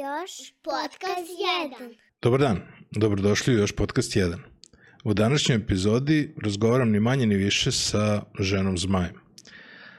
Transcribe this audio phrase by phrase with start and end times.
[0.00, 1.30] Još podcast
[1.80, 1.96] 1.
[2.22, 2.60] Dobar dan,
[2.90, 4.38] dobrodošli u još podcast 1.
[5.04, 9.14] U današnjoj epizodi razgovaram ni manje ni više sa ženom Zmajem.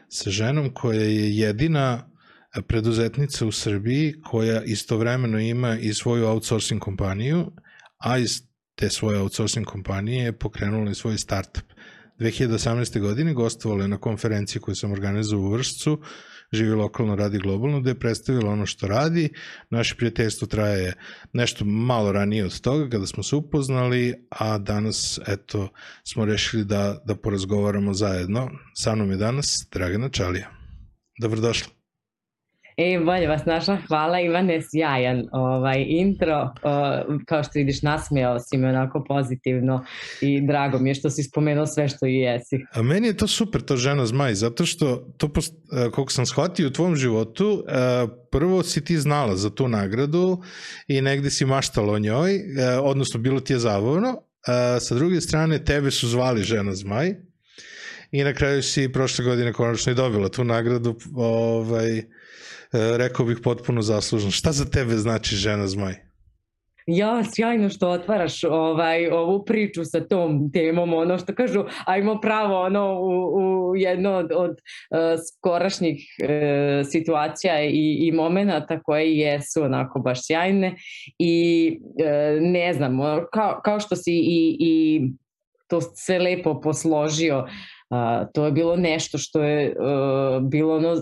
[0.10, 2.10] Sa ženom koja je jedina
[2.68, 7.52] preduzetnica u Srbiji koja istovremeno ima i svoju outsourcing kompaniju,
[7.98, 8.42] a iz
[8.76, 11.64] te svoje outsourcing kompanije je pokrenula i svoj startup.
[12.20, 13.00] 2018.
[13.00, 16.02] godine gostovala je na konferenciji koju sam organizovao u Vršcu,
[16.52, 19.30] živi lokalno, radi globalno, gde je predstavila ono što radi.
[19.70, 20.94] Naše prijateljstvo traje
[21.34, 25.70] nešto malo ranije od toga, kada smo se upoznali, a danas, eto,
[26.04, 28.50] smo rešili da, da porazgovaramo zajedno.
[28.76, 30.50] Sa mnom je danas Dragana Čalija.
[31.22, 31.81] Dobrodošla.
[32.78, 33.78] E, bolje vas našla.
[33.88, 36.42] Hvala Ivane, sjajan ovaj, intro.
[36.44, 39.86] Uh, kao što vidiš, nasmijao si me onako pozitivno
[40.22, 42.60] i drago mi je što si spomenuo sve što i jesi.
[42.74, 45.54] A meni je to super, to žena zmaj, zato što to, post,
[45.92, 50.42] koliko sam shvatio u tvom životu, uh, prvo si ti znala za tu nagradu
[50.88, 52.42] i negde si maštala o njoj, uh,
[52.82, 54.22] odnosno bilo ti je zabavno.
[54.80, 57.14] Sa druge strane, tebe su zvali žena zmaj
[58.12, 62.04] i na kraju si prošle godine konačno i dobila tu nagradu ovaj, E,
[62.74, 64.32] rekao bih potpuno zaslužno.
[64.32, 66.12] Šta za tebe znači žena zmaj?
[66.88, 72.62] Ja, sjajno što otvaraš ovaj, ovu priču sa tom temom, ono što kažu, ajmo pravo
[72.62, 74.98] ono, u, u jedno od, od uh,
[75.28, 80.76] skorašnjih uh, situacija i, i momenta koje jesu onako baš sjajne
[81.20, 83.00] i uh, ne znam,
[83.34, 85.02] kao, kao što si i, i
[85.68, 90.96] to sve lepo posložio, uh, to je bilo nešto što je uh, bilo ono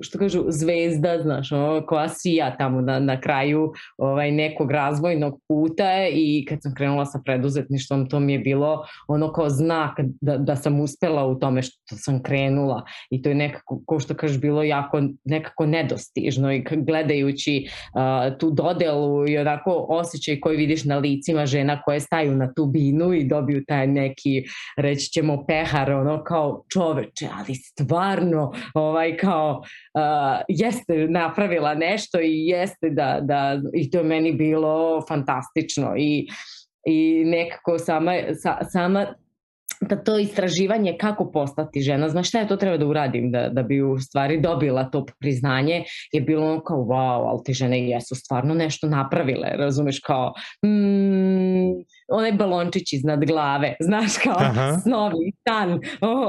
[0.00, 6.06] što kažu zvezda, znaš, ono, koja sija tamo na, na kraju ovaj, nekog razvojnog puta
[6.12, 10.56] i kad sam krenula sa preduzetništvom to mi je bilo ono kao znak da, da
[10.56, 14.62] sam uspela u tome što sam krenula i to je nekako, ko što kažeš, bilo
[14.62, 21.46] jako nekako nedostižno i gledajući uh, tu dodelu i onako osjećaj koji vidiš na licima
[21.46, 24.44] žena koje staju na tu binu i dobiju taj neki,
[24.76, 29.62] reći ćemo, pehar, ono kao čoveče, ali stvarno, ovaj kao
[29.94, 36.28] uh, jeste napravila nešto i jeste da, da i to je meni bilo fantastično i,
[36.86, 38.12] i nekako sama,
[38.42, 39.06] sa, sama
[39.88, 43.62] da to istraživanje kako postati žena, znaš šta ja to treba da uradim da, da
[43.62, 48.14] bi u stvari dobila to priznanje, je bilo ono kao wow, ali te žene jesu
[48.14, 50.32] stvarno nešto napravile, razumeš kao
[50.66, 54.78] mm, onaj balončić iznad glave, znaš kao Aha.
[54.82, 55.80] snovi, san,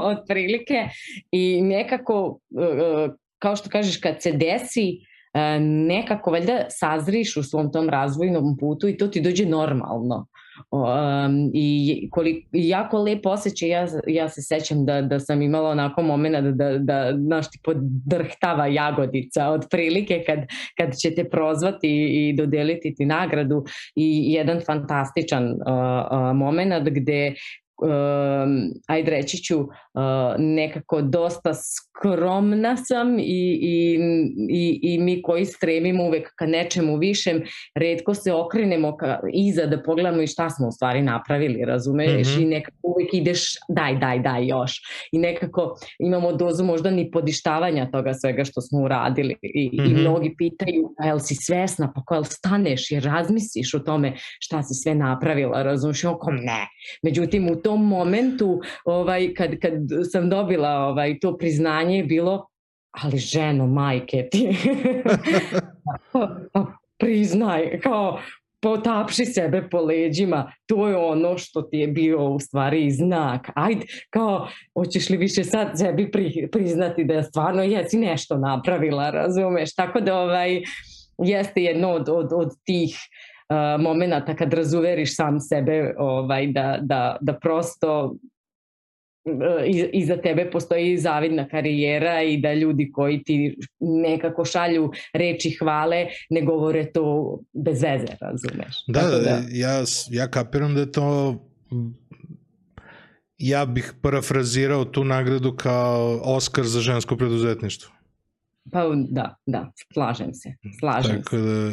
[0.02, 0.88] od prilike
[1.32, 4.86] i nekako uh, kao što kažeš, kad se desi,
[5.34, 10.26] e, nekako valjda sazriš u svom tom razvojnom putu i to ti dođe normalno.
[10.70, 16.02] Um, i koliko, jako lepo osjećaj, ja, ja se sećam da, da sam imala onako
[16.02, 20.38] momena da, da, da naš ti podrhtava jagodica od prilike kad,
[20.78, 23.64] kad će te prozvati i dodeliti ti nagradu
[23.96, 27.34] i jedan fantastičan uh, uh, moment gde
[27.82, 29.68] um, ajde reći ću, uh,
[30.38, 33.22] nekako dosta skromna sam i,
[33.62, 33.98] i,
[34.50, 37.42] i, i mi koji stremimo uvek ka nečemu višem,
[37.74, 42.10] redko se okrenemo ka, iza da pogledamo i šta smo u stvari napravili, razumeš?
[42.10, 42.42] Mm -hmm.
[42.42, 44.80] I nekako uvek ideš daj, daj, daj još.
[45.12, 49.36] I nekako imamo dozu možda ni podištavanja toga svega što smo uradili.
[49.42, 49.86] I, mm -hmm.
[49.86, 50.00] i mhm.
[50.00, 54.62] mnogi pitaju, a jel si svesna, pa ko jel staneš i razmisliš o tome šta
[54.62, 56.04] si sve napravila, razumeš?
[56.04, 56.68] I oko ne.
[57.02, 59.72] Međutim, u tom momentu ovaj, kad, kad
[60.12, 62.46] sam dobila ovaj, to priznanje je bilo
[63.02, 64.48] ali ženo, majke ti.
[66.52, 66.66] Pa,
[66.98, 68.18] priznaj, kao
[68.60, 73.50] potapši sebe po leđima, to je ono što ti je bio u stvari znak.
[73.54, 79.74] Ajde, kao, hoćeš li više sad sebi pri, priznati da stvarno jesi nešto napravila, razumeš?
[79.74, 80.62] Tako da ovaj,
[81.18, 83.33] jeste jedno od, od, od tih uh,
[83.78, 88.16] momenta kad razuveriš sam sebe ovaj, da, da, da prosto
[89.92, 96.42] iza tebe postoji zavidna karijera i da ljudi koji ti nekako šalju reči hvale ne
[96.42, 98.84] govore to bez veze, razumeš?
[98.86, 99.42] Da, da, da.
[99.50, 101.36] Ja, ja kapiram da je to
[103.38, 107.93] ja bih parafrazirao tu nagradu kao Oscar za žensko preduzetništvo.
[108.72, 111.36] Pa da, da, slažem se, slažem Tako.
[111.36, 111.70] Da,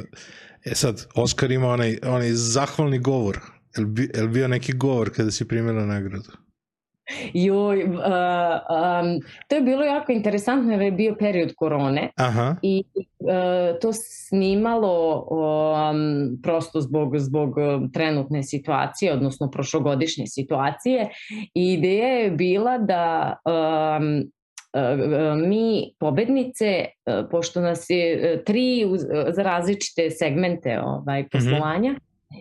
[0.65, 3.39] e sad, Oscar ima onaj, onaj zahvalni govor.
[3.75, 6.31] Je li, bi, bio neki govor kada si primjela nagradu?
[7.33, 12.55] Joj, uh, um, to je bilo jako interesantno jer je bio period korone Aha.
[12.61, 12.83] i
[13.19, 17.55] uh, to snimalo um, prosto zbog, zbog
[17.93, 21.09] trenutne situacije, odnosno prošlogodišnje situacije
[21.53, 24.31] i ideja je bila da um,
[25.47, 26.85] mi pobednice,
[27.31, 28.85] pošto nas je tri
[29.29, 31.29] za različite segmente ovaj, mhm.
[31.31, 31.95] poslovanja, mm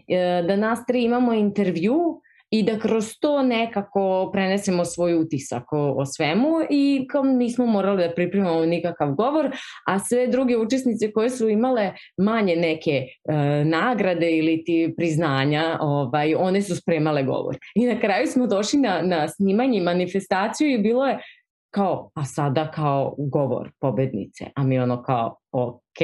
[0.09, 0.47] -hmm.
[0.47, 6.07] da nas tri imamo intervju i da kroz to nekako prenesemo svoj utisak o, o
[6.07, 9.51] svemu i kao nismo morali da pripremamo nikakav govor,
[9.87, 13.35] a sve druge učesnice koje su imale manje neke e,
[13.65, 17.57] nagrade ili ti priznanja, ovaj, one su spremale govor.
[17.75, 21.19] I na kraju smo došli na, na snimanje manifestaciju i bilo je
[21.71, 26.01] kao, a sada kao govor pobednice, a mi ono kao, ok,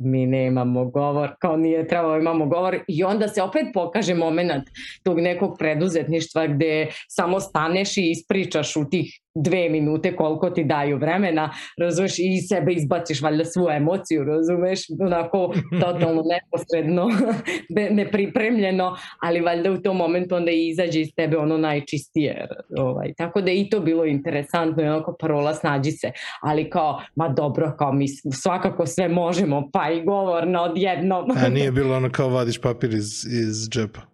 [0.00, 4.62] mi nemamo govor, kao nije trebalo imamo govor i onda se opet pokaže moment
[5.02, 10.98] tog nekog preduzetništva gde samo staneš i ispričaš u tih dve minute koliko ti daju
[10.98, 17.08] vremena, razumeš, i sebe izbaciš valjda svu emociju, razumeš, onako totalno neposredno,
[18.00, 22.48] nepripremljeno, ali valjda u tom momentu onda izađe iz tebe ono najčistije.
[22.78, 23.12] Ovaj.
[23.16, 26.12] Tako da i to bilo interesantno i onako parola snađi se,
[26.42, 28.06] ali kao, ma dobro, kao mi
[28.42, 31.30] svakako sve možemo, pa i govor na odjednom.
[31.44, 34.09] A nije bilo ono kao vadiš papir iz, iz džepa?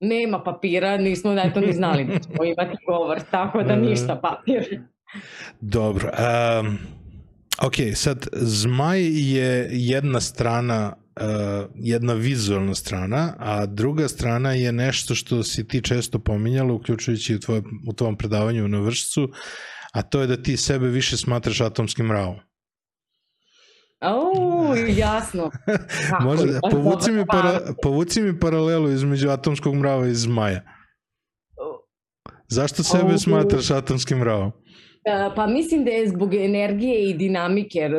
[0.00, 4.80] Nema papira, nismo da to ni znali da ćemo imati govor, tako da ništa papir.
[5.60, 6.10] Dobro.
[6.60, 6.78] Um,
[7.62, 15.14] ok, sad zmaj je jedna strana uh, jedna vizualna strana, a druga strana je nešto
[15.14, 19.28] što si ti često pominjala, uključujući u, tvoj, u tvom predavanju na vršcu,
[19.92, 22.36] a to je da ti sebe više smatraš atomskim mravom.
[24.00, 25.50] O, jasno.
[26.20, 30.60] Može, povuci, mi para, povuci mi paralelu između atomskog mrava i zmaja.
[32.48, 34.52] Zašto sebe smatraš atomskim mravom?
[35.06, 37.90] E, pa mislim da je zbog energije i dinamike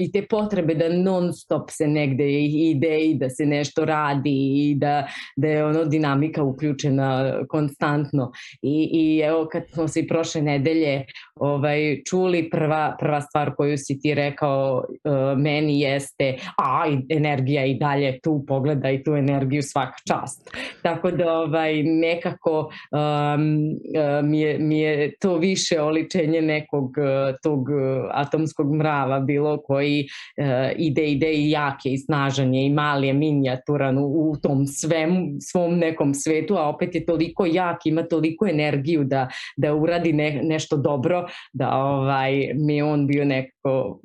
[0.00, 4.74] i te potrebe da non stop se negde ide i da se nešto radi i
[4.78, 5.06] da,
[5.36, 8.32] da je ono dinamika uključena konstantno.
[8.62, 11.04] I, i evo kad smo se i prošle nedelje
[11.34, 17.74] ovaj, čuli, prva, prva stvar koju si ti rekao uh, meni jeste a energija i
[17.74, 20.50] dalje tu, pogleda i tu energiju svaka čast.
[20.82, 22.70] Tako da ovaj, nekako um,
[23.00, 29.58] uh, mi, je, mi je to više oličenje nekog e, tog e, atomskog mrava bilo
[29.62, 30.06] koji
[30.38, 30.44] uh,
[30.76, 34.66] ide ide i jak je i snažan je i mali je minijaturan u, u tom
[34.66, 40.12] svem, svom nekom svetu, a opet je toliko jak, ima toliko energiju da, da uradi
[40.12, 44.00] ne, nešto dobro, da ovaj, mi je on bio neko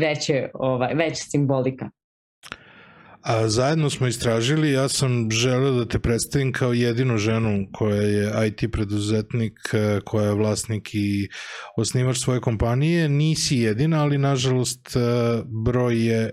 [0.00, 1.90] veće, ovaj, veća simbolika.
[3.24, 8.48] A zajedno smo istražili, ja sam želeo da te predstavim kao jedinu ženu koja je
[8.48, 11.28] IT preduzetnik, e, koja je vlasnik i
[11.76, 13.08] osnivač svoje kompanije.
[13.08, 15.00] Nisi jedina, ali nažalost e,
[15.64, 16.30] broj, je,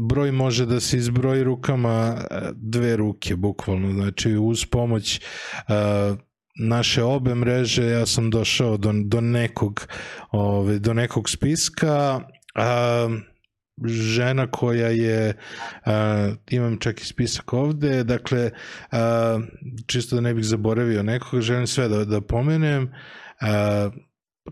[0.00, 3.92] broj može da se izbroji rukama e, dve ruke, bukvalno.
[3.92, 5.20] Znači uz pomoć
[6.54, 9.86] naše obe mreže ja sam došao do, do nekog
[10.32, 12.20] ove, do nekog spiska
[12.54, 13.08] a,
[13.82, 15.34] žena koja je,
[15.86, 15.92] uh,
[16.50, 18.50] imam čak i spisak ovde, dakle,
[18.92, 18.98] uh,
[19.86, 23.92] čisto da ne bih zaboravio nekoga, želim sve da, da pomenem, uh,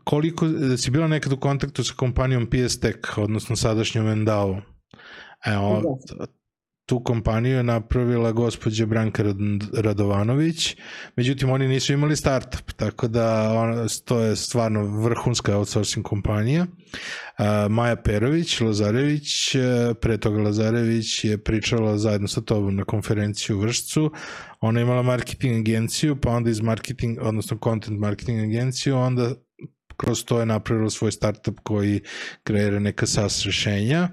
[0.05, 4.63] koliko, da si bila nekad u kontaktu sa kompanijom PS Tech, odnosno sadašnjom Endao?
[5.47, 5.99] Evo,
[6.93, 9.25] tu kompaniju je napravila gospođa Branka
[9.77, 10.77] Radovanović,
[11.17, 16.67] međutim oni nisu imali startup, tako da on, to je stvarno vrhunska outsourcing kompanija.
[17.71, 19.61] Maja Perović, Lazarević, e,
[20.01, 24.11] pre toga Lazarević je pričala zajedno sa tobom na konferenciju u Vršcu,
[24.61, 29.35] ona je imala marketing agenciju, pa onda iz marketing, odnosno content marketing agenciju, onda
[29.97, 32.01] kroz to je napravila svoj startup koji
[32.43, 34.09] kreira neka SaaS rešenja.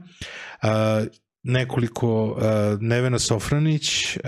[1.44, 2.42] Nekoliko uh,
[2.80, 4.22] Nevena Sofranić, uh,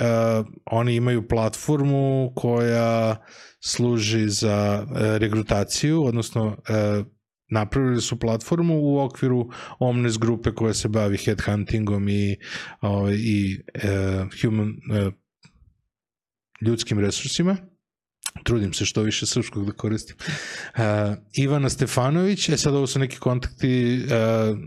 [0.66, 3.16] oni imaju platformu koja
[3.60, 7.06] služi za uh, regrutaciju, odnosno uh,
[7.50, 9.50] napravili su platformu u okviru
[9.80, 12.38] Omnes grupe koja se bavi headhuntingom i,
[12.82, 15.14] uh, i uh, human uh,
[16.62, 17.58] ljudskim resursima
[18.44, 20.16] trudim se što više srpskog da koristim.
[20.20, 20.82] Uh,
[21.34, 24.58] Ivana Stefanović, e sad ovo su neki kontakti uh,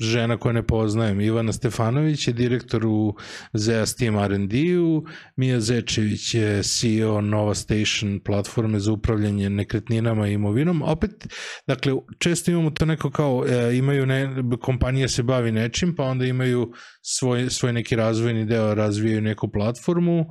[0.00, 1.20] žena koje ne poznajem.
[1.20, 3.16] Ivana Stefanović je direktor u
[3.52, 5.04] ZEAS Team R&D-u,
[5.36, 10.82] Mija Zečević je CEO Nova Station platforme za upravljanje nekretninama i imovinom.
[10.82, 11.28] Opet,
[11.66, 16.24] dakle, često imamo to neko kao, e, imaju ne, kompanija se bavi nečim, pa onda
[16.24, 20.26] imaju svoj, svoj neki razvojni deo, razvijaju neku platformu.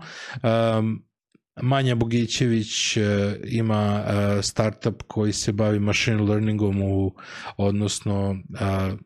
[0.79, 1.05] Um,
[1.61, 3.03] Manja Bogićević uh,
[3.45, 7.15] ima uh, startup koji se bavi machine learningom u,
[7.57, 8.99] odnosno uh,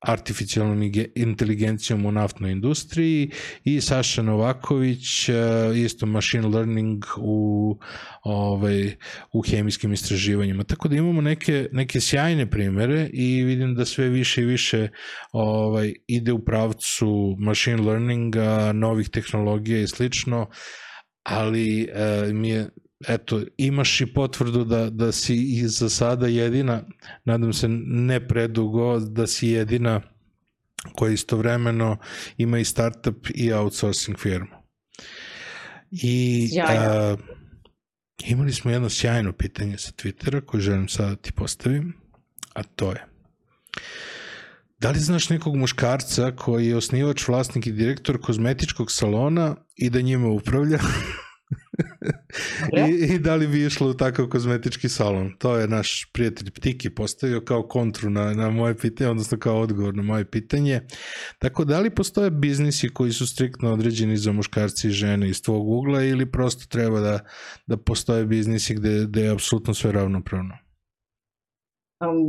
[0.00, 3.30] artificijalnom ige- inteligencijom u naftnoj industriji
[3.64, 7.78] i Saša Novaković, uh, isto machine learning u,
[8.22, 8.96] ovaj,
[9.32, 10.64] u hemijskim istraživanjima.
[10.64, 14.88] Tako da imamo neke, neke sjajne primere i vidim da sve više i više
[15.32, 20.46] ovaj, ide u pravcu machine learninga, novih tehnologija i slično,
[21.22, 22.68] ali uh, mi je
[23.08, 26.82] eto, imaš i potvrdu da, da si i za sada jedina,
[27.24, 30.00] nadam se ne predugo, da si jedina
[30.94, 31.96] koja istovremeno
[32.36, 34.56] ima i startup i outsourcing firmu.
[35.90, 37.16] I a,
[38.26, 41.92] imali smo jedno sjajno pitanje sa Twittera koje želim sada da ti postavim,
[42.54, 43.04] a to je
[44.78, 50.00] Da li znaš nekog muškarca koji je osnivač, vlasnik i direktor kozmetičkog salona i da
[50.00, 50.78] njima upravlja?
[52.88, 55.32] I, I da li bi išlo u takav kozmetički salon?
[55.38, 59.94] To je naš prijatelj Ptiki postavio kao kontru na, na moje pitanje, odnosno kao odgovor
[59.94, 60.80] na moje pitanje.
[61.38, 65.68] Tako da li postoje biznisi koji su striktno određeni za muškarci i žene iz tvog
[65.68, 67.18] ugla ili prosto treba da,
[67.66, 70.67] da postoje biznisi gde, gde je apsolutno sve ravnopravno?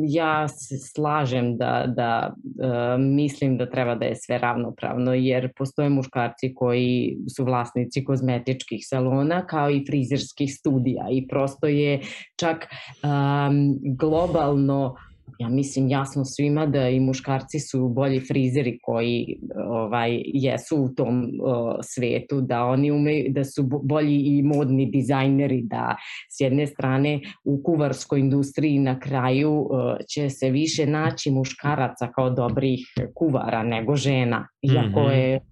[0.08, 5.90] Ja se slažem da, da uh, mislim da treba da je sve ravnopravno, jer postoje
[5.90, 12.02] muškarci koji su vlasnici kozmetičkih salona kao i frizerskih studija i prosto je
[12.36, 12.68] čak
[13.04, 14.96] um, globalno
[15.40, 21.24] ja mislim jasno svima da i muškarci su bolji frizeri koji ovaj jesu u tom
[21.24, 25.96] uh, svetu da oni umeju da su bolji i modni dizajneri da
[26.30, 29.70] s jedne strane u kuvarskoj industriji na kraju uh,
[30.14, 32.80] će se više naći muškaraca kao dobrih
[33.16, 35.12] kuvara nego žena iako mm -hmm.
[35.12, 35.49] je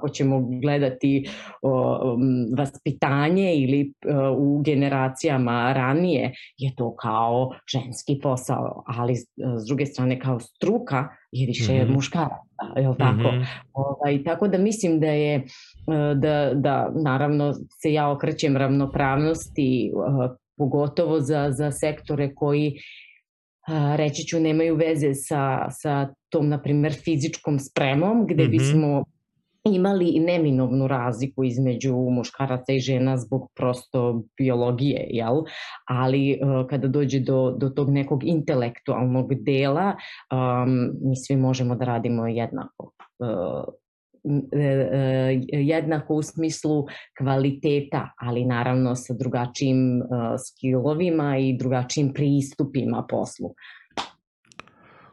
[0.00, 1.28] ako ćemo gledati
[1.62, 2.16] o,
[2.56, 9.86] vaspitanje ili o, u generacijama ranije je to kao ženski posao, ali s, s druge
[9.86, 11.94] strane kao struka je više mm -hmm.
[11.94, 12.34] muškaraca,
[12.76, 13.32] je li tako?
[13.32, 13.46] Mm -hmm.
[13.72, 15.44] ovaj, tako da mislim da je
[16.16, 19.92] da, da naravno se ja okrećem ravnopravnosti
[20.56, 22.74] pogotovo za, za sektore koji
[23.96, 28.50] reći ću nemaju veze sa, sa tom, na primer, fizičkom spremom, gde mm -hmm.
[28.50, 29.04] bismo
[29.64, 35.42] imali neminovnu razliku između muškaraca i žena zbog prosto biologije, jel?
[35.86, 39.96] Ali uh, kada dođe do, do tog nekog intelektualnog dela,
[40.32, 42.92] um, mi svi možemo da radimo jednako.
[43.18, 43.64] Uh,
[45.52, 46.86] jednako u smislu
[47.18, 50.02] kvaliteta, ali naravno sa drugačijim
[50.48, 53.54] skillovima i drugačijim pristupima poslu.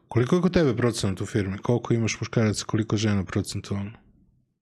[0.08, 1.58] Koliko je kod tebe procenat u firmi?
[1.58, 3.92] Koliko imaš muškaraca, koliko žena procentualno?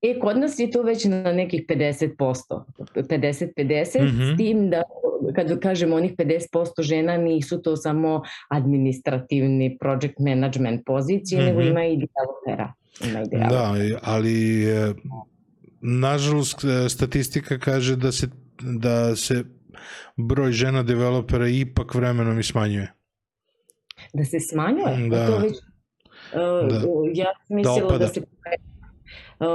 [0.05, 2.63] E, kod nas je to već na nekih 50%,
[2.95, 4.33] 50-50, mm -hmm.
[4.33, 4.81] s tim da
[5.35, 11.47] kad kažemo onih 50% žena nisu to samo administrativni project management pozicije, mm -hmm.
[11.47, 12.73] nego ima i developera.
[13.09, 13.89] Ima i developera.
[13.89, 14.93] Da, ali e,
[15.81, 18.27] nažalost e, statistika kaže da se,
[18.61, 19.43] da se
[20.17, 22.93] broj žena developera ipak vremenom i smanjuje.
[24.13, 25.09] Da se smanjuje?
[25.09, 25.27] Da.
[25.27, 26.81] To već, uh, da.
[27.13, 28.21] Ja mislila da, da se
[29.39, 29.47] Uh,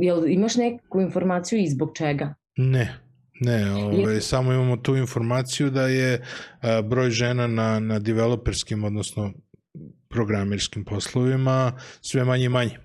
[0.00, 2.34] jel imaš neku informaciju i zbog čega?
[2.56, 2.98] Ne,
[3.40, 6.22] ne, ovaj, samo imamo tu informaciju da je
[6.60, 9.32] a, broj žena na, na developerskim, odnosno
[10.08, 12.78] programerskim poslovima sve manje i manje.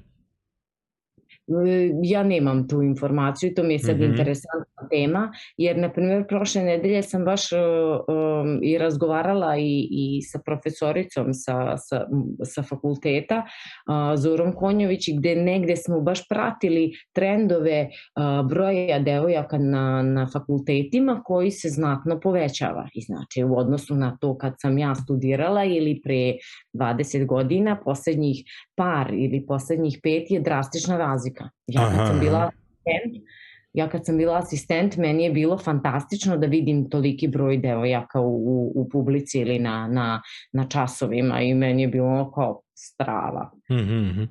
[1.47, 4.09] E, ja nemam tu informaciju i to mi je sad mm -hmm.
[4.09, 10.39] interesantna tema, jer na primjer prošle nedelje sam baš um, i razgovarala i, i sa
[10.45, 12.05] profesoricom sa, sa,
[12.43, 20.01] sa fakulteta uh, Zorom Konjović gde negde smo baš pratili trendove uh, broja devojaka na,
[20.01, 24.95] na fakultetima koji se znatno povećava i znači u odnosu na to kad sam ja
[24.95, 26.33] studirala ili pre
[26.73, 28.43] 20 godina poslednjih
[28.75, 31.49] par ili poslednjih pet je drastična razlika.
[31.67, 33.25] Ja kad sam bila asistent,
[33.73, 38.35] ja kad sam bila asistent, meni je bilo fantastično da vidim toliki broj devojaka u,
[38.35, 43.51] u, u publici ili na, na, na časovima i meni je bilo kao strava.
[43.69, 44.27] Mm -hmm.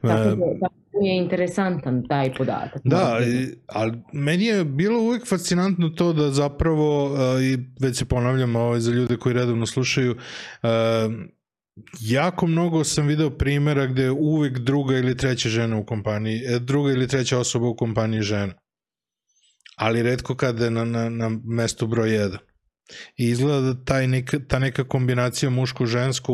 [0.00, 2.82] Tako da, da je interesantan taj podatak.
[2.84, 3.18] Da,
[3.66, 8.92] ali meni je bilo uvek fascinantno to da zapravo, i već se ponavljam ovaj, za
[8.92, 10.16] ljude koji redovno slušaju,
[12.00, 16.58] jako mnogo sam video primera gde je uvek druga ili treća žena u kompaniji, e,
[16.58, 18.52] druga ili treća osoba u kompaniji žena.
[19.78, 22.38] Ali redko kada je na, na, na mestu broj 1.
[23.16, 26.32] I izgleda da taj neka, ta neka kombinacija muško-žensko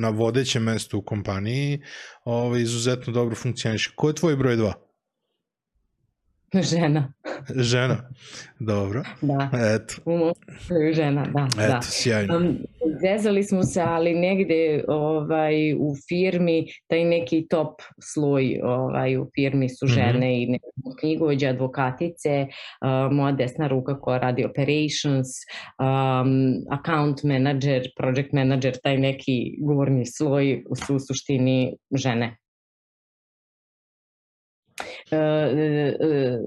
[0.00, 1.80] na vodećem mestu u kompaniji
[2.24, 3.92] ovaj, izuzetno dobro funkcioniše.
[3.96, 4.72] Ko je tvoj broj 2?
[6.72, 7.12] Žena.
[7.56, 8.10] žena.
[8.58, 9.02] Dobro.
[9.22, 9.50] Da.
[9.74, 9.94] Eto.
[10.04, 11.48] U mom slučaju žena, da.
[11.64, 11.80] Eto, da.
[11.82, 12.36] sjajno.
[12.36, 12.56] Um,
[13.02, 19.68] vezali smo se, ali negde ovaj, u firmi, taj neki top sloj ovaj, u firmi
[19.68, 19.94] su Mhm.
[19.94, 20.54] žene mm -hmm.
[20.56, 20.60] i
[21.00, 25.28] knjigovođe, advokatice, uh, moja desna ruka koja radi operations,
[25.78, 32.36] um, account manager, project manager, taj neki govorni sloj su u suštini žene.
[35.12, 36.38] Uh, uh,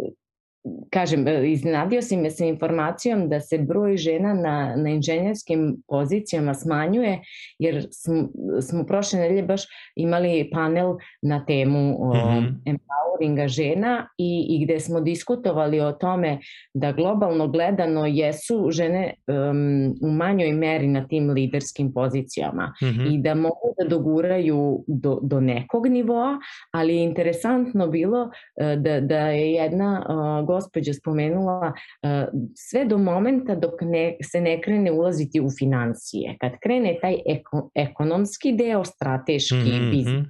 [0.90, 7.22] kažem, iznenadio si me sa informacijom da se broj žena na, na inženjerskim pozicijama smanjuje,
[7.60, 8.30] jer smo,
[8.62, 9.62] smo prošle nedelje baš
[9.96, 12.54] imali panel na temu mm -hmm.
[12.66, 16.40] empoweringa žena i, i gde smo diskutovali o tome
[16.74, 23.16] da globalno gledano jesu žene um, u manjoj meri na tim liderskim pozicijama mm -hmm.
[23.16, 26.40] i da mogu da doguraju do, do nekog nivoa,
[26.72, 32.10] ali interesantno bilo uh, da, da je jedna uh, gospođa spomenula, uh,
[32.56, 36.38] sve do momenta dok ne, se ne krene ulaziti u financije.
[36.42, 39.92] Kad krene taj eko, ekonomski deo, strateški mm -hmm.
[39.92, 40.28] biznis,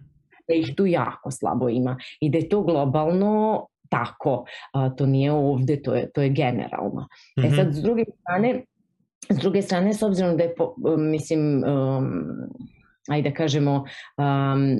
[0.48, 4.46] da ih tu jako slabo ima i da je to globalno tako.
[4.74, 7.08] A, to nije ovde, to je, to je generalno.
[7.38, 7.54] Mm -hmm.
[7.54, 8.64] E sad, s druge strane,
[9.30, 12.14] s druge strane, s obzirom da je, po, mislim, um,
[13.10, 13.86] ajde da kažemo,
[14.18, 14.78] um,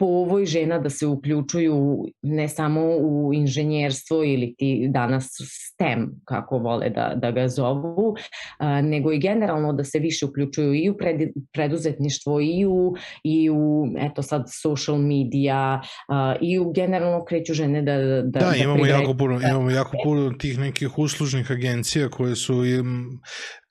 [0.00, 5.26] po ovoj žena da se uključuju ne samo u inženjerstvo ili ti danas
[5.72, 8.16] STEM, kako vole da, da ga zovu,
[8.58, 11.20] a, nego i generalno da se više uključuju i u pred,
[11.52, 17.82] preduzetništvo i u, i u eto sad social media a, i u generalno kreću žene
[17.82, 22.36] da Da, da, da imamo, jako puno, imamo jako puno tih nekih uslužnih agencija koje
[22.36, 23.20] su im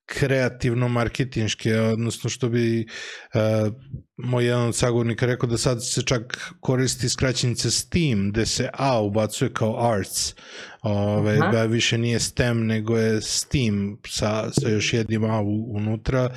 [0.10, 2.86] kreativno marketinške, odnosno što bi
[3.34, 3.74] uh,
[4.18, 9.02] moj jedan od sagovornika rekao da sad se čak koristi skraćenica STEAM, gde se A
[9.02, 10.34] ubacuje kao arts,
[10.82, 15.42] Ove, da više nije STEM, nego je STEAM sa, sa još jednim A
[15.76, 16.30] unutra,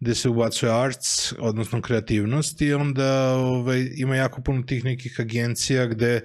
[0.00, 5.86] gde se ubacuje arts, odnosno kreativnost i onda ove, ima jako puno tih nekih agencija
[5.86, 6.20] gde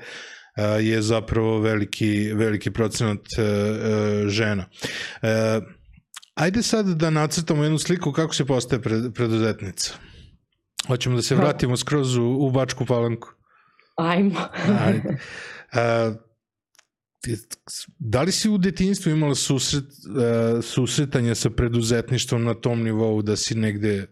[0.58, 4.66] uh, je zapravo veliki, veliki procenat uh, uh, žena.
[5.22, 5.30] Uh,
[6.34, 8.82] Ajde sad da nacrtamo jednu sliku kako se postaje
[9.14, 9.94] preduzetnica.
[10.88, 13.30] Hoćemo da se vratimo skroz u, u Bačku palanku.
[13.98, 14.40] Ajmo.
[14.80, 15.18] Ajde.
[15.74, 16.14] A,
[18.00, 23.36] da li si u detinjstvu imala susret, uh, susretanja sa preduzetništvom na tom nivou, da
[23.36, 24.08] si negde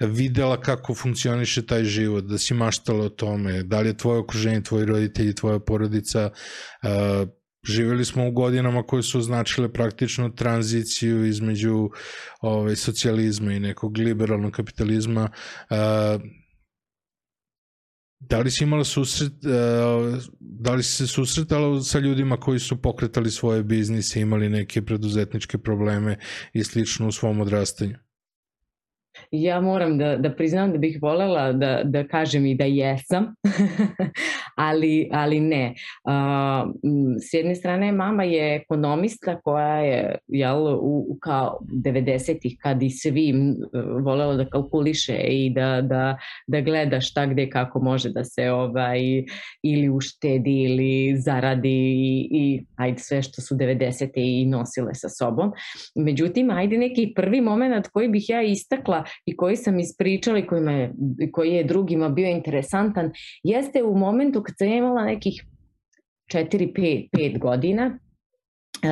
[0.00, 4.62] videla kako funkcioniše taj život, da si maštala o tome, da li je tvoje okruženje,
[4.62, 7.28] tvoji roditelji, tvoja porodica uh,
[7.66, 11.90] živeli smo u godinama koje su označile praktično tranziciju između
[12.40, 15.30] ovaj, socijalizma i nekog liberalnog kapitalizma.
[15.70, 15.76] Uh,
[18.20, 22.82] da li si imala susret, uh, da li si se susretala sa ljudima koji su
[22.82, 26.18] pokretali svoje biznise, imali neke preduzetničke probleme
[26.52, 28.05] i slično u svom odrastanju?
[29.30, 33.34] Ja moram da, da priznam da bih volela da, da kažem i da jesam,
[34.68, 35.74] ali, ali ne.
[36.04, 36.70] Uh,
[37.20, 43.34] s jedne strane, mama je ekonomista koja je jel, u, kao 90-ih kad i svi
[44.02, 49.00] volela da kalkuliše i da, da, da gleda šta gde kako može da se ovaj,
[49.62, 54.10] ili uštedi ili zaradi i, i ajde sve što su 90.
[54.14, 55.52] i nosile sa sobom.
[55.94, 60.62] Međutim, ajde neki prvi moment koji bih ja istakla i koji sam ispričala i koji,
[60.62, 60.92] me,
[61.32, 65.44] koji je drugima bio interesantan, jeste u momentu kad sam imala nekih
[66.32, 67.98] 4-5 godina,
[68.76, 68.82] Uh,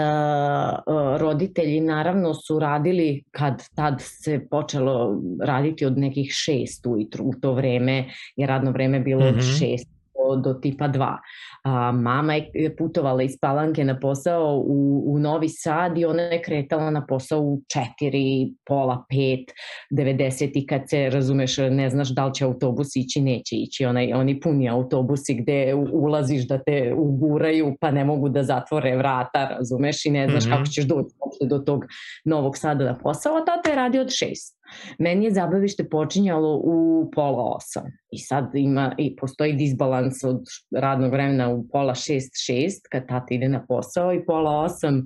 [1.21, 7.53] roditelji naravno su radili kad tad se počelo raditi od nekih šest ujutru u to
[7.53, 8.05] vreme
[8.37, 9.37] je radno vreme bilo mm -hmm.
[9.37, 9.94] od šest
[10.37, 11.17] do tipa 2.
[11.65, 16.43] A, mama je putovala iz Palanke na posao u, u Novi Sad i ona je
[16.43, 17.61] kretala na posao u
[18.03, 19.45] 4, pola 5,
[19.91, 23.85] 90 i kad se, razumeš, ne znaš da li će autobus ići, neće ići.
[23.85, 29.49] Onaj, oni puni autobusi gde ulaziš da te uguraju pa ne mogu da zatvore vrata,
[29.49, 30.57] razumeš, i ne znaš mm -hmm.
[30.57, 31.85] kako ćeš doći do tog
[32.25, 34.55] Novog Sada na posao, a tata je radi od 6.
[34.99, 37.85] Meni je zabavište počinjalo u pola osam
[38.15, 40.41] i sad ima i postoji disbalans od
[40.77, 45.03] radnog vremena u pola šest, šest kad tata ide na posao i pola osam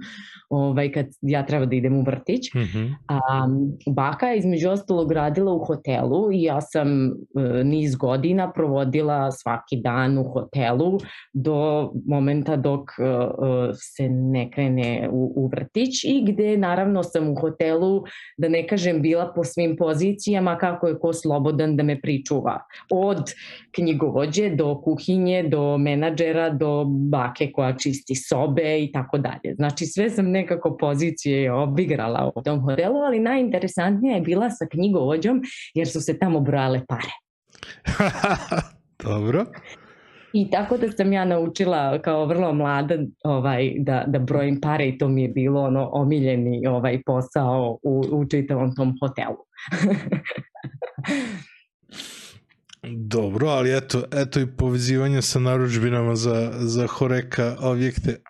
[0.51, 2.55] ovaj, kad ja treba da idem u vrtić.
[2.55, 2.95] Mm -hmm.
[3.09, 3.49] A,
[3.87, 7.11] baka je između ostalog radila u hotelu i ja sam e,
[7.65, 10.99] niz godina provodila svaki dan u hotelu
[11.33, 13.03] do momenta dok e,
[13.75, 18.03] se ne krene u, u vrtić i gde naravno sam u hotelu,
[18.37, 22.61] da ne kažem, bila posvećena svim pozicijama kako je ko slobodan da me pričuva.
[22.91, 23.33] Od
[23.75, 29.55] knjigovođe do kuhinje, do menadžera, do bake koja čisti sobe i tako dalje.
[29.55, 35.43] Znači sve sam nekako pozicije obigrala u tom hotelu, ali najinteresantnija je bila sa knjigovođom
[35.75, 37.13] jer su se tamo brojale pare.
[39.05, 39.45] Dobro.
[40.33, 44.99] I tako da sam ja naučila kao vrlo mlada ovaj, da, da brojim pare i
[44.99, 49.37] to mi je bilo ono omiljeni ovaj posao u, u čitavom tom hotelu.
[52.97, 58.23] Dobro, ali eto, eto i povezivanje sa naručbinama za, za Horeka objekte.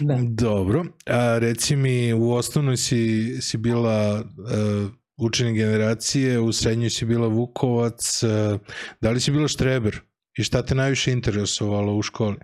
[0.00, 0.18] Da.
[0.22, 0.84] Dobro.
[1.06, 7.28] A reci mi, u osnovnoj si, si bila uh, učenik generacije, u srednjoj si bila
[7.28, 8.60] Vukovac, uh,
[9.00, 10.00] da li si bila Štreber?
[10.38, 12.36] I šta te najviše interesovalo u školi?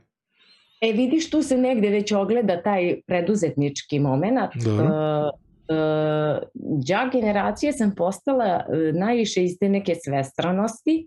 [0.81, 4.55] E vidiš, tu se negde već ogleda taj preduzetnički moment.
[4.65, 4.85] Dobro.
[4.85, 6.43] Uh, uh,
[6.89, 11.07] đak generacije sam postala uh, najviše iz te neke svestranosti,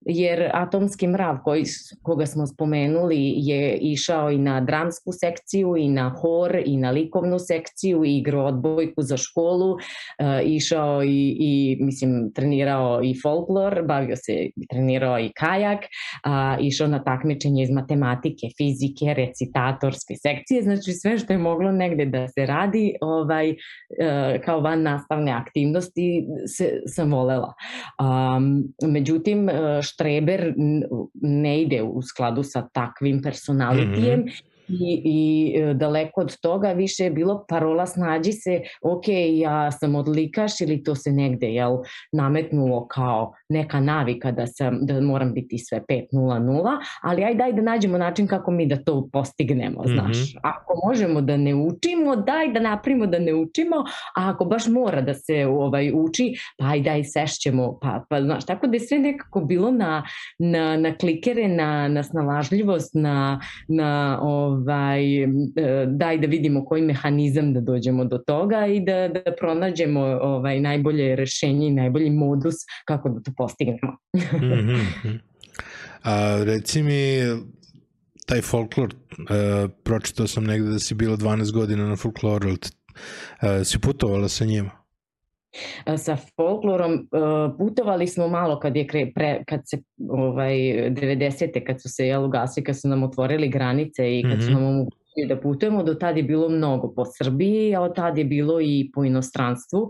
[0.00, 1.64] jer atomski mrav koji,
[2.02, 7.38] koga smo spomenuli je išao i na dramsku sekciju i na hor i na likovnu
[7.38, 9.76] sekciju i igrao odbojku za školu,
[10.18, 14.32] e, išao i, i mislim trenirao i folklor, bavio se
[14.70, 15.78] trenirao i kajak,
[16.24, 22.04] a, išao na takmičenje iz matematike, fizike, recitatorske sekcije, znači sve što je moglo negde
[22.04, 23.56] da se radi ovaj, e,
[24.44, 27.52] kao van nastavne aktivnosti se, sam volela.
[27.98, 29.48] Um, međutim,
[29.90, 30.52] Štreber
[31.22, 34.20] ne ide u skladu sa takvim personalitijem.
[34.20, 34.49] Mm -hmm
[34.80, 39.94] i, i e, daleko od toga više je bilo parola snađi se, ok, ja sam
[39.94, 41.76] odlikaš ili to se negde jel,
[42.12, 47.62] nametnulo kao neka navika da, sam, da moram biti sve 5.00, ali aj daj da
[47.62, 50.16] nađemo način kako mi da to postignemo, znaš.
[50.16, 50.38] Mm -hmm.
[50.42, 53.76] Ako možemo da ne učimo, daj da napravimo da ne učimo,
[54.16, 58.46] a ako baš mora da se ovaj uči, pa aj daj sešćemo, pa, pa znaš,
[58.46, 60.02] tako da je sve nekako bilo na,
[60.38, 65.26] na, na klikere, na, na snalažljivost, na, na ovaj, ovaj, e,
[65.86, 71.16] daj da vidimo koji mehanizam da dođemo do toga i da, da pronađemo ovaj, najbolje
[71.16, 73.96] rešenje i najbolji modus kako da to postignemo.
[74.14, 75.18] mm -hmm.
[76.02, 77.18] A reci mi,
[78.26, 82.56] taj folklor, uh, pročitao sam negde da si bila 12 godina na folkloru, uh,
[83.64, 84.79] si putovala sa njima?
[85.96, 87.08] Sa folklorom
[87.58, 89.78] putovali smo malo kad je kre, pre, kad se
[90.10, 91.64] ovaj 90.
[91.66, 94.44] kad su se jel ugasili, kad su nam otvorili granice i kad mm -hmm.
[94.44, 94.60] su mhm.
[94.60, 98.24] nam omogućili da putujemo, do tada je bilo mnogo po Srbiji, a od tada je
[98.24, 99.88] bilo i po inostranstvu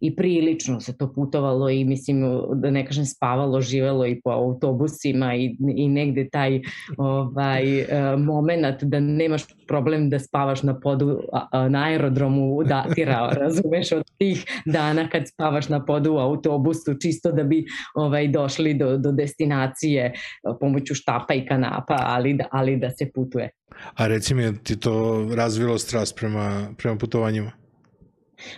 [0.00, 5.34] i prilično se to putovalo i mislim da ne kažem spavalo, živelo i po autobusima
[5.34, 6.60] i, i negde taj
[6.96, 11.20] ovaj, e, moment da nemaš problem da spavaš na podu
[11.68, 17.42] na aerodromu datira, razumeš, od tih dana kad spavaš na podu u autobusu čisto da
[17.42, 20.12] bi ovaj, došli do, do destinacije
[20.60, 23.50] pomoću štapa i kanapa, ali da, ali da se putuje.
[23.94, 27.50] A reci mi, ti to razvilo strast prema, prema putovanjima?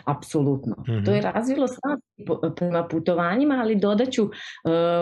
[0.05, 0.75] Apsolutno.
[0.79, 1.05] Mm -hmm.
[1.05, 2.03] To je razvilo strast
[2.57, 4.31] prema putovanjima, ali dodaću uh,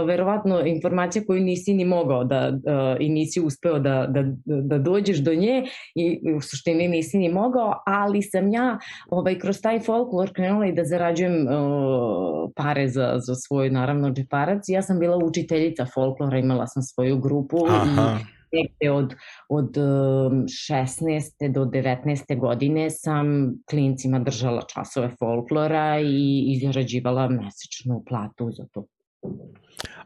[0.06, 5.18] verovatno informacija koju nisi ni mogao da, uh, i nisi uspeo da, da, da dođeš
[5.18, 8.78] do nje i u suštini nisi ni mogao, ali sam ja
[9.10, 14.68] ovaj, kroz taj folklor krenula i da zarađujem uh, pare za, za svoj naravno džeparac.
[14.68, 18.18] Ja sam bila učiteljica folklora, imala sam svoju grupu Aha.
[18.20, 19.14] i negde od,
[19.48, 21.46] od 16.
[21.46, 22.38] Um, do 19.
[22.38, 23.26] godine sam
[23.70, 28.86] klincima držala časove folklora i izrađivala mesečnu platu za to.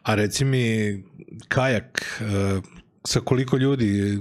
[0.03, 0.65] A reci mi,
[1.49, 2.63] kajak, uh,
[3.05, 4.19] sa koliko ljudi,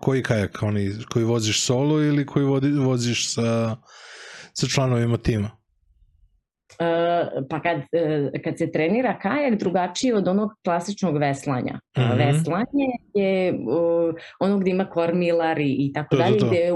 [0.00, 2.44] koji kajak, oni koji voziš solo ili koji
[2.78, 3.76] voziš sa,
[4.52, 5.61] sa članovima tima?
[6.72, 11.74] Uh, pa kad, uh, kad se trenira kajak drugačije od onog klasičnog veslanja.
[11.74, 12.16] Mm -hmm.
[12.18, 13.58] Veslanje je
[14.40, 16.72] ono gde ima kormilar i, i tako dalje, gde je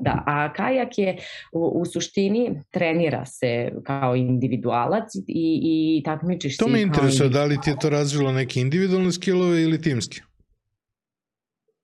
[0.00, 1.16] Da, a kajak je
[1.52, 5.60] u, u suštini trenira se kao individualac i,
[5.98, 6.64] i takmičiš se.
[6.64, 10.20] To me interesuje, da li ti je to razvilo neke individualne skillove ili timske?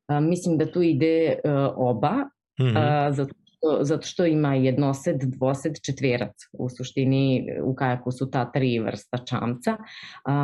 [0.07, 2.13] A, mislim da tu ide uh, oba,
[2.61, 2.79] mm -hmm.
[2.79, 3.35] a, zato
[3.81, 6.37] zato što ima jednosed, dvosed, četverac.
[6.53, 9.77] U suštini u kajaku su ta tri vrsta čamca
[10.25, 10.35] a,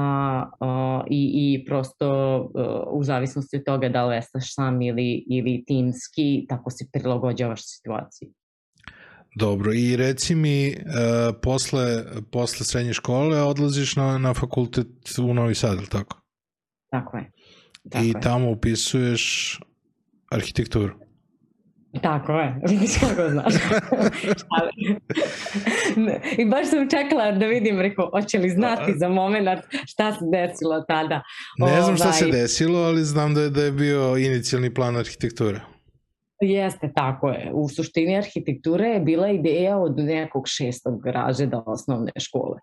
[0.60, 2.08] a, i, i prosto
[2.54, 7.60] a, u zavisnosti od toga da li vestaš sam ili, ili timski, tako se prilagođavaš
[7.64, 8.32] situaciji.
[9.34, 15.54] Dobro, i reci mi, uh, posle, posle srednje škole odlaziš na, na fakultet u Novi
[15.54, 16.20] Sad, ili tako?
[16.90, 17.30] Tako je.
[17.90, 18.20] Tako I je.
[18.20, 19.58] tamo upisuješ
[20.30, 20.94] arhitekturu?
[22.00, 23.54] Tako je, vidiš kako znaš.
[26.38, 29.48] I baš sam čekala da vidim, rekao, hoće li znati za moment
[29.86, 31.22] šta se desilo tada.
[31.58, 34.96] Ne znam šta se ovaj, desilo, ali znam da je, da je bio inicijalni plan
[34.96, 35.60] arhitekture.
[36.40, 37.50] Jeste, tako je.
[37.52, 42.58] U suštini arhitekture je bila ideja od nekog šestog razreda osnovne škole.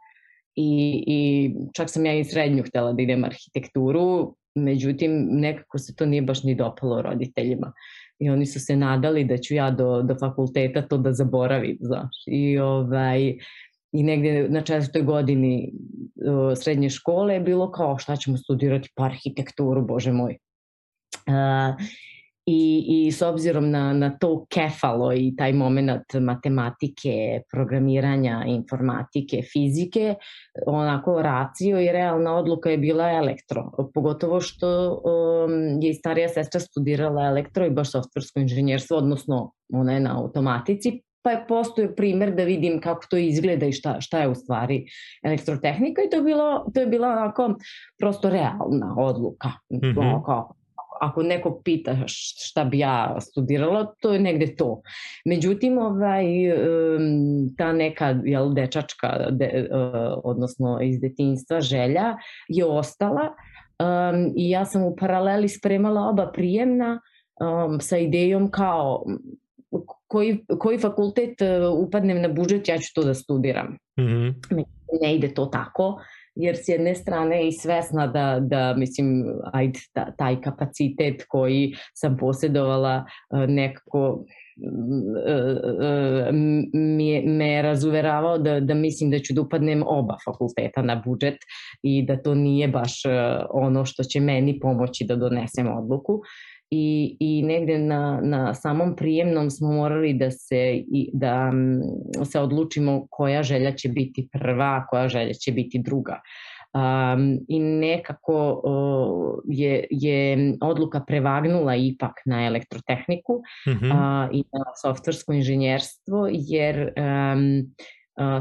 [0.55, 6.05] I, I čak sam ja i srednju htela da idem arhitekturu, međutim nekako se to
[6.05, 7.73] nije baš ni dopalo roditeljima
[8.19, 12.23] i oni su se nadali da ću ja do, do fakulteta to da zaboravim, znaš.
[12.27, 13.37] I, ovaj,
[13.91, 19.03] i negde na četvrtoj godini uh, srednje škole je bilo kao šta ćemo studirati pa
[19.03, 20.37] arhitekturu, bože moj.
[21.27, 21.85] Uh,
[22.49, 30.15] I, i s obzirom na, na to kefalo i taj moment matematike, programiranja, informatike, fizike,
[30.67, 33.71] onako racio i realna odluka je bila elektro.
[33.93, 39.93] Pogotovo što um, je i starija sestra studirala elektro i baš softversko inženjerstvo, odnosno ona
[39.93, 44.19] je na automatici, pa je postoje primer da vidim kako to izgleda i šta, šta
[44.19, 44.85] je u stvari
[45.23, 47.53] elektrotehnika i to je bilo, to je bila onako
[47.99, 49.49] prosto realna odluka.
[49.49, 50.25] Mm -hmm.
[50.25, 50.53] kao,
[51.01, 54.81] ako neko pita šta bi ja studirala, to je negde to.
[55.25, 56.25] Međutim, ovaj,
[57.57, 59.67] ta neka jel, dečačka, de,
[60.23, 63.21] odnosno iz detinjstva želja je ostala
[63.79, 67.01] um, i ja sam u paraleli spremala oba prijemna
[67.41, 69.05] um, sa idejom kao
[70.07, 71.35] koji, koji fakultet
[71.77, 73.77] upadnem na budžet, ja ću to da studiram.
[73.99, 74.33] Mm -hmm.
[75.01, 75.99] Ne ide to tako
[76.39, 82.17] jer s jedne strane i svesna da, da mislim, ajde, ta, taj kapacitet koji sam
[82.17, 84.25] posjedovala e, nekako
[85.27, 85.39] e,
[85.83, 86.31] e,
[86.73, 91.37] mi, me je razuveravao da, da mislim da ću da upadnem oba fakulteta na budžet
[91.83, 93.01] i da to nije baš
[93.49, 96.21] ono što će meni pomoći da donesem odluku
[96.71, 101.51] i, i negde na, na samom prijemnom smo morali da se, da
[102.25, 106.21] se odlučimo koja želja će biti prva, koja želja će biti druga.
[106.73, 113.91] Um, I nekako uh, je, je odluka prevagnula ipak na elektrotehniku mm -hmm.
[113.91, 117.73] uh, i na softversko inženjerstvo, jer um,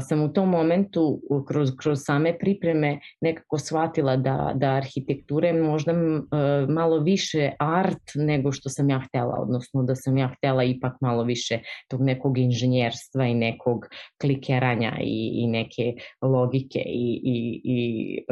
[0.07, 5.93] sam u tom momentu kroz, kroz same pripreme nekako shvatila da, da arhitektura je možda
[6.69, 11.23] malo više art nego što sam ja htela, odnosno da sam ja htela ipak malo
[11.23, 13.85] više tog nekog inženjerstva i nekog
[14.21, 18.23] klikeranja i, i neke logike i, i, i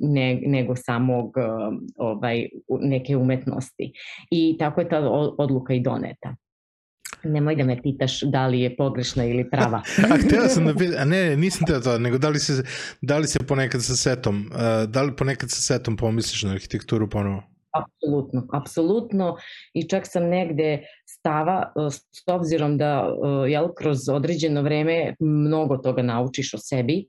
[0.00, 1.34] ne, nego samog
[1.96, 2.48] ovaj,
[2.80, 3.92] neke umetnosti.
[4.30, 5.00] I tako je ta
[5.38, 6.36] odluka i doneta.
[7.24, 9.82] Nemoj da me pitaš da li je pogrešna ili prava.
[10.12, 12.62] a htela sam da pitam, a ne, nisam teo to, nego da li se,
[13.00, 17.08] da li se ponekad sa setom, uh, da li ponekad sa setom pomisliš na arhitekturu
[17.10, 17.42] ponovo?
[17.72, 19.36] Apsolutno, apsolutno
[19.74, 25.76] i čak sam negde stava uh, s obzirom da uh, jel, kroz određeno vreme mnogo
[25.76, 27.06] toga naučiš o sebi,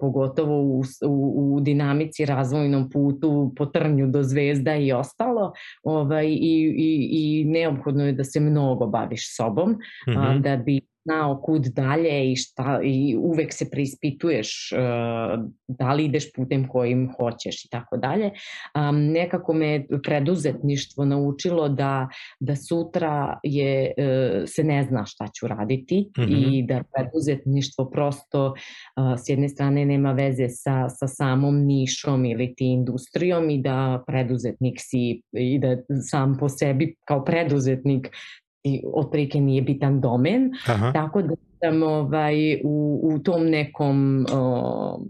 [0.00, 6.74] pogotovo u, u, u dinamici razvojnom putu po trnju do zvezda i ostalo ovaj, i,
[6.76, 10.36] i, i neophodno je da se mnogo baviš sobom mm -hmm.
[10.36, 16.04] a, da bi znao kud dalje i šta i uvek se preispituješ uh, da li
[16.04, 18.30] ideš putem kojim hoćeš i tako dalje.
[18.74, 22.08] Um, nekako me preduzetništvo naučilo da
[22.40, 26.58] da sutra je uh, se ne zna šta ću raditi mm -hmm.
[26.58, 32.54] i da preduzetništvo prosto uh, s jedne strane nema veze sa sa samom nišom ili
[32.54, 35.76] ti industrijom i da preduzetnik si i da
[36.10, 38.10] sam po sebi kao preduzetnik
[38.66, 40.92] i otprilike nije bitan domen, Aha.
[40.92, 45.00] tako da sam ovaj, u, u tom nekom o,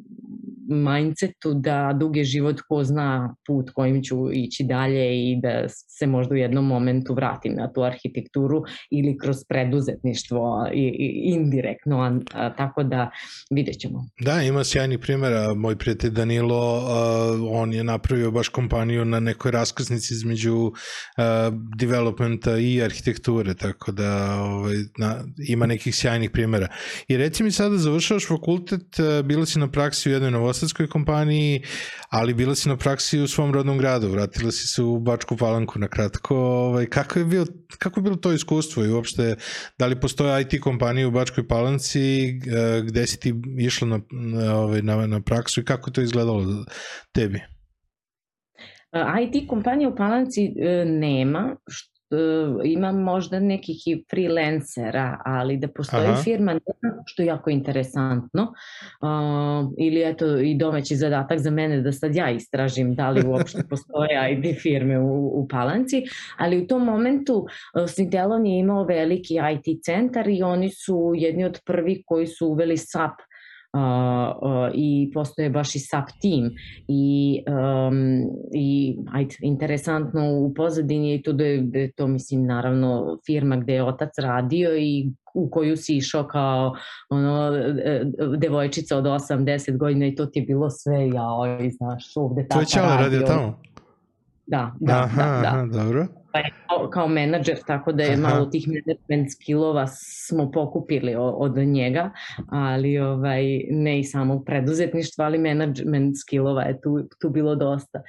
[0.69, 6.07] mindsetu da dug je život ko zna put kojim ću ići dalje i da se
[6.07, 12.19] možda u jednom momentu vratim na tu arhitekturu ili kroz preduzetništvo i, i indirektno, a,
[12.35, 13.11] a, tako da
[13.51, 14.09] vidjet ćemo.
[14.21, 15.55] Da, ima sjajnih primjera.
[15.55, 20.73] Moj prijatelj Danilo, a, on je napravio baš kompaniju na nekoj raskrsnici između
[21.17, 26.69] a, developmenta i arhitekture, tako da ovaj, na, ima nekih sjajnih primjera.
[27.09, 31.63] I reci mi sada, završavaš fakultet, bila si na praksi u jednoj novosadskoj kompaniji,
[32.11, 35.79] ali bila si na praksi u svom rodnom gradu, vratila si se u Bačku Palanku
[35.79, 36.37] na kratko.
[36.37, 37.47] Ovaj, kako, je bilo,
[37.79, 39.37] kako je bilo to iskustvo i uopšte,
[39.79, 44.01] da li postoje IT kompanije u Bačkoj Palanci, eh, gde si ti išla na,
[44.55, 46.65] ovaj, na, na praksu i kako to izgledalo
[47.13, 47.41] tebi?
[49.23, 51.57] IT kompanije u Palanci eh, nema,
[52.65, 56.23] ima možda nekih i freelancera, ali da postoji Aha.
[56.23, 56.61] firma,
[57.07, 62.31] što je jako interesantno, uh, ili eto i domaći zadatak za mene da sad ja
[62.31, 66.03] istražim da li uopšte postoje IT firme u, u Palanci,
[66.39, 71.45] ali u tom momentu uh, Svintelon je imao veliki IT centar i oni su jedni
[71.45, 73.13] od prvih koji su uveli SAP
[74.75, 76.51] i postoje baš i SAP tim
[76.89, 82.47] i, um, i ajde, interesantno u pozadini je to da je, da je to mislim
[82.47, 86.75] naravno firma gde je otac radio i u koju si išao kao
[87.11, 87.51] ono,
[88.39, 92.81] devojčica od 8-10 godina i to ti je bilo sve jao i znaš ovde tata
[92.81, 92.87] radio.
[92.87, 93.61] To je radio tamo?
[94.47, 95.49] Da, da, aha, da, da.
[95.49, 98.23] Aha, dobro je kao, kao menadžer, tako da je Aha.
[98.23, 99.87] malo tih management skillova
[100.27, 102.11] smo pokupili od njega,
[102.49, 108.03] ali ovaj, ne i samog preduzetništva, ali management skillova je tu, tu bilo dosta.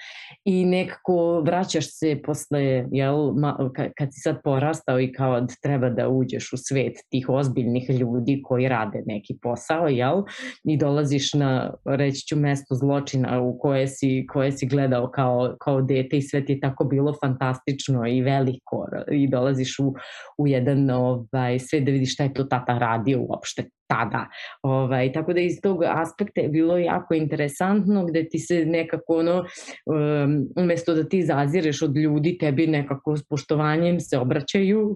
[0.45, 3.57] I nekako vraćaš se posle, jel, ma,
[3.97, 8.41] kad si sad porastao i kao da treba da uđeš u svet tih ozbiljnih ljudi
[8.43, 10.23] koji rade neki posao, jel,
[10.63, 15.81] i dolaziš na, reći ću, mesto zločina u koje si, koje si gledao kao, kao
[15.81, 19.93] dete i sve ti je tako bilo fantastično i i veliko i dolaziš u,
[20.37, 24.27] u jedan ovaj, sve da vidiš šta je to tata radio uopšte tada.
[24.63, 29.37] Ovaj, tako da iz tog aspekta je bilo jako interesantno gde ti se nekako ono,
[29.37, 34.95] um, umesto da ti zazireš od ljudi, tebi nekako s poštovanjem se obraćaju.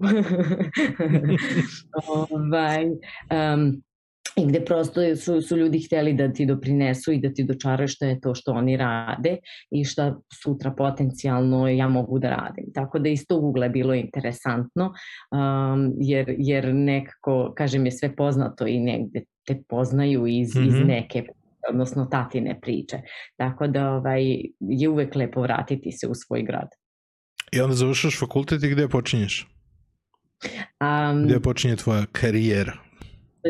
[2.30, 3.82] ovaj, um,
[4.36, 8.06] i gde prosto su, su ljudi hteli da ti doprinesu i da ti dočaraju šta
[8.06, 9.36] je to što oni rade
[9.70, 12.64] i šta sutra potencijalno ja mogu da radim.
[12.74, 14.84] Tako da iz tog ugla je bilo interesantno,
[15.30, 20.68] um, jer, jer nekako, kažem, je sve poznato i negde te poznaju iz, mm -hmm.
[20.68, 20.86] iz mhm.
[20.86, 21.24] neke
[21.70, 22.96] odnosno tatine priče.
[23.36, 24.22] Tako da ovaj,
[24.60, 26.68] je uvek lepo vratiti se u svoj grad.
[27.52, 29.48] I onda završaš fakultet i gde počinješ?
[30.80, 32.72] Um, gde počinje tvoja karijera?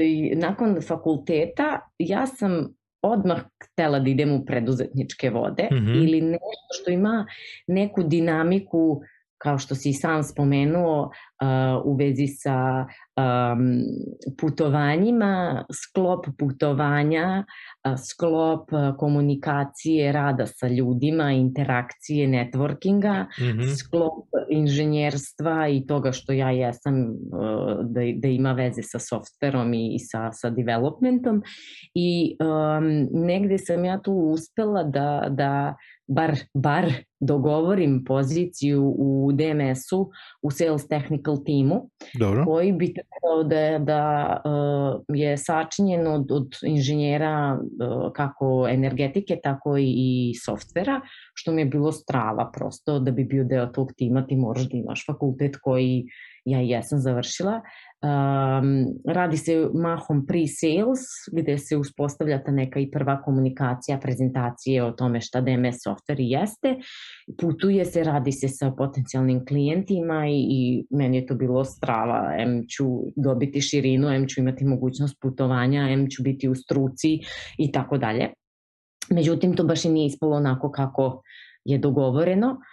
[0.01, 6.05] I nakon fakulteta ja sam odmah htela da idem u preduzetničke vode mm -hmm.
[6.05, 7.27] ili nešto što ima
[7.67, 9.01] neku dinamiku
[9.43, 11.11] kao što si sam spomenuo
[11.85, 12.87] u vezi sa
[14.41, 17.45] putovanjima, sklop putovanja,
[18.11, 23.77] sklop komunikacije, rada sa ljudima, interakcije, networkinga, mm -hmm.
[23.79, 26.95] sklop inženjerstva i toga što ja jesam
[27.83, 31.43] da, da ima veze sa softverom i, i sa, sa developmentom
[31.95, 40.11] i um, negde sam ja tu uspela da, da bar, bar dogovorim poziciju u DMS-u,
[40.43, 42.45] u Sales Technical timu, Dobro.
[42.45, 49.77] koji bi trebao da, da uh, je sačinjen od, od inženjera uh, kako energetike, tako
[49.79, 51.01] i, softvera,
[51.35, 54.77] što mi je bilo strava prosto da bi bio deo tog tima, ti moraš da
[54.77, 56.05] imaš fakultet koji
[56.45, 57.61] ja jesam završila
[58.03, 61.01] Um, radi se mahom pre-sales,
[61.33, 66.75] gde se uspostavlja ta neka i prva komunikacija, prezentacije o tome šta DMS software jeste.
[67.41, 72.35] Putuje se, radi se sa potencijalnim klijentima i, i meni je to bilo strava.
[72.39, 72.85] M ću
[73.17, 77.21] dobiti širinu, M ću imati mogućnost putovanja, M ću biti u struci
[77.59, 78.33] i tako dalje.
[79.11, 81.23] Međutim, to baš i nije ispalo onako kako
[81.65, 82.51] je dogovoreno.
[82.51, 82.72] Uh,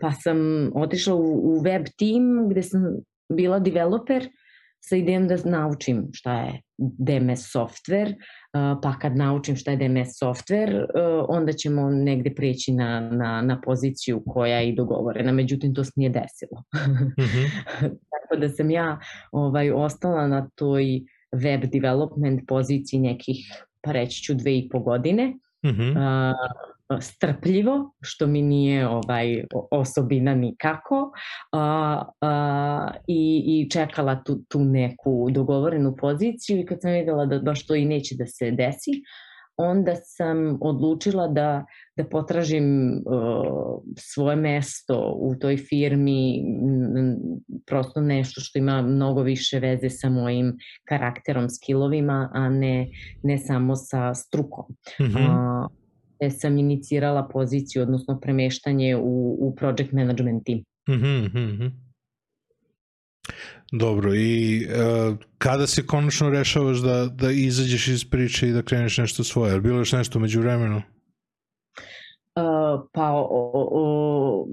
[0.00, 0.38] pa sam
[0.74, 2.82] otišla u, u web tim gde sam
[3.28, 4.28] bila developer
[4.80, 8.14] sa idejom da naučim šta je DMS software,
[8.82, 10.86] pa kad naučim šta je DMS software,
[11.28, 15.92] onda ćemo negde preći na, na, na poziciju koja je i dogovorena, međutim to se
[15.96, 16.62] nije desilo.
[17.18, 17.50] Mm -hmm.
[18.12, 18.98] Tako da sam ja
[19.32, 21.00] ovaj, ostala na toj
[21.32, 23.36] web development poziciji nekih,
[23.80, 25.26] pa reći ću, dve i po godine.
[25.64, 26.32] Mm -hmm
[27.00, 31.12] strpljivo, što mi nije ovaj osobina nikako
[31.52, 37.38] a, a, i, i čekala tu, tu neku dogovorenu poziciju i kad sam videla da
[37.38, 38.90] baš to i neće da se desi,
[39.58, 41.64] onda sam odlučila da,
[41.96, 47.16] da potražim uh, svoje mesto u toj firmi, m,
[47.66, 50.56] prosto nešto što ima mnogo više veze sa mojim
[50.88, 52.88] karakterom, skillovima, a ne,
[53.22, 54.64] ne samo sa strukom.
[55.00, 55.64] Mm -hmm.
[55.64, 55.70] uh,
[56.20, 60.58] gde sam inicirala poziciju, odnosno premeštanje u, u project management team.
[60.88, 61.70] Mm -hmm.
[63.72, 68.98] Dobro, i uh, kada se konačno rešavaš da, da izađeš iz priče i da kreneš
[68.98, 69.52] nešto svoje?
[69.52, 70.76] Je bilo još nešto među vremenu?
[70.76, 70.82] Uh,
[72.92, 74.46] pa o, o,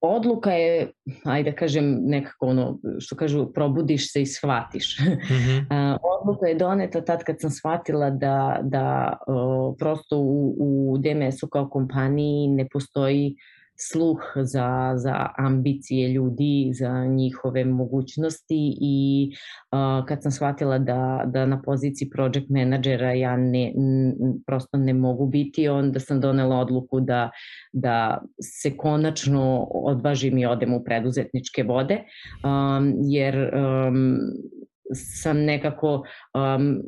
[0.00, 0.92] odluka je,
[1.24, 4.98] ajde da kažem, nekako ono, što kažu, probudiš se i shvatiš.
[5.00, 5.96] Mm -hmm.
[6.20, 11.68] odluka je doneta tad kad sam shvatila da, da o, prosto u, u DMS-u kao
[11.68, 13.36] kompaniji ne postoji
[13.88, 19.30] sluh za, za ambicije ljudi, za njihove mogućnosti i
[19.72, 24.14] uh, kad sam shvatila da, da na poziciji project menadžera ja ne, n,
[24.46, 27.30] prosto ne mogu biti, onda sam donela odluku da,
[27.72, 32.02] da se konačno odvažim i odem u preduzetničke vode,
[32.44, 34.18] um, jer um,
[34.94, 36.82] sam nekako, um,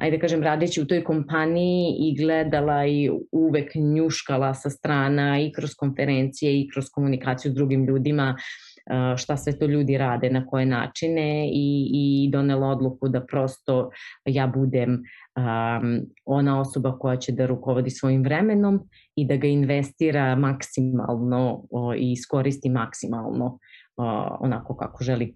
[0.00, 5.52] ajde da kažem, radeći u toj kompaniji i gledala i uvek njuškala sa strana i
[5.52, 10.46] kroz konferencije i kroz komunikaciju s drugim ljudima uh, šta sve to ljudi rade, na
[10.46, 13.90] koje načine i, i donela odluku da prosto
[14.24, 18.80] ja budem um, ona osoba koja će da rukovodi svojim vremenom
[19.16, 23.58] i da ga investira maksimalno o, i iskoristi maksimalno
[23.96, 25.34] o, onako kako želi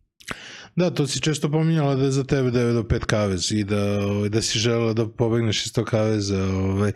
[0.76, 4.06] Da, to si često pominjala da je za tebe 9 do 5 kavez i da,
[4.06, 6.44] ovaj, da si želela da pobegneš iz tog kaveza.
[6.44, 6.92] Ovaj.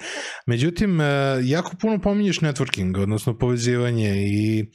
[0.47, 1.05] Međutim, e,
[1.43, 4.67] jako puno pominješ networking, odnosno povezivanje i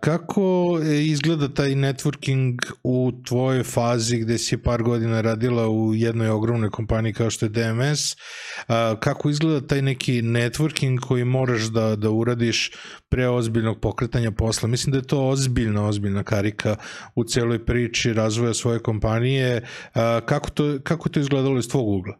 [0.00, 6.70] Kako izgleda taj networking u tvojoj fazi gde si par godina radila u jednoj ogromnoj
[6.70, 8.16] kompaniji kao što je DMS?
[9.00, 12.72] Kako izgleda taj neki networking koji moraš da, da uradiš
[13.08, 14.68] pre ozbiljnog pokretanja posla?
[14.68, 16.76] Mislim da je to ozbiljna, ozbiljna karika
[17.14, 19.66] u celoj priči razvoja svoje kompanije.
[20.26, 22.18] Kako to, kako to izgledalo iz tvog ugla?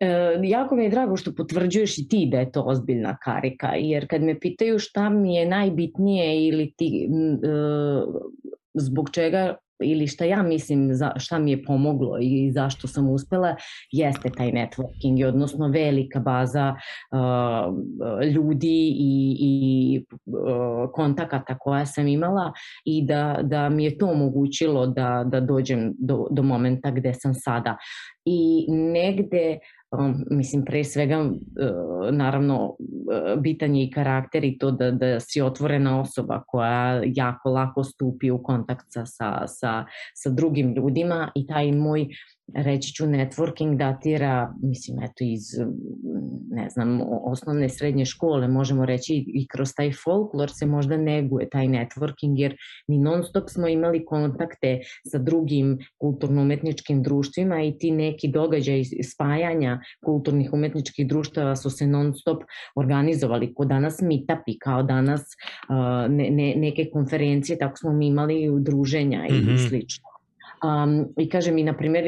[0.00, 4.08] E, jako mi je drago što potvrđuješ i ti da je to ozbiljna karika, jer
[4.08, 7.08] kad me pitaju šta mi je najbitnije ili ti,
[7.42, 7.48] e,
[8.74, 13.56] zbog čega ili šta ja mislim za, šta mi je pomoglo i zašto sam uspela
[13.92, 16.74] jeste taj networking, odnosno velika baza
[17.12, 17.74] uh,
[18.34, 22.52] ljudi i, i uh, kontakata koja sam imala
[22.84, 27.34] i da, da mi je to omogućilo da, da dođem do, do momenta gde sam
[27.34, 27.76] sada.
[28.24, 29.77] I negde Um,
[30.30, 35.40] mislim, pre svega, uh, naravno, uh, bitan je i karakter i to da, da si
[35.40, 39.06] otvorena osoba koja jako lako stupi u kontakt sa,
[39.46, 39.84] sa,
[40.14, 42.08] sa drugim ljudima i taj moj
[42.54, 45.42] reći ću networking datira, mislim, eto iz,
[46.50, 51.66] ne znam, osnovne srednje škole, možemo reći i kroz taj folklor se možda neguje taj
[51.66, 52.56] networking, jer
[52.88, 54.80] mi non stop smo imali kontakte
[55.10, 58.82] sa drugim kulturno-umetničkim društvima i ti neki događaj
[59.12, 62.42] spajanja kulturnih umetničkih društava su se non stop
[62.76, 65.22] organizovali, ko danas meetupi, kao danas
[66.08, 69.68] ne, ne, neke konferencije, tako smo mi imali udruženja i mm -hmm.
[69.68, 70.07] slično.
[70.64, 72.04] Um, I kaže mi, na primjer,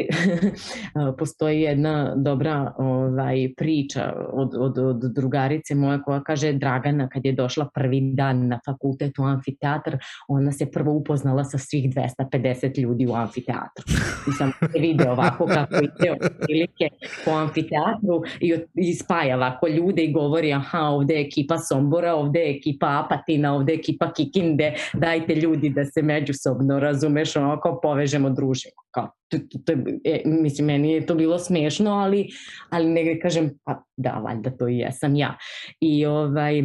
[1.18, 7.32] postoji jedna dobra ovaj, priča od, od, od drugarice moja koja kaže Dragana kad je
[7.32, 9.96] došla prvi dan na fakultet u amfiteatr,
[10.28, 13.84] ona se prvo upoznala sa svih 250 ljudi u amfiteatru.
[14.28, 16.88] I sam se vide ovako kako ide prilike
[17.24, 22.40] po amfiteatru i, i spaja ovako ljude i govori aha, ovde je ekipa Sombora, ovde
[22.40, 28.30] je ekipa Apatina, ovde je ekipa Kikinde, dajte ljudi da se međusobno, razumeš, onako povežemo
[28.40, 28.86] družimo.
[28.90, 32.26] Kao, to, to, to, e, mislim, meni je to bilo smešno, ali,
[32.70, 35.34] ali negde kažem, pa da, valjda to i jesam ja.
[35.80, 36.62] I ovaj,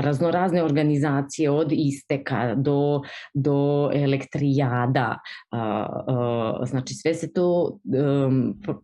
[0.00, 3.00] raznorazne organizacije od isteka do,
[3.34, 5.18] do elektrijada,
[6.64, 7.78] znači sve se to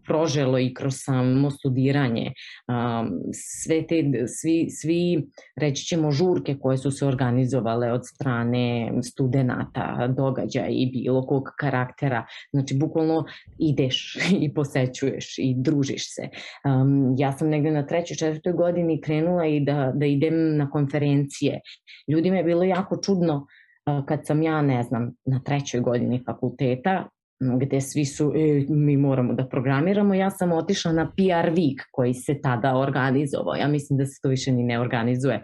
[0.05, 2.33] proželo i kroz samo studiranje,
[3.33, 10.69] sve te, svi, svi reći ćemo žurke koje su se organizovale od strane studenta, događaja
[10.69, 13.25] i bilo kog karaktera, znači bukvalno
[13.59, 16.29] ideš i posećuješ i družiš se.
[17.19, 21.61] Ja sam negde na trećoj, četvrtoj godini krenula i da, da idem na konferencije.
[22.09, 23.47] Ljudima je bilo jako čudno
[24.07, 27.09] kad sam ja, ne znam, na trećoj godini fakulteta,
[27.61, 32.15] gde svi su, e, mi moramo da programiramo, ja sam otišla na PR Week koji
[32.15, 33.55] se tada organizovao.
[33.55, 35.43] Ja mislim da se to više ni ne organizuje.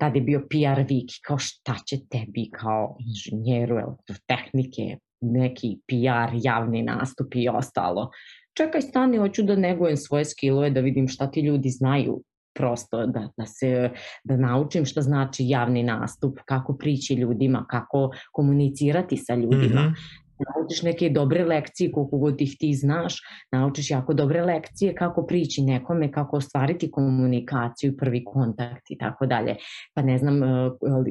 [0.00, 6.82] Tada je bio PR Week, kao šta će tebi kao inženjeru elektrotehnike, neki PR, javni
[6.82, 8.10] nastup i ostalo.
[8.56, 12.22] Čekaj, stani, hoću da negujem svoje skillove, da vidim šta ti ljudi znaju
[12.54, 13.90] prosto da, da se
[14.24, 19.80] da naučim šta znači javni nastup, kako prići ljudima, kako komunicirati sa ljudima.
[19.80, 23.16] Mm -hmm naučiš neke dobre lekcije koliko god ih ti znaš,
[23.52, 29.56] naučiš jako dobre lekcije kako prići nekome, kako ostvariti komunikaciju, prvi kontakt i tako dalje.
[29.94, 30.46] Pa ne znam, e,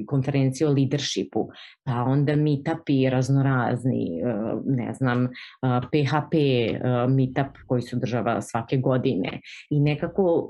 [0.08, 1.50] konferencije o leadershipu,
[1.84, 4.34] pa onda meetupi raznorazni, e,
[4.66, 5.28] ne znam,
[5.62, 10.48] PHP e, meetup koji se održava svake godine i nekako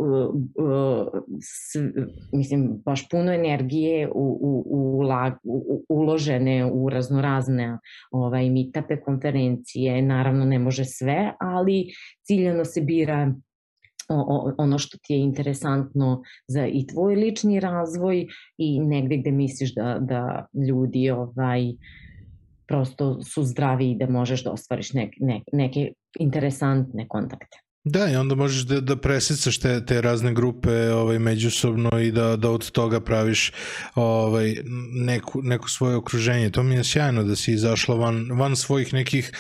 [2.34, 5.04] mislim, baš puno energije u, u, u,
[5.44, 7.78] u, uložene u raznorazne
[8.12, 11.86] ovaj, meetup etape konferencije, naravno ne može sve, ali
[12.24, 13.34] ciljano se bira
[14.58, 19.98] ono što ti je interesantno za i tvoj lični razvoj i negde gde misliš da,
[20.00, 21.62] da ljudi ovaj,
[22.68, 27.58] prosto su zdravi i da možeš da ostvariš nek, nek, neke interesantne kontakte.
[27.84, 32.36] Da, i onda možeš da, da presicaš te, te razne grupe ovaj, međusobno i da,
[32.36, 33.52] da od toga praviš
[33.96, 34.56] ovaj,
[34.94, 36.50] neku, neko svoje okruženje.
[36.50, 39.32] To mi je sjajno da si izašla van, van svojih nekih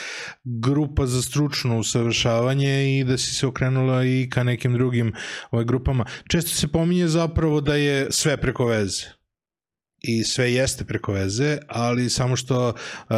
[0.44, 5.14] grupa za stručno usavršavanje i da si se okrenula i ka nekim drugim
[5.52, 6.06] ovaj, grupama.
[6.28, 9.21] Često se pominje zapravo da je sve preko veze
[10.02, 13.16] i sve jeste preko veze, ali samo što uh,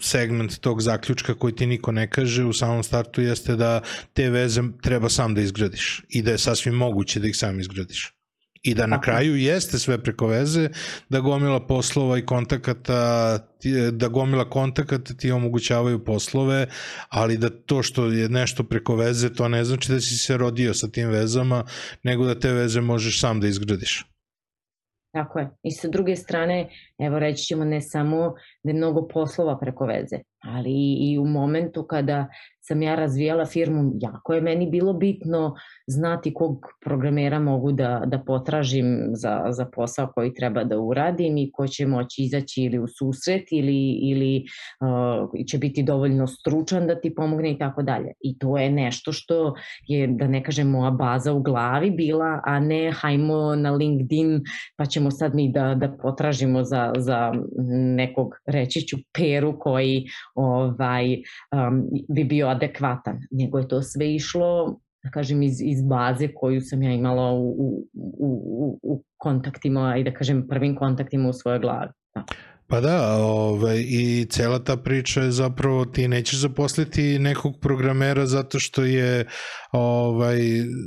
[0.00, 3.80] segment tog zaključka koji ti niko ne kaže u samom startu jeste da
[4.12, 8.14] te veze treba sam da izgradiš i da je sasvim moguće da ih sam izgradiš.
[8.62, 10.68] I da na kraju jeste sve preko veze,
[11.08, 13.38] da gomila poslova i kontakata,
[13.92, 16.66] da gomila kontakata ti omogućavaju poslove,
[17.08, 20.74] ali da to što je nešto preko veze, to ne znači da si se rodio
[20.74, 21.64] sa tim vezama,
[22.02, 24.04] nego da te veze možeš sam da izgradiš.
[25.12, 25.50] Tako je.
[25.62, 30.16] I sa druge strane, evo reći ćemo ne samo da je mnogo poslova preko veze,
[30.42, 32.26] ali i u momentu kada
[32.68, 35.54] sam ja razvijala firmu, jako je meni bilo bitno
[35.86, 41.50] znati kog programera mogu da, da potražim za, za posao koji treba da uradim i
[41.52, 44.44] ko će moći izaći ili u susret ili, ili
[44.80, 48.12] uh, će biti dovoljno stručan da ti pomogne i tako dalje.
[48.20, 49.54] I to je nešto što
[49.86, 54.40] je, da ne kažem, moja baza u glavi bila, a ne hajmo na LinkedIn
[54.76, 57.32] pa ćemo sad mi da, da potražimo za, za
[57.96, 60.04] nekog, reći ću, peru koji
[60.34, 66.28] ovaj, um, bi bio adekvatan, nego je to sve išlo da kažem, iz, iz baze
[66.34, 67.86] koju sam ja imala u, u,
[68.18, 71.90] u, u kontaktima i da kažem prvim kontaktima u svojoj glavi.
[72.14, 72.24] Da.
[72.70, 78.58] Pa da, ovaj, i cela ta priča je zapravo ti nećeš zaposliti nekog programera zato
[78.58, 79.26] što je
[79.72, 80.38] ovaj,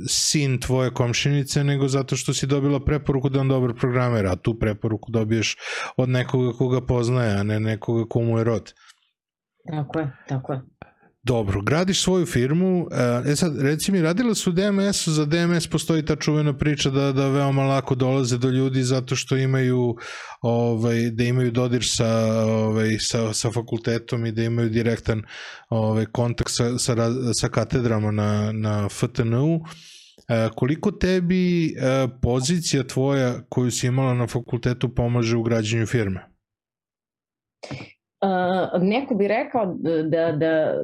[0.08, 4.58] sin tvoje komšinice, nego zato što si dobila preporuku da on dobar programer, a tu
[4.58, 5.56] preporuku dobiješ
[5.96, 8.72] od nekoga koga poznaje, a ne nekoga komu je rod.
[9.70, 10.60] Tako je, tako je.
[11.24, 12.86] Dobro, gradiš svoju firmu,
[13.26, 17.12] e, e sad reci mi, radila su DMS-u, za DMS postoji ta čuvena priča da,
[17.12, 19.96] da veoma lako dolaze do ljudi zato što imaju
[20.40, 22.08] ovaj, da imaju dodir sa,
[22.44, 25.22] ovaj, sa, sa fakultetom i da imaju direktan
[25.68, 26.96] ovaj, kontakt sa, sa,
[27.34, 29.60] sa katedrama na, na FTN-u.
[30.28, 31.72] E, koliko tebi e,
[32.22, 36.28] pozicija tvoja koju si imala na fakultetu pomaže u građenju firme?
[38.22, 40.82] Uh, neko bi rekao da, da,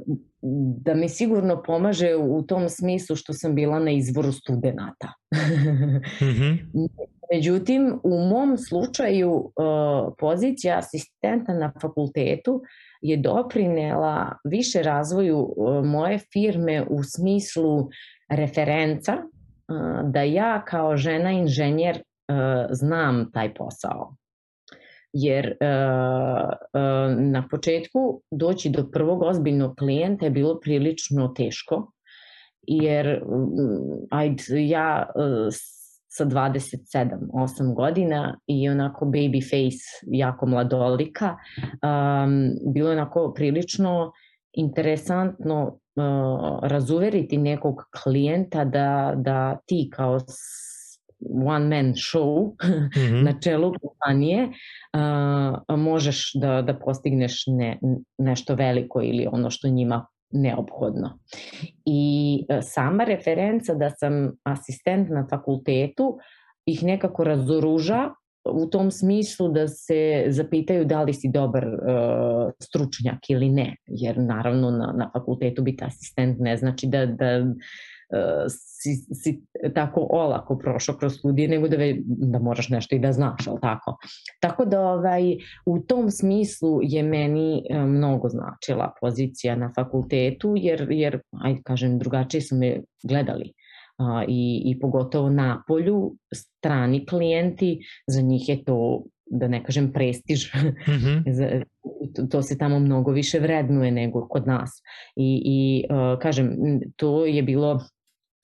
[0.83, 5.13] da mi sigurno pomaže u tom smislu što sam bila na izvoru studenta.
[6.21, 6.89] mm -hmm.
[7.33, 12.63] Međutim, u mom slučaju uh, pozicija asistenta na fakultetu
[13.01, 17.89] je doprinela više razvoju uh, moje firme u smislu
[18.29, 19.17] referenca
[20.05, 22.03] da ja kao žena inženjer
[22.71, 24.15] znam taj posao
[25.13, 31.93] jer uh, uh, na početku doći do prvog ozbiljnog klijenta je bilo prilično teško,
[32.63, 33.51] jer um,
[34.11, 35.49] ajde, ja uh,
[36.09, 44.13] sa 27, 8 godina i onako baby face, jako mladolika, um, bilo je onako prilično
[44.53, 50.19] interesantno uh, razuveriti nekog klijenta da, da ti kao
[51.45, 53.23] one man show mm -hmm.
[53.23, 57.79] na čelu kompanije uh, možeš da, da postigneš ne,
[58.19, 61.19] nešto veliko ili ono što njima neophodno.
[61.85, 64.13] I uh, sama referenca da sam
[64.45, 66.19] asistent na fakultetu
[66.67, 68.11] ih nekako razoruža
[68.45, 74.19] u tom smislu da se zapitaju da li si dobar uh, stručnjak ili ne, jer
[74.19, 77.45] naravno na, na fakultetu biti asistent ne znači da, da
[78.49, 79.43] si, si
[79.75, 83.61] tako olako prošao kroz studije, nego da, ve, da moraš nešto i da znaš, ali
[83.61, 83.97] tako.
[84.41, 85.37] Tako da ovaj,
[85.67, 91.99] u tom smislu je meni e, mnogo značila pozicija na fakultetu, jer, jer aj kažem,
[91.99, 93.53] drugačije su me gledali
[93.99, 99.93] a, i, i pogotovo na polju strani klijenti, za njih je to da ne kažem
[99.93, 101.65] prestiž, mm -hmm.
[102.31, 104.71] to se tamo mnogo više vrednuje nego kod nas.
[105.17, 106.57] I, i uh, kažem,
[106.97, 107.81] to je bilo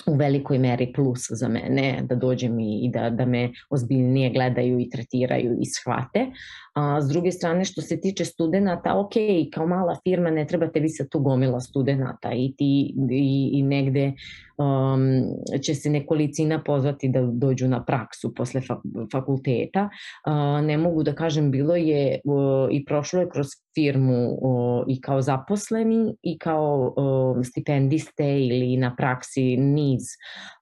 [0.07, 4.90] u velikoj meri plus za mene da dođem i da, da me ozbiljnije gledaju i
[4.90, 6.26] tretiraju i shvate.
[6.75, 9.12] A, s druge strane, što se tiče studenta, ok,
[9.55, 14.12] kao mala firma ne trebate vi sa tu gomila studenta i, ti, i, i negde
[14.57, 15.25] um,
[15.62, 18.81] će se nekolicina pozvati da dođu na praksu posle fa
[19.12, 19.89] fakulteta.
[20.27, 25.01] Uh, ne mogu da kažem, bilo je uh, i prošlo je kroz firmu o, i
[25.01, 30.03] kao zaposleni i kao o, stipendiste ili na praksi niz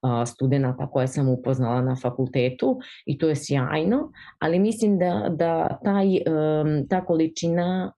[0.01, 5.79] o, studenta koje sam upoznala na fakultetu i to je sjajno, ali mislim da, da
[5.83, 7.93] taj, um, ta količina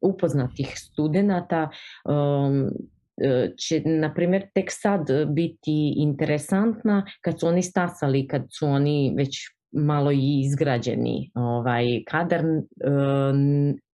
[0.00, 1.68] upoznatih studenta
[2.04, 2.70] um,
[3.58, 9.38] će, na primjer, tek sad biti interesantna kad su oni stasali, kad su oni već
[9.72, 12.44] malo i izgrađeni ovaj, kadar,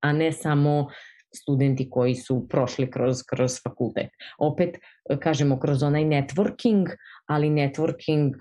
[0.00, 0.88] a ne samo
[1.34, 4.10] studenti koji su prošli kroz, kroz fakultet.
[4.38, 4.78] Opet,
[5.20, 6.88] kažemo, kroz onaj networking,
[7.26, 8.32] ali networking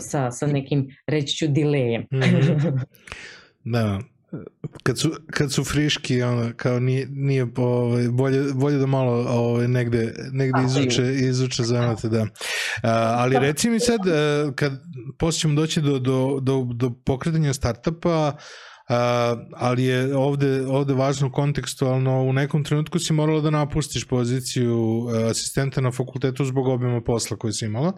[0.00, 2.02] sa, sa nekim, reći ću, dilejem.
[2.02, 2.80] Mm -hmm.
[3.64, 3.98] Da,
[4.82, 9.68] kad su, kad su friški, ono, kao nije, nije ovaj, bolje, bolje da malo ovaj,
[9.68, 12.26] negde, negde izuče, izuče zanate, da.
[12.82, 14.72] A, ali reci mi sad, e, kad
[15.18, 18.36] posle ćemo doći do, do, do, do pokretanja startupa,
[18.90, 18.96] Uh,
[19.56, 25.30] ali je ovde, ovde važno kontekstualno, u nekom trenutku si morala da napustiš poziciju uh,
[25.30, 27.92] asistenta na fakultetu zbog objema posla koje si imala.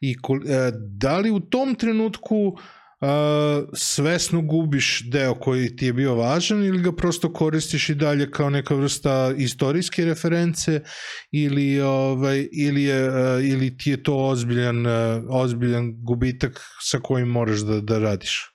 [0.00, 0.38] I uh,
[0.74, 2.60] da li u tom trenutku uh,
[3.74, 8.50] svesno gubiš deo koji ti je bio važan ili ga prosto koristiš i dalje kao
[8.50, 10.80] neka vrsta istorijske reference
[11.32, 13.10] ili ovaj ili je
[13.50, 14.86] ili ti je to ozbiljan
[15.30, 18.54] ozbiljan gubitak sa kojim moraš da da radiš.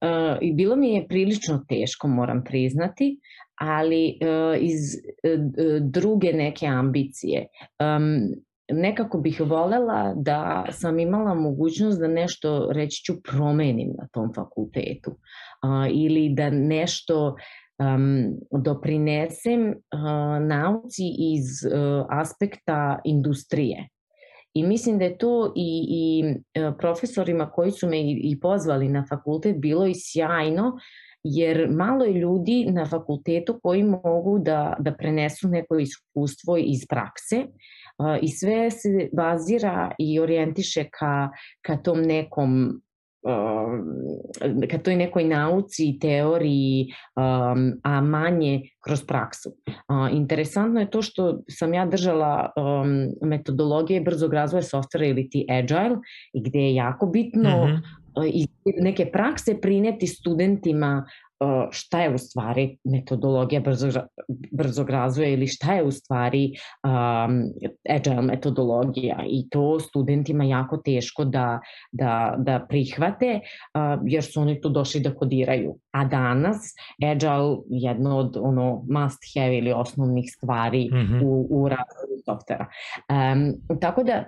[0.00, 3.20] Uh, I bilo mi je prilično teško, moram priznati,
[3.54, 7.46] ali uh, iz uh, druge neke ambicije.
[7.78, 8.42] Um,
[8.72, 15.16] nekako bih volela da sam imala mogućnost da nešto, reći ću, promenim na tom fakultetu
[15.62, 17.36] a, ili da nešto
[17.78, 23.88] um, doprinesem uh, nauci iz uh, aspekta industrije.
[24.54, 26.24] I mislim da je to i, i
[26.78, 30.72] profesorima koji su me i, i pozvali na fakultet bilo i sjajno,
[31.22, 37.46] jer malo je ljudi na fakultetu koji mogu da, da prenesu neko iskustvo iz prakse
[38.22, 41.28] i sve se bazira i orijentiše ka,
[41.62, 42.80] ka tom nekom
[44.70, 46.86] ka toj nekoj nauci i teoriji,
[47.16, 49.52] um, a manje kroz praksu.
[49.68, 55.46] Uh, interesantno je to što sam ja držala um, metodologije brzog razvoja softvera ili ti
[55.50, 55.96] agile,
[56.32, 57.82] i gde je jako bitno mm
[58.16, 58.30] -hmm.
[58.32, 61.06] iz neke prakse prineti studentima
[61.70, 63.92] šta je u stvari metodologija brzog,
[64.52, 66.52] brzog razvoja ili šta je u stvari
[66.84, 67.44] um,
[67.88, 71.60] agile metodologija i to studentima jako teško da,
[71.92, 75.76] da, da prihvate uh, jer su oni tu došli da kodiraju.
[75.90, 76.74] A danas
[77.04, 81.24] agile jedno od ono must have ili osnovnih stvari mm -hmm.
[81.24, 82.66] u, u razvoju softvera.
[83.08, 84.24] Um, tako da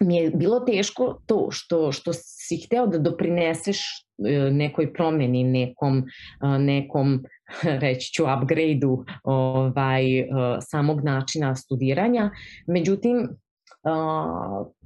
[0.00, 2.12] mi je bilo teško to što, što
[2.48, 7.24] si hteo da doprineseš e, nekoj promeni, nekom, e, nekom
[7.84, 10.26] reći ću upgrade-u ovaj, e,
[10.60, 12.30] samog načina studiranja.
[12.66, 13.28] Međutim,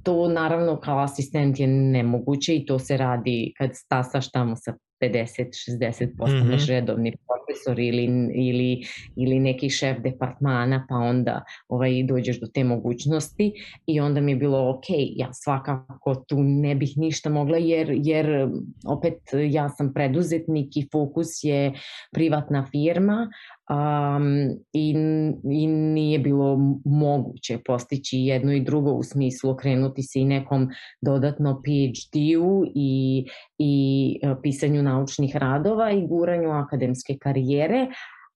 [0.03, 4.73] to naravno kao asistent je nemoguće i to se radi kad stasaš tamo sa
[5.03, 6.69] 50-60 postaneš mm -hmm.
[6.69, 8.83] redovni profesor ili, ili,
[9.15, 13.53] ili neki šef departmana pa onda ovaj, dođeš do te mogućnosti
[13.85, 14.85] i onda mi je bilo ok,
[15.15, 18.47] ja svakako tu ne bih ništa mogla jer, jer
[18.87, 19.19] opet
[19.49, 21.73] ja sam preduzetnik i fokus je
[22.11, 23.29] privatna firma
[23.69, 24.95] um, i,
[25.43, 30.69] i nije bilo moguće postići jedno i drugo u smislu okrenuti se i nekom
[31.01, 33.25] dodatno PhD-u i,
[33.57, 37.87] i e, pisanju naučnih radova i guranju akademske karijere,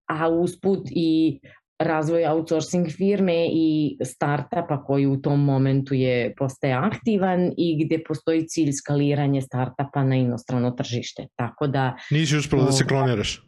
[0.07, 1.39] a usput i
[1.79, 8.47] razvoj outsourcing firme i startupa koji u tom momentu je postaje aktivan i gde postoji
[8.47, 11.27] cilj skaliranje startupa na inostrano tržište.
[11.35, 11.95] Tako da...
[12.11, 13.46] Nisi uspela da se kloniraš?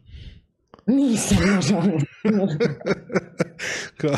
[0.90, 2.06] Nisam, nažalost.
[4.00, 4.16] kao,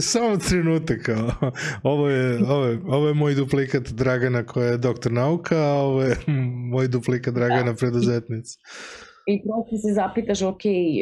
[0.00, 1.52] samo trenutak, kao,
[1.82, 6.02] ovo je, ovo, je, ovo je moj duplikat Dragana koja je doktor nauka, a ovo
[6.02, 6.16] je
[6.72, 7.74] moj duplikat Dragana da.
[7.74, 8.58] preduzetnica.
[9.26, 10.60] I prosto se zapitaš, ok,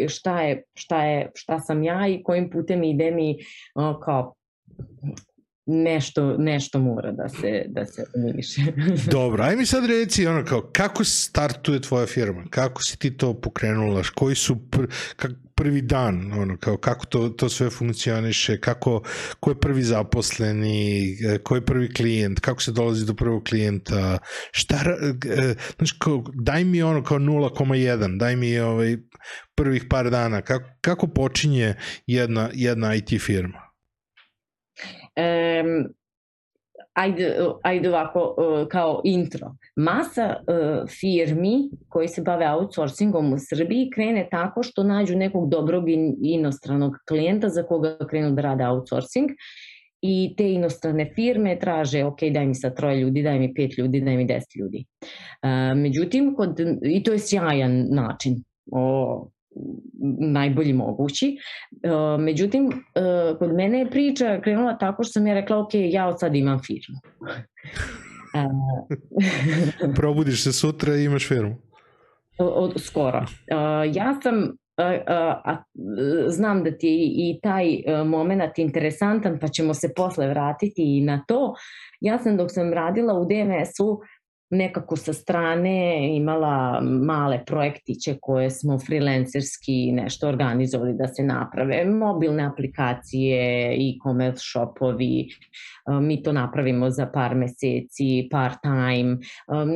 [0.08, 3.36] šta je, šta je, šta sam ja i kojim putem ide mi
[4.04, 4.34] kao
[5.66, 8.60] nešto, nešto mora da se, da se umiriše.
[9.10, 12.44] Dobro, aj mi sad reci ono kao, kako startuje tvoja firma?
[12.50, 14.02] Kako si ti to pokrenula?
[14.14, 14.86] Koji su pr,
[15.16, 18.60] kak, prvi dan, ono, kao, kako to, to sve funkcioniše?
[18.60, 19.02] Kako,
[19.40, 21.12] ko je prvi zaposleni?
[21.12, 22.40] E, ko je prvi klijent?
[22.40, 24.18] Kako se dolazi do prvog klijenta?
[24.52, 24.78] Šta,
[25.76, 28.96] znači, kao, daj mi ono kao 0,1, daj mi ovaj,
[29.54, 30.42] prvih par dana.
[30.42, 31.74] Kako, kako počinje
[32.06, 33.61] jedna, jedna IT firma?
[35.16, 35.88] Um,
[36.92, 38.36] ajde, ajde ovako
[38.70, 39.54] kao intro.
[39.76, 40.36] Masa
[41.00, 45.84] firmi koji se bave outsourcingom u Srbiji krene tako što nađu nekog dobrog
[46.22, 49.30] inostranog klijenta za koga krenu da rade outsourcing
[50.02, 54.00] i te inostrane firme traže, ok, daj mi sa troje ljudi, daj mi pet ljudi,
[54.00, 54.84] daj mi deset ljudi.
[55.76, 59.28] Međutim, kod, i to je sjajan način o,
[60.20, 61.36] najbolji mogući.
[62.18, 62.72] Međutim,
[63.38, 66.61] kod mene je priča krenula tako što sam ja rekla, ok, ja od sad imam
[66.66, 66.98] firmu.
[69.96, 71.57] Probudiš se sutra i imaš firmu.
[72.38, 73.24] Od, skoro.
[73.92, 74.57] Ja sam
[75.07, 75.57] a,
[76.28, 81.24] znam da ti je i taj moment interesantan, pa ćemo se posle vratiti i na
[81.28, 81.55] to.
[82.00, 84.00] Ja sam dok sam radila u DMS-u
[84.53, 92.44] nekako sa strane imala male projektiće koje smo freelancerski nešto organizovali da se naprave, mobilne
[92.44, 95.28] aplikacije, e-commerce shopovi,
[96.00, 99.18] mi to napravimo za par meseci, part time,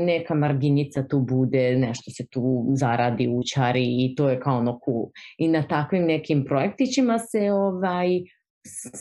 [0.04, 5.06] neka marginica tu bude, nešto se tu zaradi, učari i to je kao ono cool.
[5.38, 8.08] I na takvim nekim projektićima se ovaj,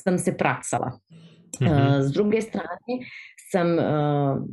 [0.03, 0.99] sam se praksala.
[1.61, 2.01] Mm -hmm.
[2.01, 3.05] S druge strane,
[3.55, 3.77] sam,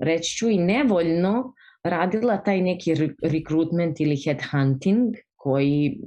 [0.02, 5.98] reći ću, i nevoljno radila taj neki rekrutment ili headhunting koji,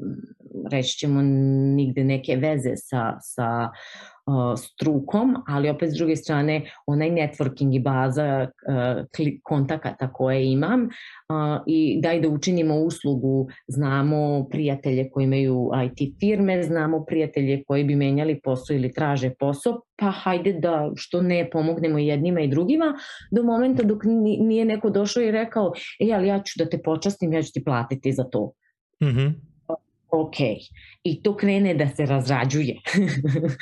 [0.71, 1.21] reći ćemo,
[1.75, 3.69] nigde neke veze sa, sa
[4.57, 8.47] strukom, ali opet s druge strane onaj networking i baza
[9.43, 10.89] kontakata koje imam
[11.67, 17.95] i daj da učinimo uslugu, znamo prijatelje koji imaju IT firme, znamo prijatelje koji bi
[17.95, 22.93] menjali posao ili traže posao, pa hajde da što ne pomognemo jednima i drugima
[23.31, 24.03] do momenta dok
[24.39, 27.63] nije neko došao i rekao, e, ali ja ću da te počastim, ja ću ti
[27.63, 28.51] platiti za to.
[29.03, 29.54] Mm -hmm
[30.11, 30.35] ok.
[31.03, 32.75] I to krene da se razrađuje.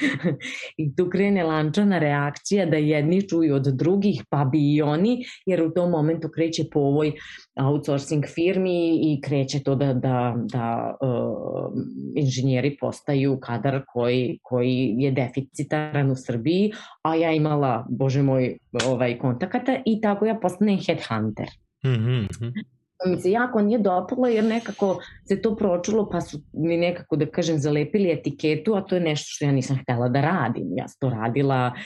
[0.81, 5.63] I tu krene lančana reakcija da jedni čuju od drugih, pa bi i oni, jer
[5.63, 7.11] u tom momentu kreće po ovoj
[7.55, 11.73] outsourcing firmi i kreće to da, da, da uh,
[12.15, 16.71] inženjeri postaju kadar koji, koji je deficitaran u Srbiji,
[17.01, 21.47] a ja imala, bože moj, ovaj, kontakata i tako ja postanem headhunter.
[21.85, 22.63] Mm -hmm
[23.05, 27.25] mi se jako nije dopalo jer nekako se to pročulo pa su mi nekako da
[27.25, 30.67] kažem zalepili etiketu, a to je nešto što ja nisam htela da radim.
[30.77, 31.81] Ja sam to radila uh,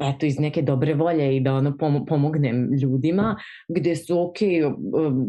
[0.00, 1.76] eto iz neke dobre volje i da ono
[2.08, 3.36] pomognem ljudima
[3.68, 4.36] gde su ok,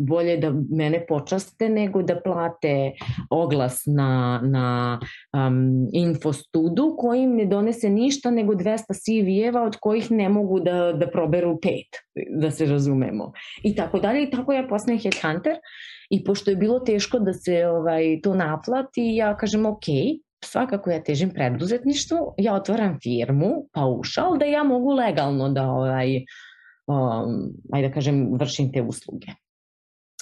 [0.08, 2.92] bolje da mene počaste nego da plate
[3.30, 5.00] oglas na, na
[5.34, 10.94] um, infostudu koji im ne donese ništa nego 200 CV-eva od kojih ne mogu da,
[10.94, 12.02] da proberu pet,
[12.40, 13.32] da se razumemo.
[13.64, 15.56] I tako dalje i tako ja postanem headhunter
[16.10, 19.86] i pošto je bilo teško da se ovaj, to naplati, ja kažem ok,
[20.46, 26.16] svakako ja težim preduzetništvu, ja otvaram firmu, paušal, da ja mogu legalno da, ovaj,
[26.88, 29.28] um, ajde da kažem, vršim te usluge.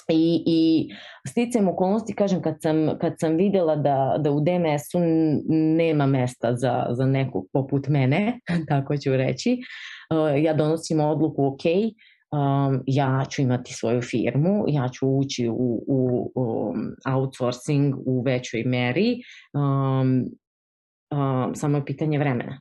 [0.08, 0.90] I, i
[1.28, 5.00] sticam okolnosti, kažem, kad sam, kad sam videla da, da u DMS-u
[5.76, 9.58] nema mesta za, za nekog poput mene, tako ću reći,
[10.10, 11.62] uh, ja donosim odluku, ok,
[12.32, 18.64] um, ja ću imati svoju firmu, ja ću ući u, u um, outsourcing u većoj
[18.64, 19.22] meri,
[19.54, 20.24] um,
[21.10, 22.60] um, samo je pitanje vremena.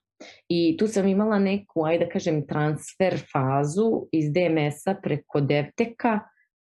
[0.50, 6.20] I tu sam imala neku, ajde da kažem, transfer fazu iz DMS-a preko DevTeka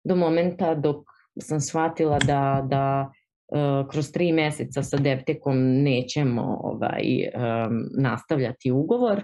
[0.05, 1.05] do momenta dok
[1.41, 3.11] sam shvatila da, da
[3.49, 9.23] uh, kroz tri meseca sa DevTekom nećemo ovaj, um, nastavljati ugovor,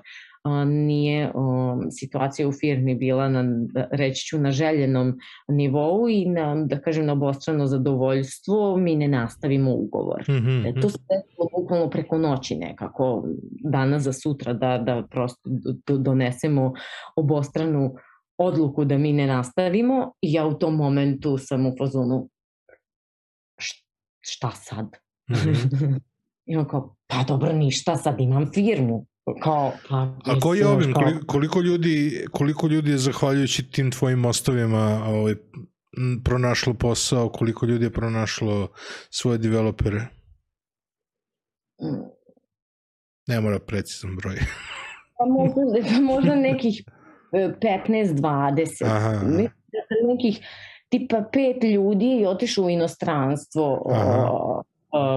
[0.66, 1.32] nije
[1.90, 3.44] situacija u firmi bila na,
[3.90, 5.18] reći ću, na željenom
[5.48, 10.24] nivou i na, da kažem, na obostrano zadovoljstvo, mi ne nastavimo ugovor.
[10.28, 10.82] Mm -hmm.
[10.82, 13.24] To se desilo bukvalno preko noći nekako,
[13.64, 15.50] danas za sutra, da, da prosto
[15.86, 16.72] donesemo
[17.16, 17.94] obostranu
[18.38, 22.28] odluku da mi ne nastavimo i ja u tom momentu sam u fazonu
[24.20, 24.86] šta sad?
[25.30, 26.00] Mm -hmm.
[26.50, 29.06] I on kao, pa dobro, ništa, sad imam firmu
[29.42, 30.92] kao, pa, A koji je obim?
[30.92, 35.34] Koliko, koliko, ljudi, koliko ljudi je zahvaljujući tim tvojim mostovima ovaj,
[36.24, 38.68] pronašlo posao, koliko ljudi je pronašlo
[39.10, 40.06] svoje developere?
[43.26, 44.34] Ne mora precizan broj.
[45.18, 46.82] pa možda, možda nekih
[47.32, 48.84] 15-20.
[48.84, 50.46] E, nekih
[50.88, 53.82] tipa pet ljudi je otišlo u inostranstvo.
[53.90, 54.69] Aha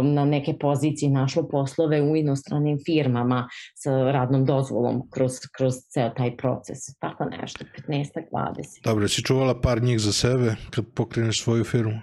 [0.03, 6.38] na neke pozicije našlo poslove u inostranim firmama sa radnom dozvolom kroz, kroz ceo taj
[6.38, 6.78] proces.
[6.99, 8.84] Tako nešto, 15-20.
[8.84, 11.99] Dobro, si čuvala par njih za sebe kad pokreneš svoju firmu?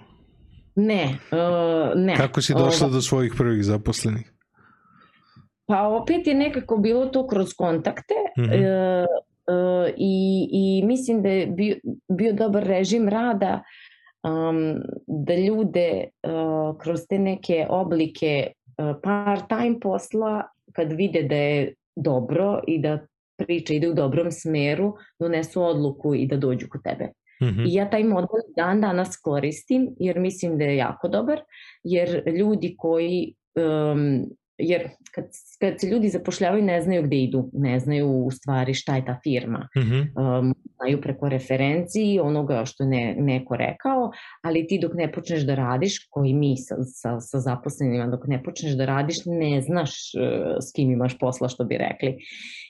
[0.75, 2.15] Ne, uh, ne.
[2.15, 4.31] Kako si došla uh, do svojih prvih zaposlenih?
[5.65, 8.13] Pa opet je nekako bilo to kroz kontakte.
[8.37, 9.05] Mm -hmm.
[9.05, 11.75] uh, i, i mislim da je bio,
[12.09, 13.63] bio dobar režim rada
[14.23, 18.47] um, da ljude uh, kroz te neke oblike
[18.77, 20.43] uh, part-time posla
[20.73, 22.99] kad vide da je dobro i da
[23.37, 27.09] priča ide u dobrom smeru, donesu odluku i da dođu kod tebe.
[27.41, 27.69] Mm -hmm.
[27.69, 31.41] I ja taj model dan danas koristim jer mislim da je jako dobar,
[31.83, 34.25] jer ljudi koji um,
[34.61, 35.25] jer kad,
[35.59, 39.19] kad se ljudi zapošljavaju ne znaju gde idu, ne znaju u stvari šta je ta
[39.23, 39.67] firma.
[39.77, 40.39] Mm -hmm.
[40.39, 44.11] um, znaju preko referenciji onoga što je ne, neko rekao,
[44.43, 48.43] ali ti dok ne počneš da radiš, koji mi sa, sa, sa zaposlenima, dok ne
[48.43, 52.17] počneš da radiš, ne znaš uh, s kim imaš posla, što bi rekli.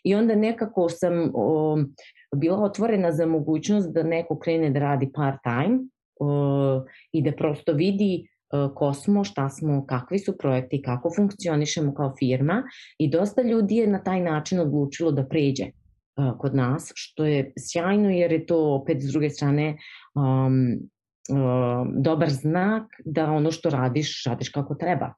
[0.04, 1.96] I onda nekako sam um,
[2.36, 5.80] bila otvorena za mogućnost da neko krene da radi part time
[6.20, 8.31] uh, i da prosto vidi
[8.76, 12.64] ko smo, šta smo, kakvi su projekti, kako funkcionišemo kao firma
[12.98, 15.72] i dosta ljudi je na taj način odlučilo da pređe e,
[16.40, 19.78] kod nas, što je sjajno jer je to opet s druge strane
[20.16, 20.58] um,
[21.30, 25.14] um, dobar znak da ono što radiš, radiš kako treba.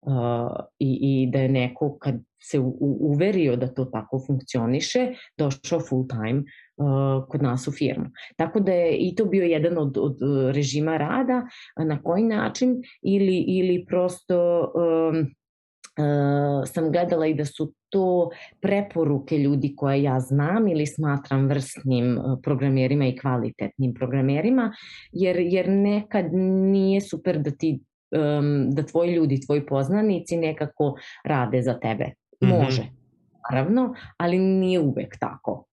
[0.00, 5.80] Uh, i, i da je neko kad se u, uverio da to tako funkcioniše, došao
[5.80, 6.42] full time
[6.76, 8.06] uh, kod nas u firmu.
[8.36, 10.18] Tako da je i to bio jedan od, od
[10.54, 11.42] režima rada,
[11.76, 18.30] na koji način ili, ili prosto um, uh, sam gledala i da su to
[18.60, 24.72] preporuke ljudi koje ja znam ili smatram vrstnim programerima i kvalitetnim programerima,
[25.12, 27.80] jer, jer nekad nije super da ti
[28.10, 30.94] um, da tvoji ljudi, tvoji poznanici nekako
[31.24, 32.04] rade za tebe.
[32.44, 32.52] Mhm.
[32.52, 33.50] Može, mm -hmm.
[33.50, 35.64] naravno, ali nije uvek tako.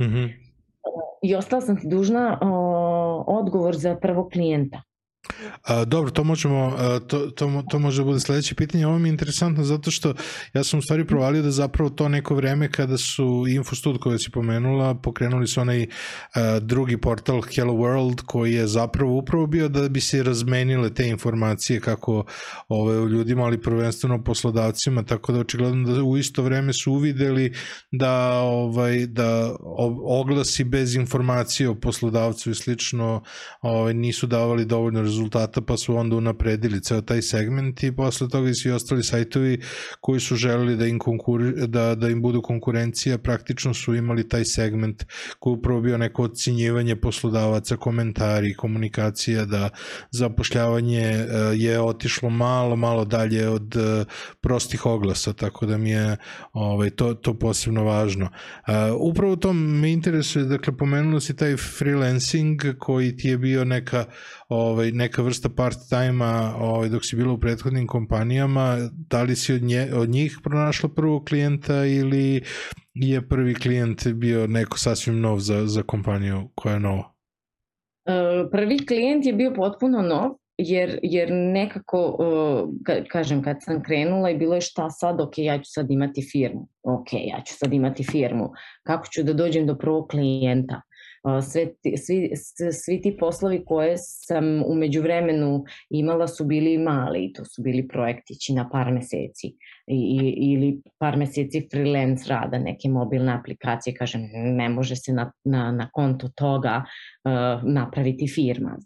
[0.00, 0.32] Mm -hmm.
[1.22, 4.82] I ostala sam ti dužna o, odgovor za prvog klijenta.
[5.62, 8.86] A, dobro, to možemo, a, to, to, to može da bude sledeće pitanje.
[8.86, 10.14] Ovo mi je interesantno zato što
[10.54, 14.30] ja sam u stvari provalio da zapravo to neko vreme kada su Infostud koje si
[14.30, 15.86] pomenula, pokrenuli su onaj
[16.34, 21.08] a, drugi portal Hello World koji je zapravo upravo bio da bi se razmenile te
[21.08, 22.24] informacije kako
[22.68, 27.52] ove, ljudima, ali prvenstveno poslodavcima, tako da očigledno da u isto vreme su uvideli
[27.92, 29.56] da, ovaj, da
[30.04, 33.22] oglasi bez informacije o poslodavcu i slično
[33.62, 38.50] ovaj, nisu davali dovoljno rezultata pa su onda unapredili ceo taj segment i posle toga
[38.50, 39.60] i svi ostali sajtovi
[40.00, 44.44] koji su želeli da im, konkuri, da, da im budu konkurencija praktično su imali taj
[44.44, 45.04] segment
[45.38, 49.70] koji upravo bio neko ocinjivanje poslodavaca, komentari, komunikacija da
[50.10, 54.04] zapošljavanje e, je otišlo malo, malo dalje od e,
[54.40, 56.16] prostih oglasa, tako da mi je
[56.52, 58.24] ovaj, to, to posebno važno.
[58.24, 64.04] Uh, upravo to me interesuje, dakle pomenulo si taj freelancing koji ti je bio neka
[64.48, 68.76] ovaj, neka vrsta part-time-a ovaj, dok si bila u prethodnim kompanijama,
[69.10, 72.42] da li si od, nje, od njih pronašla prvog klijenta ili
[72.94, 77.12] je prvi klijent bio neko sasvim nov za, za kompaniju koja je nova?
[78.06, 82.16] E, prvi klijent je bio potpuno nov, jer, jer nekako,
[82.86, 86.28] ka, kažem, kad sam krenula i bilo je šta sad, ok, ja ću sad imati
[86.32, 88.50] firmu, ok, ja ću sad imati firmu,
[88.82, 90.80] kako ću da dođem do prvog klijenta,
[91.42, 91.66] sve,
[91.96, 92.30] svi,
[92.72, 98.52] svi ti poslovi koje sam umeđu vremenu imala su bili mali, to su bili projektići
[98.52, 99.46] na par meseci
[99.86, 105.72] i, ili par meseci freelance rada, neke mobilne aplikacije, kažem, ne može se na, na,
[105.72, 108.78] na konto toga uh, napraviti firma.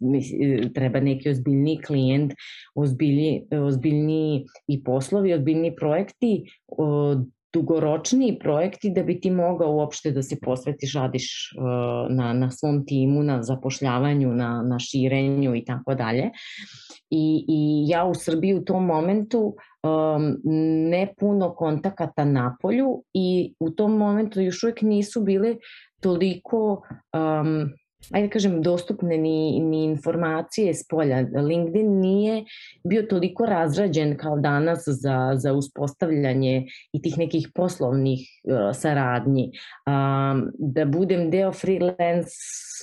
[0.74, 2.32] Treba neki ozbiljni klijent,
[2.74, 7.22] ozbiljni, ozbiljni i poslovi, ozbiljni projekti, uh,
[7.52, 12.86] dugoročniji projekti da bi ti mogao uopšte da se posvetiš, radiš uh, na, na svom
[12.86, 16.30] timu, na zapošljavanju, na, na širenju i tako dalje.
[17.10, 20.36] I, I ja u Srbiji u tom momentu um,
[20.90, 25.56] ne puno kontakata na polju i u tom momentu još uvijek nisu bile
[26.00, 26.82] toliko
[27.14, 27.70] um,
[28.12, 31.20] ajde da kažem, dostupne ni, ni informacije s polja.
[31.20, 32.44] LinkedIn nije
[32.84, 39.50] bio toliko razrađen kao danas za, za uspostavljanje i tih nekih poslovnih uh, saradnji.
[39.86, 42.36] Um, da budem deo freelance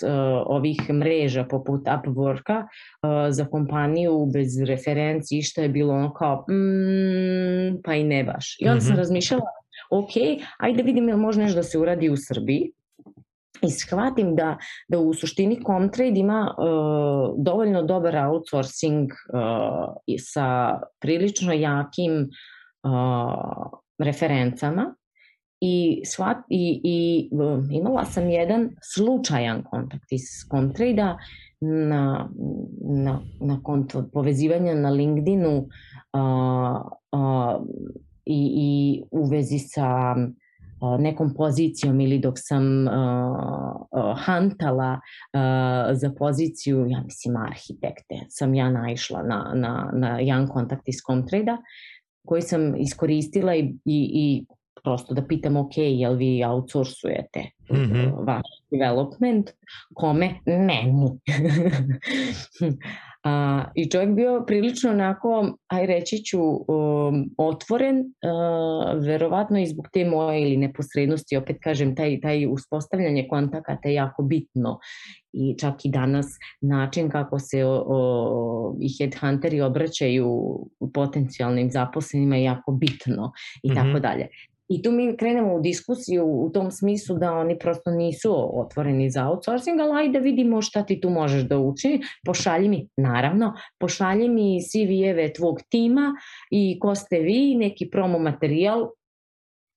[0.03, 0.11] uh,
[0.45, 7.81] ovih mreža poput Upworka uh, za kompaniju bez referenci, što je bilo ono kao mm,
[7.83, 8.57] pa i ne baš.
[8.59, 8.81] I onda mm -hmm.
[8.81, 8.99] sam mhm.
[8.99, 9.45] razmišljala,
[9.89, 10.11] ok,
[10.57, 12.71] ajde vidim je li može nešto da se uradi u Srbiji,
[13.61, 21.53] i shvatim da, da u suštini Comtrade ima uh, dovoljno dobar outsourcing uh, sa prilično
[21.53, 22.29] jakim
[22.83, 24.95] uh, referencama.
[25.61, 31.17] I, shvat, i, i uh, imala sam jedan slučajan kontakt iz Comtrade-a
[31.61, 32.29] na,
[32.81, 36.81] na, na konto povezivanja na LinkedInu uh,
[37.11, 37.65] uh,
[38.25, 40.15] i, i u vezi sa
[40.99, 44.99] nekom pozicijom ili dok sam uh, hantala
[45.93, 51.57] za poziciju, ja mislim arhitekte, sam ja naišla na, na, na jedan kontakt iz Comtrade-a
[52.25, 54.45] koji sam iskoristila i, i, i
[54.85, 58.25] prosto da pitam, ok, jel vi outsourcujete mm -hmm.
[58.27, 59.51] vaš development?
[59.93, 60.29] Kome?
[60.45, 61.11] Meni.
[63.25, 69.87] A, I čovjek bio prilično onako, aj reći ću, um, otvoren, uh, verovatno i zbog
[69.93, 74.79] te moje ili neposrednosti, opet kažem, taj, taj uspostavljanje kontakata je jako bitno
[75.33, 76.25] i čak i danas
[76.61, 80.59] način kako se o, o, i headhunteri obraćaju
[80.93, 83.31] potencijalnim zaposlenima je jako bitno
[83.63, 83.75] i mm -hmm.
[83.75, 84.27] tako dalje.
[84.67, 89.29] I tu mi krenemo u diskusiju u tom smislu da oni prosto nisu otvoreni za
[89.29, 92.01] outsourcing, ali ajde vidimo šta ti tu možeš da učini.
[92.25, 96.13] Pošalji mi, naravno, pošalji mi CV-eve tvog tima
[96.51, 98.89] i ko ste vi, neki promo materijal.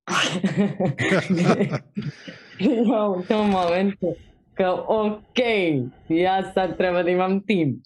[2.90, 4.14] ja u tom momentu
[4.58, 5.38] kao, ok,
[6.08, 7.82] ja sad treba da imam tim.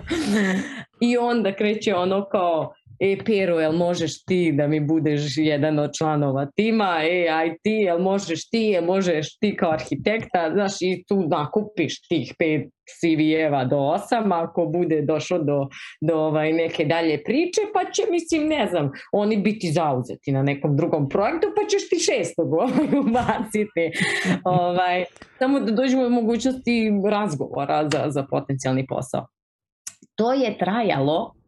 [1.08, 5.90] I onda kreće ono kao, e Pero, jel možeš ti da mi budeš jedan od
[5.98, 11.04] članova tima, e aj ti, jel možeš ti, jel možeš ti kao arhitekta, znaš, i
[11.08, 12.68] tu nakupiš tih pet
[13.00, 15.68] CV-eva do osam, ako bude došlo do,
[16.00, 20.76] do ovaj, neke dalje priče, pa će, mislim, ne znam, oni biti zauzeti na nekom
[20.76, 23.90] drugom projektu, pa ćeš ti šestog ovaj, ubaciti.
[24.44, 25.04] ovaj,
[25.38, 29.26] samo da dođemo u mogućnosti razgovora za, za potencijalni posao.
[30.14, 31.39] To je trajalo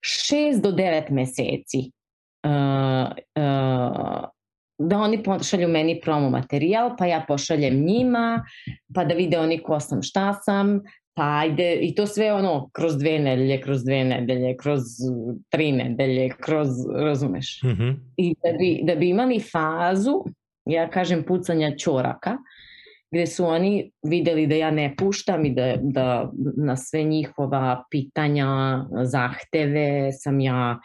[0.00, 1.90] 6 do 9 meseci
[2.46, 4.28] uh, uh,
[4.78, 8.44] da oni pošalju meni promo materijal, pa ja pošaljem njima,
[8.94, 10.80] pa da vide oni ko sam, šta sam,
[11.14, 14.82] pa ajde, i to sve ono, kroz dve nedelje, kroz dve nedelje, kroz
[15.48, 17.62] tri nedelje, kroz, razumeš?
[17.62, 17.96] Mm -hmm.
[18.16, 20.24] I da bi, da bi imali fazu,
[20.64, 22.57] ja kažem pucanja čoraka, uh,
[23.10, 28.46] gde su oni videli da ja ne puštam i da, da na sve njihova pitanja,
[29.02, 30.78] zahteve sam ja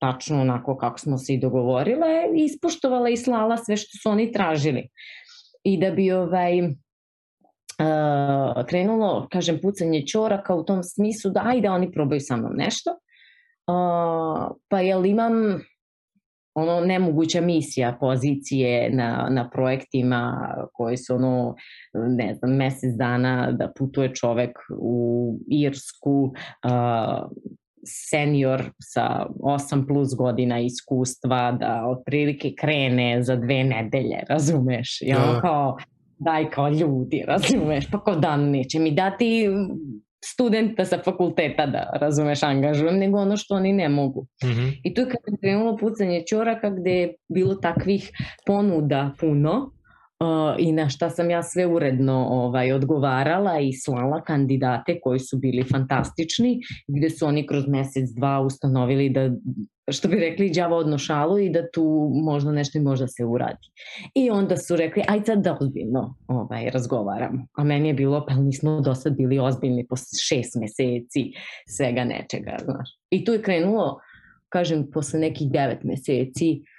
[0.00, 4.88] tačno onako kako smo se i dogovorile, ispoštovala i slala sve što su oni tražili.
[5.64, 6.66] I da bi ovaj, uh,
[8.68, 14.56] krenulo, kažem, pucanje čoraka u tom smislu da ajde oni probaju sa mnom nešto, uh,
[14.68, 15.32] pa jel imam
[16.56, 21.54] ono nemoguća misija pozicije na, na projektima koji su ono,
[21.94, 27.30] ne znam, mesec dana da putuje čovek u Irsku, uh,
[27.86, 35.02] senior sa 8 plus godina iskustva da otprilike krene za dve nedelje, razumeš?
[35.02, 35.40] I ono da.
[35.40, 35.76] kao,
[36.18, 37.90] daj kao ljudi, razumeš?
[37.90, 39.48] Pa ko dan neće mi dati
[40.32, 44.26] studenta sa fakulteta da, razumeš, angažujem, nego ono što oni ne mogu.
[44.44, 44.80] Mm -hmm.
[44.84, 48.10] I tu je kad je krenulo pucanje čoraka gde je bilo takvih
[48.46, 49.70] ponuda puno,
[50.58, 55.64] i na šta sam ja sve uredno ovaj, odgovarala i slala kandidate koji su bili
[55.64, 59.30] fantastični, gde su oni kroz mesec, dva ustanovili da
[59.92, 63.68] što bi rekli, đavo odno šalu i da tu možda nešto i možda se uradi.
[64.14, 67.46] I onda su rekli, aj sad da ozbiljno ovaj, razgovaramo.
[67.54, 71.32] A meni je bilo, pa nismo do sad bili ozbiljni posle šest meseci
[71.68, 72.88] svega nečega, znaš.
[73.10, 73.98] I tu je krenulo,
[74.48, 76.75] kažem, posle nekih devet meseci, uh,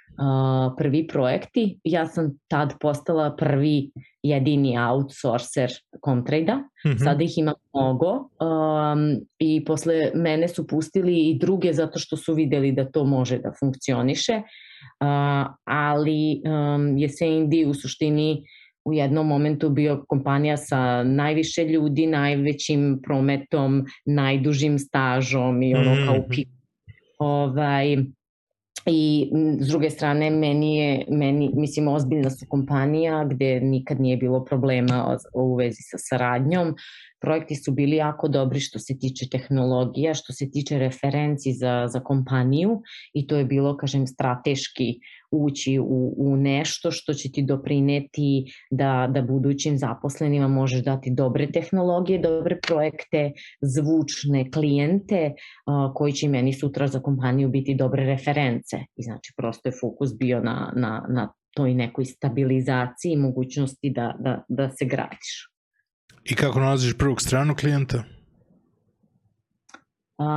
[0.76, 1.78] prvi projekti.
[1.84, 3.90] Ja sam tad postala prvi
[4.22, 5.70] jedini outsourcer
[6.04, 6.56] Comtrade-a.
[6.56, 7.04] Mm -hmm.
[7.04, 12.34] Sada ih ima mnogo um, i posle mene su pustili i druge zato što su
[12.34, 14.36] videli da to može da funkcioniše.
[14.36, 18.44] Uh, ali um, je SND u suštini
[18.84, 25.98] u jednom momentu bio kompanija sa najviše ljudi, najvećim prometom, najdužim stažom i ono mm
[25.98, 26.06] -hmm.
[26.06, 26.30] kao mhm.
[26.30, 26.48] pik.
[27.18, 27.96] Ovaj,
[28.90, 29.30] I
[29.60, 35.16] s druge strane, meni je, meni, mislim, ozbiljna su kompanija gde nikad nije bilo problema
[35.34, 36.74] u vezi sa saradnjom.
[37.20, 42.00] Projekti su bili jako dobri što se tiče tehnologija, što se tiče referenci za, za
[42.00, 42.82] kompaniju
[43.14, 44.94] i to je bilo, kažem, strateški
[45.30, 51.46] ući u, u nešto što će ti doprineti da, da budućim zaposlenima možeš dati dobre
[51.52, 58.76] tehnologije, dobre projekte, zvučne klijente uh, koji će meni sutra za kompaniju biti dobre reference.
[58.96, 64.14] I znači prosto je fokus bio na, na, na toj nekoj stabilizaciji i mogućnosti da,
[64.18, 65.50] da, da se gradiš.
[66.24, 68.04] I kako nalaziš prvog stranu klijenta?
[70.18, 70.28] A,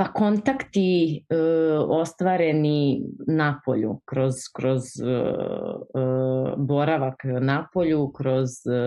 [0.00, 1.36] pa kontakti e,
[1.78, 6.04] ostvareni na polju, kroz, kroz e, e,
[6.56, 8.78] boravak na polju, kroz e,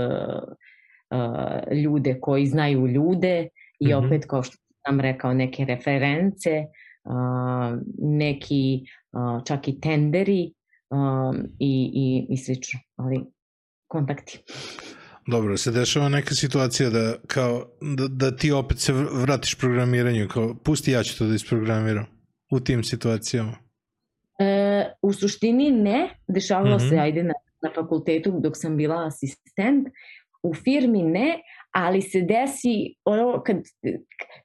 [1.11, 3.47] e, ljude koji znaju ljude
[3.79, 4.05] i mm -hmm.
[4.05, 4.57] opet kao što
[4.87, 6.63] sam rekao neke reference
[7.03, 8.83] uh, neki
[9.45, 10.53] čak i tenderi
[11.59, 13.21] i, i, i slično, ali
[13.87, 14.43] kontakti.
[15.27, 20.55] Dobro, se dešava neka situacija da, kao, da, da ti opet se vratiš programiranju, kao
[20.63, 22.05] pusti ja ću to da isprogramiram
[22.51, 23.53] u tim situacijama?
[24.39, 26.89] E, u suštini ne, dešavalo mm -hmm.
[26.89, 27.03] se, mhm.
[27.03, 29.87] ajde na, na fakultetu dok sam bila asistent,
[30.43, 33.57] u firmi ne, ali se desi ono kad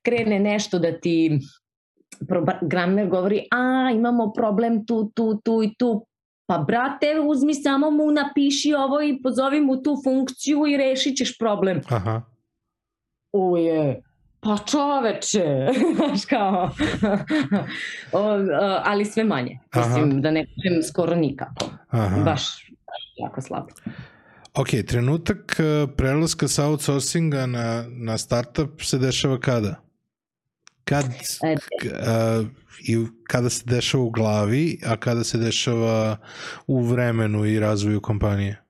[0.03, 1.39] krene nešto da ti
[2.29, 6.07] programer govori a imamo problem tu, tu, tu i tu,
[6.49, 11.38] pa brate uzmi samo mu napiši ovo i pozovi mu tu funkciju i rešit ćeš
[11.38, 11.80] problem.
[11.88, 12.22] Aha.
[13.32, 14.03] Uje,
[14.40, 16.70] pa čoveče, znaš kao,
[18.12, 18.20] o,
[18.84, 19.59] ali sve manje.
[19.76, 20.20] Mislim, Aha.
[20.20, 21.64] da ne kažem skoro nikako.
[21.88, 22.22] Aha.
[22.24, 22.42] Baš
[23.16, 23.68] jako slabo.
[24.55, 29.74] Ok, trenutak e, prelaska sa outsourcinga na, na startup se dešava kada?
[30.89, 31.05] Kad,
[32.07, 32.43] a,
[32.89, 36.16] i kada se dešava u glavi, a kada se dešava
[36.66, 38.62] u vremenu i razvoju kompanije?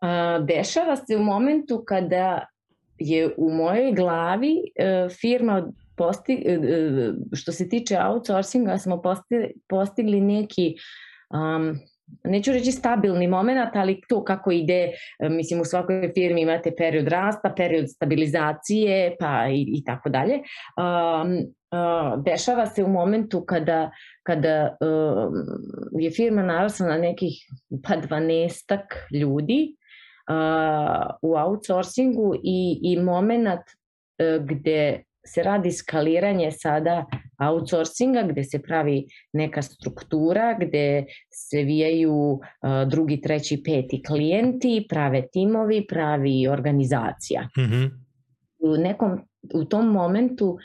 [0.00, 2.46] A, dešava se u momentu kada
[2.98, 9.52] je u mojoj glavi e, firma posti, e, e, što se tiče outsourcinga smo postigli,
[9.68, 10.74] postigli neki
[11.30, 11.78] um,
[12.24, 14.92] neću reći stabilni moment, ali to kako ide,
[15.30, 20.34] mislim u svakoj firmi imate period rasta, period stabilizacije, pa i, i tako dalje.
[20.34, 21.54] Um,
[22.24, 23.90] dešava se u momentu kada,
[24.22, 25.34] kada um,
[26.00, 27.32] je firma narasla na nekih
[27.88, 29.76] pa dvanestak ljudi
[30.30, 37.06] uh, u outsourcingu i, i moment uh, gde se radi skaliranje sada
[37.38, 42.40] outsourcinga gde se pravi neka struktura gde se vijaju uh,
[42.90, 47.48] drugi, treći, peti klijenti, prave timovi, pravi organizacija.
[47.56, 47.90] Mm -hmm.
[48.58, 49.20] U nekom
[49.54, 50.58] u tom momentu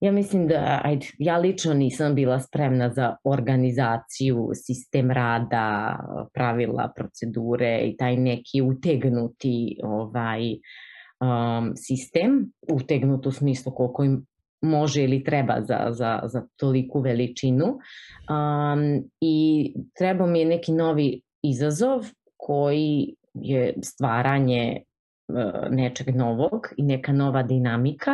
[0.00, 5.98] ja mislim da ajde, ja lično nisam bila spremna za organizaciju, sistem rada,
[6.34, 10.40] pravila, procedure i taj neki utegnuti ovaj
[11.24, 14.26] um, sistem, utegnut u smislu koliko im
[14.62, 21.20] može ili treba za, za, za toliku veličinu um, i treba mi je neki novi
[21.42, 22.06] izazov
[22.36, 24.82] koji je stvaranje
[25.28, 28.12] uh, nečeg novog i neka nova dinamika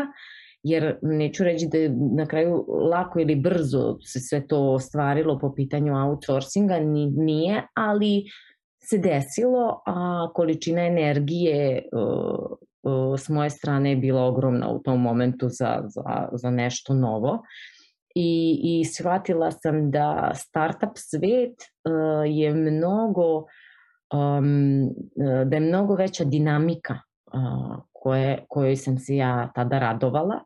[0.63, 5.55] jer neću reći da je na kraju lako ili brzo se sve to ostvarilo po
[5.55, 6.79] pitanju outsourcinga,
[7.17, 8.25] nije, ali
[8.83, 12.57] se desilo, a količina energije uh,
[13.19, 17.43] s moje strane je bila ogromna u tom momentu za, za, za nešto novo.
[18.15, 21.55] I, I shvatila sam da startup svet
[21.85, 23.37] uh, je mnogo
[24.13, 24.89] um,
[25.45, 26.99] da je mnogo veća dinamika
[27.33, 30.41] uh, koje, kojoj sam se ja tada radovala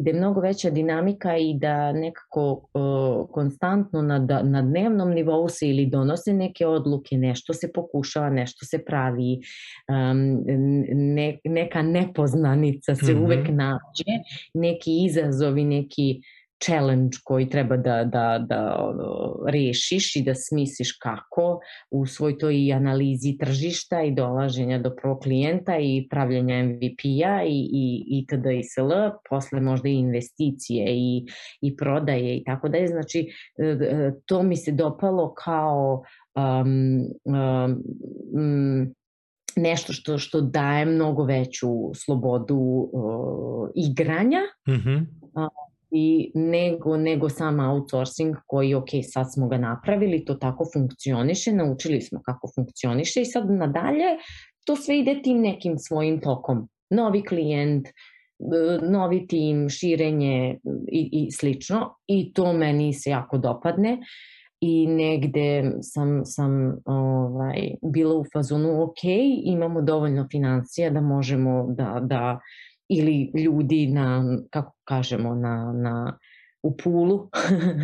[0.00, 5.48] gde je mnogo veća dinamika i da nekako uh, konstantno na, da, na dnevnom nivou
[5.48, 9.40] se ili donose neke odluke, nešto se pokušava, nešto se pravi,
[9.88, 10.44] um,
[11.14, 13.24] ne, neka nepoznanica se mm -hmm.
[13.24, 14.22] uvek nađe,
[14.54, 16.20] neki izazovi, neki
[16.64, 18.92] challenge koji treba da, da, da
[19.46, 25.78] rešiš i da smisliš kako u svoj toj analizi tržišta i dolaženja do prvog klijenta
[25.78, 28.46] i pravljanja MVP-a i, i, i td.
[28.46, 28.92] i sl,
[29.30, 31.26] posle možda i investicije i,
[31.60, 32.88] i prodaje i tako dalje.
[32.88, 36.02] Znači, e, e, to mi se dopalo kao
[36.34, 38.94] um, um,
[39.56, 42.56] nešto što što daje mnogo veću slobodu
[42.92, 44.40] uh, igranja.
[44.68, 50.66] Mm -hmm i nego, nego sam outsourcing koji, ok, sad smo ga napravili, to tako
[50.72, 54.06] funkcioniše, naučili smo kako funkcioniše i sad nadalje
[54.64, 56.68] to sve ide tim nekim svojim tokom.
[56.90, 57.88] Novi klijent,
[58.82, 63.98] novi tim, širenje i, i slično i to meni se jako dopadne
[64.60, 69.04] i negde sam, sam ovaj, bila u fazonu ok,
[69.44, 72.40] imamo dovoljno financija da možemo da, da
[72.90, 76.18] ili ljudi na, kako kažemo, na, na,
[76.62, 77.28] u pulu,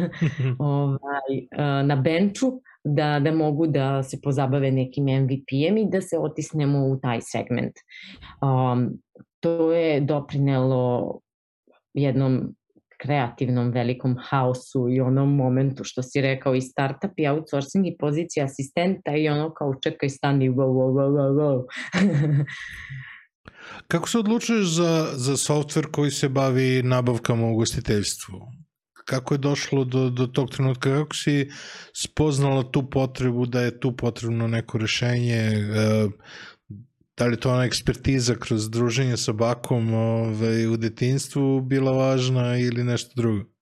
[0.59, 1.47] ovaj,
[1.85, 2.47] na benču,
[2.85, 7.75] da, da mogu da se pozabave nekim MVP-em i da se otisnemo u taj segment.
[8.43, 8.99] Um,
[9.41, 11.19] to je doprinelo
[11.95, 12.55] jednom
[13.03, 18.45] kreativnom velikom haosu i onom momentu što si rekao i startup i outsourcing i pozicija
[18.45, 21.65] asistenta i ono kao čekaj stani wow, wow, wow, wow, wow.
[23.89, 28.41] Kako se odlučuješ za, za softver koji se bavi nabavkama u gostiteljstvu?
[29.05, 30.95] Kako je došlo do, do tog trenutka?
[30.95, 31.51] Kako si
[31.93, 35.37] spoznala tu potrebu da je tu potrebno neko rešenje?
[35.37, 36.09] E,
[37.17, 42.85] da li to ona ekspertiza kroz druženje sa bakom ovaj, u detinstvu bila važna ili
[42.85, 43.56] nešto drugo?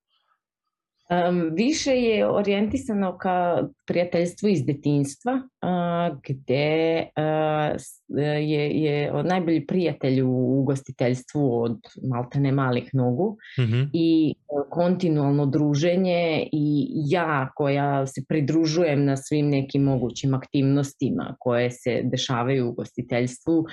[1.14, 7.76] Um, više je orijentisano ka prijateljstvu iz detinstva, uh, gde uh,
[8.18, 11.78] je, je najbolji prijatelj u ugostiteljstvu od
[12.10, 13.88] maltene malih nogu mm -hmm.
[13.92, 14.34] i
[14.70, 22.66] kontinualno druženje i ja koja se pridružujem na svim nekim mogućim aktivnostima koje se dešavaju
[22.66, 23.66] u ugostiteljstvu, uh,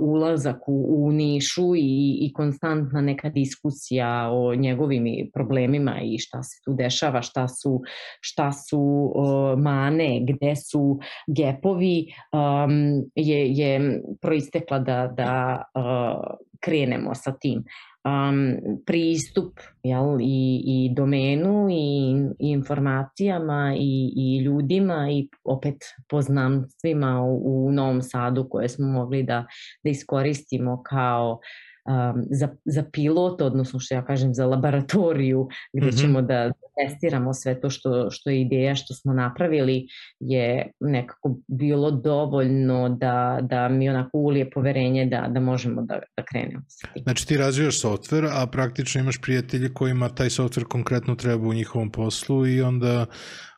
[0.00, 6.60] ulazak u, u nišu i, i konstantna neka diskusija o njegovim problemima i šta se
[6.64, 7.82] tu dešava, šta su,
[8.20, 17.14] šta su uh, mane, gde su gepovi, um, je, je proistekla da, da uh, krenemo
[17.14, 17.64] sa tim.
[18.04, 18.56] Um,
[18.86, 25.76] pristup jel, i, i domenu i, i informacijama i, i ljudima i opet
[26.08, 29.46] poznamstvima u, u Novom Sadu koje smo mogli da,
[29.84, 31.38] da iskoristimo kao uh,
[31.84, 36.00] um, za, za pilot, odnosno što ja kažem za laboratoriju gde mm -hmm.
[36.00, 39.86] ćemo da testiramo sve to što, što je ideja što smo napravili
[40.20, 46.24] je nekako bilo dovoljno da, da mi onako ulije poverenje da, da možemo da, da
[46.24, 46.62] krenemo.
[47.02, 51.90] Znači ti razvijaš softver, a praktično imaš prijatelje kojima taj softver konkretno treba u njihovom
[51.90, 53.06] poslu i onda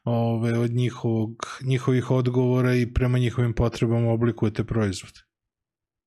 [0.05, 5.13] ove, od njihovog, njihovih odgovora i prema njihovim potrebama oblikujete proizvod.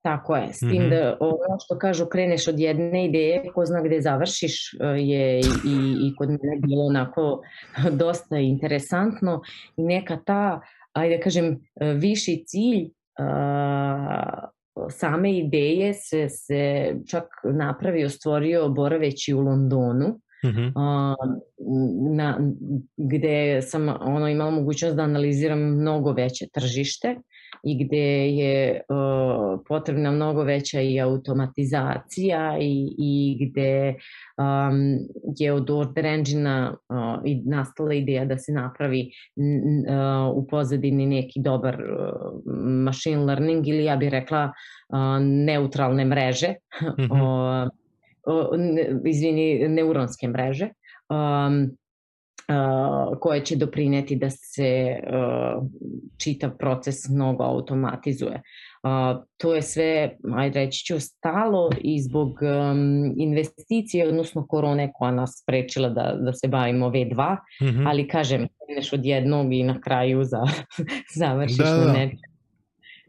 [0.02, 0.90] Tako je, s tim mm -hmm.
[0.90, 5.96] da ono što kažu kreneš od jedne ideje, ko zna gde završiš e, je i,
[6.02, 7.42] i kod mene bilo onako
[8.02, 9.42] dosta interesantno
[9.78, 10.62] i neka ta,
[10.94, 11.60] ajde da kažem,
[11.96, 12.90] viši cilj
[13.20, 14.50] a,
[14.90, 20.08] same ideje se, se čak napravio, stvorio boraveći u Londonu,
[20.46, 20.72] mm -hmm.
[20.76, 21.16] a,
[22.16, 22.40] na,
[22.98, 27.16] gde sam ono, imala mogućnost da analiziram mnogo veće tržište
[27.64, 33.96] i gde je uh, potrebna mnogo veća i automatizacija i, i gde
[34.38, 35.00] um,
[35.38, 41.40] je od Order Engine-a uh, i nastala ideja da se napravi uh, u pozadini neki
[41.40, 42.42] dobar uh,
[42.86, 44.52] machine learning ili ja bih rekla
[44.90, 47.64] uh, neutralne mreže, mm -hmm.
[47.64, 47.70] uh,
[48.26, 48.60] uh,
[49.06, 50.70] izvini, neuronske mreže.
[51.10, 51.78] Um,
[53.20, 55.00] koje će doprineti da se
[56.18, 58.42] čitav proces mnogo automatizuje.
[59.38, 62.40] To je sve, ajde reći ću, stalo i zbog
[63.18, 67.88] investicije, odnosno korone koja nas sprečila da, da se bavimo V2, mm -hmm.
[67.88, 70.44] ali kažem, kreneš od jednog i na kraju za,
[71.20, 71.86] završiš da, da.
[71.86, 72.29] na nečem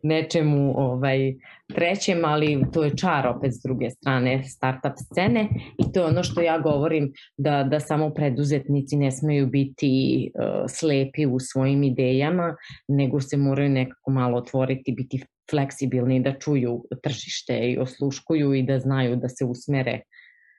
[0.03, 1.35] nečemu ovaj,
[1.75, 5.49] trećem, ali to je čar opet s druge strane startup scene
[5.79, 9.91] i to je ono što ja govorim da, da samo preduzetnici ne smeju biti
[10.35, 12.57] uh, slepi u svojim idejama,
[12.89, 18.79] nego se moraju nekako malo otvoriti, biti fleksibilni da čuju tržište i osluškuju i da
[18.79, 20.01] znaju da se usmere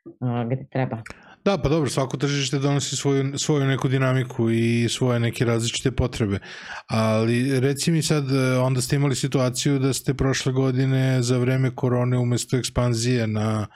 [0.06, 1.02] uh, gde treba.
[1.46, 6.40] Da, pa dobro, svako tržište donosi svoju, svoju neku dinamiku i svoje neke različite potrebe.
[6.88, 11.76] Ali reci mi sad, e, onda ste imali situaciju da ste prošle godine za vreme
[11.76, 13.68] korone umesto ekspanzije na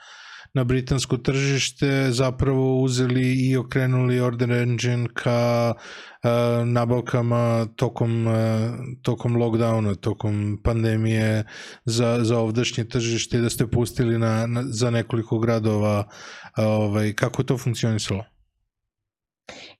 [0.56, 6.30] na britansko tržište zapravo uzeli i okrenuli Order Engine ka uh,
[6.64, 8.34] nabavkama tokom, uh,
[9.02, 11.44] tokom lockdowna, tokom pandemije
[11.84, 16.08] za, za ovdašnje tržište da ste pustili na, na, za nekoliko gradova
[16.56, 18.24] ovaj, kako to funkcionisalo?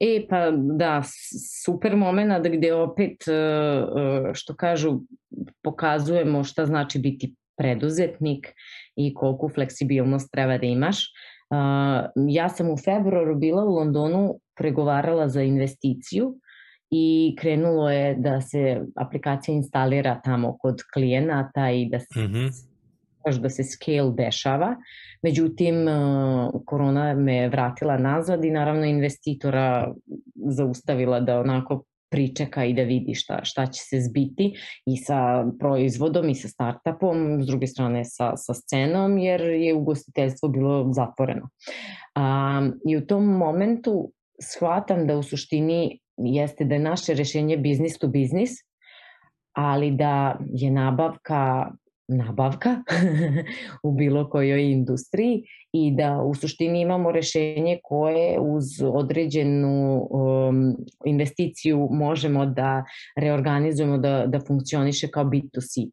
[0.01, 1.03] E, pa da,
[1.65, 3.24] super moment gde opet,
[4.35, 5.01] što kažu,
[5.62, 8.46] pokazujemo šta znači biti preduzetnik
[8.96, 11.04] i koliko fleksibilnost treba da imaš.
[12.28, 16.34] Ja sam u februaru bila u Londonu, pregovarala za investiciju
[16.90, 23.40] i krenulo je da se aplikacija instalira tamo kod klijenata i da se, mm -hmm.
[23.40, 24.76] da se scale dešava.
[25.22, 25.74] Međutim,
[26.64, 29.94] korona me vratila nazad i naravno investitora
[30.34, 31.84] zaustavila da onako
[32.16, 34.55] pričeka i da vidi šta, šta će se zbiti
[34.86, 40.48] i sa proizvodom i sa startupom, s druge strane sa, sa scenom, jer je ugostiteljstvo
[40.48, 41.48] bilo zatvoreno.
[42.14, 47.98] A, I u tom momentu shvatam da u suštini jeste da je naše rešenje business
[47.98, 48.52] to business,
[49.52, 51.70] ali da je nabavka
[52.08, 52.76] nabavka
[53.82, 55.42] u bilo kojoj industriji
[55.72, 62.84] i da u suštini imamo rešenje koje uz određenu um, investiciju možemo da
[63.16, 65.90] reorganizujemo da, da funkcioniše kao B2C.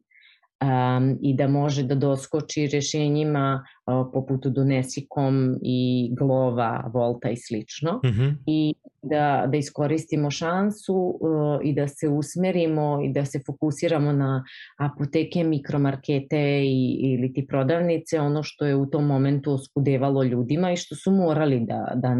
[0.64, 8.00] Um, i da može da doskoči rešenjima uh, poput Donesikom i Glova, Volta i slično
[8.04, 8.36] Mm -hmm.
[8.46, 14.44] i da, da iskoristimo šansu uh, i da se usmerimo i da se fokusiramo na
[14.78, 20.76] apoteke, mikromarkete i, ili ti prodavnice, ono što je u tom momentu oskudevalo ljudima i
[20.76, 22.16] što su morali da, da,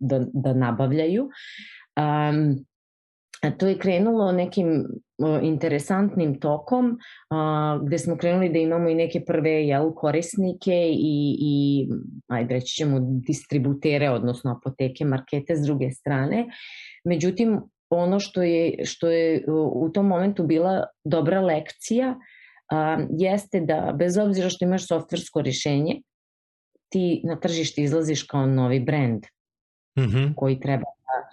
[0.00, 1.28] da, da nabavljaju.
[1.96, 2.64] Um,
[3.58, 4.84] to je krenulo nekim
[5.42, 6.98] interesantnim tokom
[7.86, 11.88] gde smo krenuli da imamo i neke prve jel, korisnike i, i
[12.28, 16.46] ajde reći ćemo distributere, odnosno apoteke, markete s druge strane.
[17.04, 17.60] Međutim,
[17.90, 19.44] ono što je, što je
[19.74, 22.14] u tom momentu bila dobra lekcija
[22.72, 26.02] a, jeste da bez obzira što imaš softversko rešenje,
[26.88, 29.22] ti na tržište izlaziš kao novi brand
[29.98, 30.34] Mm -hmm.
[30.34, 31.28] koji treba da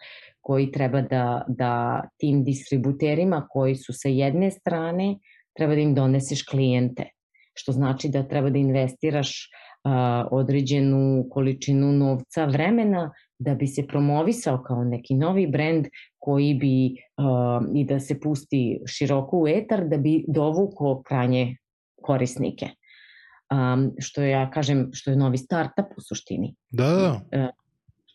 [0.48, 5.18] koji treba da, da tim distributerima koji su sa jedne strane,
[5.58, 7.10] treba da im doneseš klijente,
[7.54, 9.50] što znači da treba da investiraš
[9.84, 16.96] a, određenu količinu novca vremena da bi se promovisao kao neki novi brend koji bi
[17.18, 21.58] a, i da se pusti široko u etar da bi dovuko kranje
[22.02, 22.70] korisnike.
[23.52, 26.56] Um, što ja kažem, što je novi startup u suštini.
[26.72, 27.52] Da, da.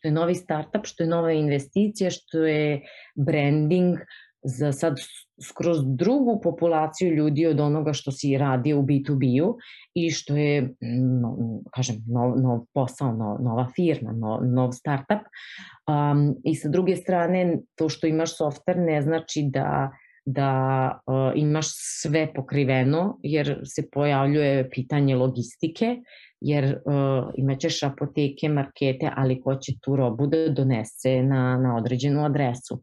[0.03, 2.81] Što je novi startup, što je nova investicija, što je
[3.15, 3.99] branding
[4.45, 4.97] za sad
[5.49, 9.57] skroz drugu populaciju ljudi od onoga što si radio u B2B-u
[9.95, 10.75] i što je,
[11.23, 11.37] no,
[11.75, 15.23] kažem, nov, nov posao, no, nova firma, no, nov startup.
[15.87, 19.91] Um, I sa druge strane, to što imaš softver ne znači da
[20.25, 21.67] da uh, imaš
[22.03, 25.97] sve pokriveno, jer se pojavljuje pitanje logistike,
[26.45, 32.25] jer uh, imaćeš apoteke, markete, ali ko će tu robu da donese na, na određenu
[32.25, 32.83] adresu.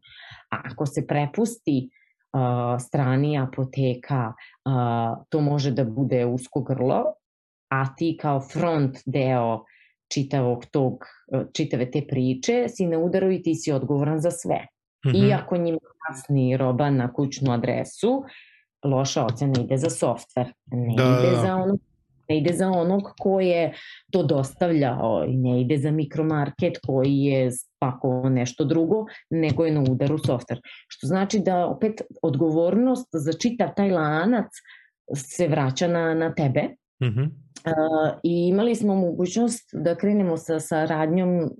[0.50, 1.88] A ako se prepusti
[2.32, 7.04] uh, strani apoteka, uh, to može da bude usko grlo,
[7.70, 9.64] a ti kao front deo
[10.14, 11.04] čitavog tog,
[11.54, 14.66] čitave te priče si na udaru i ti si odgovoran za sve.
[15.06, 15.28] Mm -hmm.
[15.28, 15.78] Iako njima
[16.08, 18.24] kasni roba na kućnu adresu,
[18.84, 21.78] loša ocena ide za softver, ne da, ide za ono
[22.30, 23.72] ne ide za onog ko je
[24.12, 29.80] to dostavljao i ne ide za mikromarket koji je spakovao nešto drugo, nego je na
[29.90, 30.60] udaru softver.
[30.88, 34.46] Što znači da opet odgovornost za čitav taj lanac
[35.16, 36.62] se vraća na, na tebe.
[37.02, 37.30] Mm -hmm.
[38.22, 41.50] I imali smo mogućnost da krenemo sa saradnjom,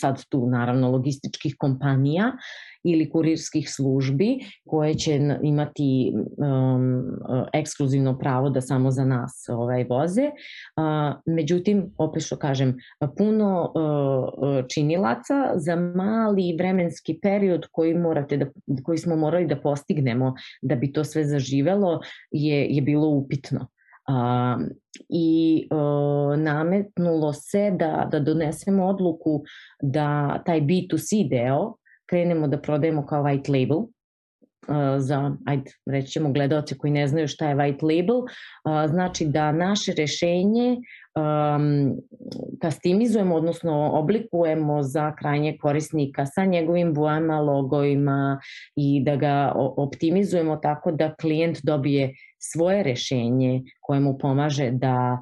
[0.00, 2.32] sad tu naravno logističkih kompanija,
[2.84, 7.04] ili kurirskih službi koje će imati um,
[7.52, 10.22] ekskluzivno pravo da samo za nas ovaj, voze.
[10.22, 12.76] Uh, međutim, opet što kažem,
[13.16, 18.46] puno uh, činilaca za mali vremenski period koji, morate da,
[18.82, 22.00] koji smo morali da postignemo da bi to sve zaživelo
[22.30, 23.66] je, je bilo upitno.
[25.08, 29.42] I uh, nametnulo se da, da donesemo odluku
[29.82, 31.74] da taj B2C deo
[32.10, 37.28] krenemo da prodajemo kao white label, uh, za, ajde, reći ćemo gledalce koji ne znaju
[37.28, 40.76] šta je white label, uh, znači da naše rešenje
[41.16, 41.96] um,
[42.60, 48.40] kastimizujemo, odnosno oblikujemo za krajnje korisnika sa njegovim bojama, logovima
[48.76, 55.20] i da ga optimizujemo tako da klijent dobije svoje rešenje koje mu pomaže da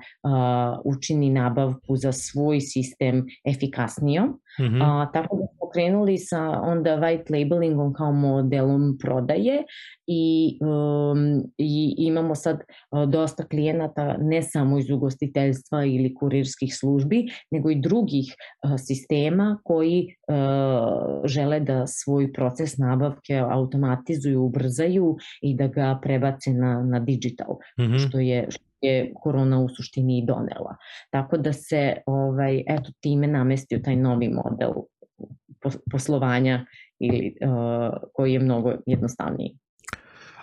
[0.84, 4.40] učini nabavku za svoj sistem efikasnijom.
[4.59, 5.02] Mm -hmm.
[5.02, 9.62] uh, tako da smo krenuli sa onda white labelingom kao modelom prodaje
[10.06, 12.60] i, um, i imamo sad
[13.06, 20.06] dosta klijenata ne samo iz ugostiteljstva ili kurirskih službi, nego i drugih uh, sistema koji
[20.28, 27.56] uh, žele da svoj proces nabavke automatizuju, ubrzaju i da ga prebace na, na digital,
[27.78, 28.09] mm -hmm.
[28.09, 30.76] što je što je korona u suštini i donela.
[31.10, 34.72] Tako da se ovaj, eto, time namestio taj novi model
[35.90, 36.66] poslovanja
[36.98, 39.56] ili, uh, koji je mnogo jednostavniji.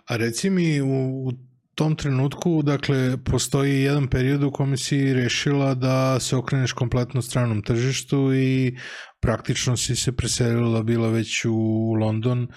[0.10, 1.32] A reci mi u, u
[1.76, 7.62] tom trenutku, dakle, postoji jedan period u kome si rešila da se okreneš kompletno stranom
[7.62, 8.78] tržištu i
[9.22, 12.48] praktično si se preselila, bila već u London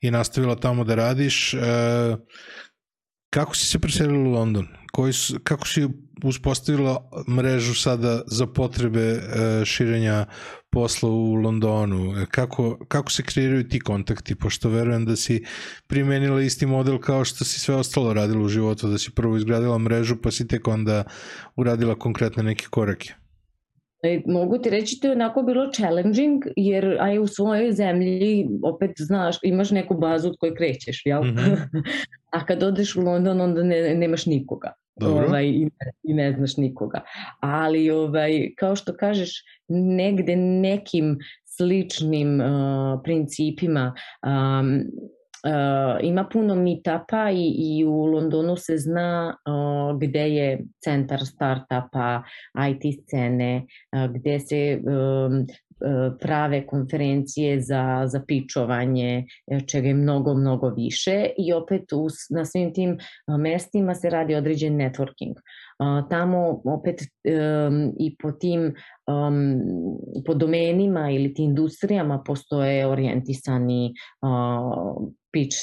[0.00, 1.54] i nastavila tamo da radiš.
[1.54, 1.58] E,
[3.30, 4.66] kako si se preselila u London?
[4.96, 5.88] Koji su, kako si
[6.24, 9.20] uspostavila mrežu sada za potrebe e,
[9.64, 10.26] širenja
[10.70, 12.14] posla u Londonu?
[12.30, 14.34] Kako, kako se kreiraju ti kontakti?
[14.34, 15.44] Pošto verujem da si
[15.86, 19.78] primenila isti model kao što si sve ostalo radila u životu, da si prvo izgradila
[19.78, 21.04] mrežu pa si tek onda
[21.56, 23.12] uradila konkretne neke korake.
[24.02, 28.90] E, mogu ti reći to je onako bilo challenging, jer aj u svojoj zemlji opet
[28.98, 31.24] znaš, imaš neku bazu od koje krećeš, jel?
[31.24, 31.82] Mm -hmm.
[32.36, 34.72] A kad odeš u London, onda ne, nemaš nikoga.
[34.96, 35.26] Dobro.
[35.26, 35.70] Ovaj, i,
[36.02, 37.00] I ne znaš nikoga.
[37.40, 39.30] Ali, ovaj, kao što kažeš,
[39.68, 43.94] negde nekim sličnim uh, principima
[44.26, 44.82] um,
[45.46, 52.22] Uh, ima puno meetupa i, i u Londonu se zna uh, gde je centar startupa,
[52.70, 53.66] IT scene,
[53.96, 55.46] uh, gde se um,
[56.20, 59.24] prave konferencije za, za pičovanje,
[59.66, 62.98] čega je mnogo, mnogo više i opet us, na svim tim
[63.38, 65.34] mestima se radi određen networking.
[66.10, 68.74] Tamo opet um, i po tim
[69.06, 69.60] um,
[70.26, 75.56] po domenima ili ti industrijama postoje orijentisani uh, pitch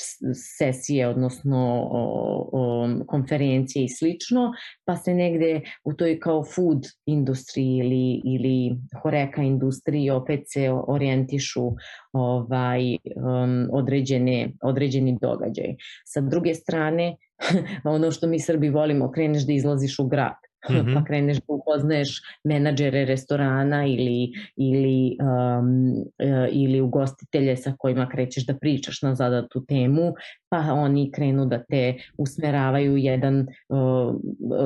[0.57, 4.51] sesije, odnosno o, o, konferencije i slično,
[4.85, 11.71] pa se negde u toj kao food industriji ili, ili horeka industriji opet se orijentišu
[12.11, 15.75] ovaj, um, određene, određeni događaj.
[16.05, 17.15] Sa druge strane,
[17.95, 20.93] ono što mi Srbi volimo, kreneš da izlaziš u grad mm -hmm.
[20.93, 28.45] pa kreneš da upoznaješ menadžere restorana ili, ili, um, uh, ili ugostitelje sa kojima krećeš
[28.45, 30.13] da pričaš na zadatu temu,
[30.49, 34.15] pa oni krenu da te usmeravaju jedan uh,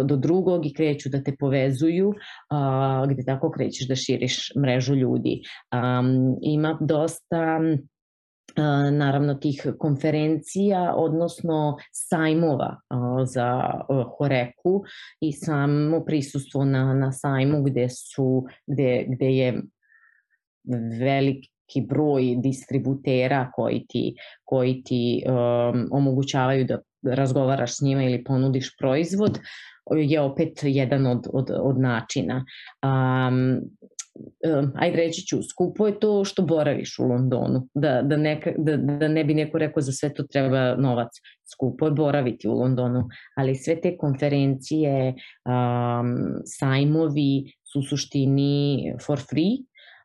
[0.05, 5.41] do drugog i kreću da te povezuju, uh, gde tako krećeš da širiš mrežu ljudi.
[5.73, 7.59] Um, ima dosta
[8.91, 12.79] naravno tih konferencija, odnosno sajmova
[13.25, 13.61] za
[14.17, 14.83] Horeku
[15.19, 19.61] i samo prisustvo na, na sajmu gde su, gde, gde je
[20.99, 28.77] veliki broj distributera koji ti, koji ti um, omogućavaju da razgovaraš s njima ili ponudiš
[28.77, 29.39] proizvod
[29.95, 32.45] je opet jedan od, od, od načina.
[32.83, 33.61] Um,
[34.59, 38.77] um, ajde reći ću, skupo je to što boraviš u Londonu, da, da, neka, da,
[38.77, 41.09] da ne bi neko rekao za sve to treba novac.
[41.53, 46.15] Skupo je boraviti u Londonu, ali sve te konferencije, um,
[46.45, 49.57] sajmovi su suštini for free,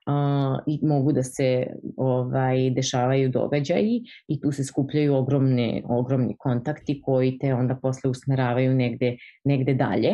[0.07, 1.66] uh, i mogu da se
[1.97, 8.74] ovaj dešavaju događaji i tu se skupljaju ogromne ogromni kontakti koji te onda posle usmeravaju
[8.74, 10.12] negde negde dalje.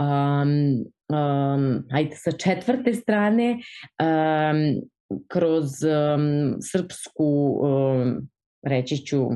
[0.00, 4.80] Um, um, ajde sa četvrte strane um,
[5.28, 8.28] kroz um, srpsku um,
[8.62, 9.34] reći ću uh,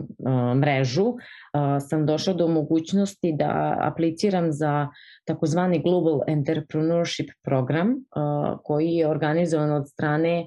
[0.56, 1.16] mrežu, uh,
[1.88, 4.88] sam došla do mogućnosti da apliciram za
[5.24, 10.46] takozvani Global Entrepreneurship program uh, koji je organizovan od strane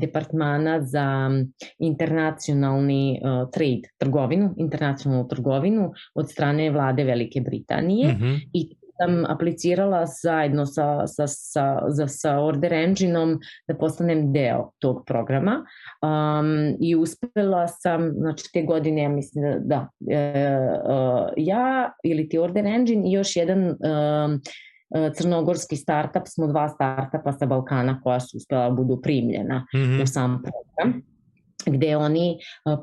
[0.00, 1.30] Departmana za
[1.78, 3.20] internacionalni
[3.52, 8.40] trade, trgovinu, internacionalnu trgovinu od strane vlade Velike Britanije mm -hmm.
[8.52, 13.38] i sam aplicirala zajedno sa, sa, sa, za, sa Order Engine-om
[13.68, 15.64] da postanem deo tog programa
[16.02, 20.44] um, i uspela sam, znači te godine, ja mislim da, da e,
[20.88, 24.40] uh, ja ili ti Order Engine i još jedan um,
[25.16, 30.02] crnogorski startup, smo dva startupa sa Balkana koja su uspela da budu primljena mm -hmm.
[30.02, 31.11] u sam program
[31.66, 32.38] gde oni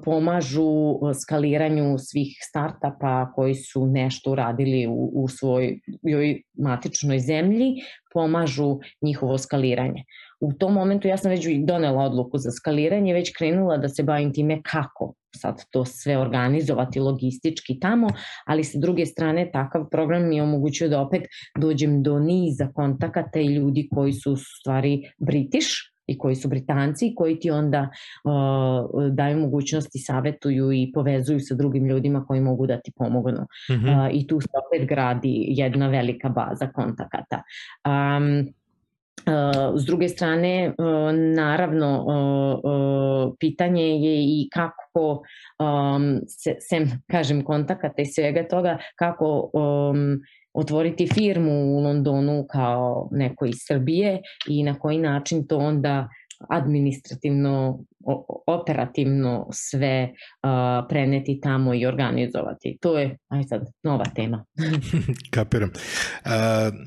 [0.05, 7.75] pomažu skaliranju svih startapa koji su nešto uradili u, u svojoj matičnoj zemlji,
[8.13, 10.03] pomažu njihovo skaliranje.
[10.39, 14.33] U tom momentu ja sam već donela odluku za skaliranje, već krenula da se bavim
[14.33, 18.07] time kako sad to sve organizovati logistički tamo,
[18.45, 21.21] ali sa druge strane takav program mi je omogućio da opet
[21.59, 25.67] dođem do niza kontakata i ljudi koji su u stvari British,
[26.09, 27.89] i koji su Britanci i koji ti onda
[28.23, 33.41] uh, daju mogućnosti, savetuju i povezuju sa drugim ljudima koji mogu da ti pomognu.
[33.69, 34.05] Mm -hmm.
[34.05, 37.43] uh, I tu se opet gradi jedna velika baza kontakata.
[37.85, 38.53] Um,
[39.19, 40.85] Uh, s druge strane, uh,
[41.35, 42.05] naravno,
[42.63, 45.23] uh, pitanje je i kako,
[45.59, 50.19] um, se, sem, kažem, kontakata i svega toga, kako um,
[50.53, 56.09] otvoriti firmu u Londonu kao neko iz Srbije i na koji način to onda
[56.49, 57.79] administrativno,
[58.47, 60.49] operativno sve uh,
[60.89, 62.77] preneti tamo i organizovati.
[62.81, 64.45] To je, aj sad, nova tema.
[65.35, 65.69] Kapiram.
[65.69, 66.31] Uh,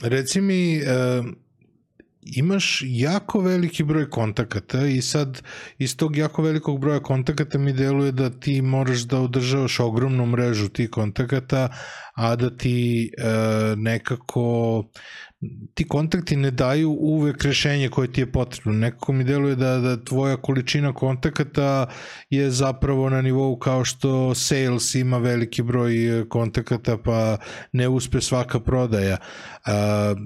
[0.02, 1.26] reci mi, uh,
[2.23, 5.43] imaš jako veliki broj kontakata i sad
[5.78, 10.69] iz tog jako velikog broja kontakata mi deluje da ti moraš da održavaš ogromnu mrežu
[10.69, 11.69] tih kontakata,
[12.15, 13.24] a da ti e,
[13.77, 14.85] nekako
[15.74, 18.73] ti kontakti ne daju uvek rešenje koje ti je potrebno.
[18.73, 21.86] Nekako mi deluje da, da tvoja količina kontakata
[22.31, 27.36] je zapravo na nivou kao što sales ima veliki broj kontakata pa
[27.73, 29.16] ne uspe svaka prodaja.
[29.66, 30.19] Uh,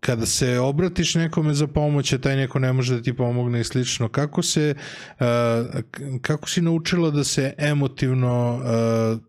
[0.00, 3.64] kada se obratiš nekome za pomoć, a taj neko ne može da ti pomogne i
[3.64, 4.74] slično, kako se,
[5.20, 5.26] uh,
[6.22, 9.20] kako si naučila da se emotivno uh,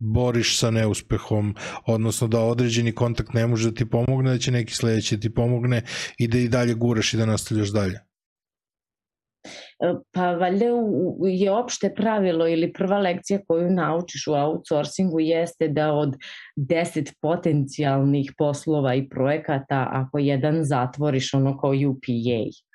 [0.00, 1.54] boriš sa neuspehom,
[1.86, 5.34] odnosno da određeni kontakt ne može da ti pomogne, da će neki sledeći da ti
[5.34, 5.82] pomogne
[6.18, 8.09] i da i dalje guraš i da nastavljaš dalje?
[10.12, 10.66] Pa valjda
[11.28, 16.16] je opšte pravilo ili prva lekcija koju naučiš u outsourcingu jeste da od
[16.56, 22.12] deset potencijalnih poslova i projekata, ako jedan zatvoriš ono kao UPA.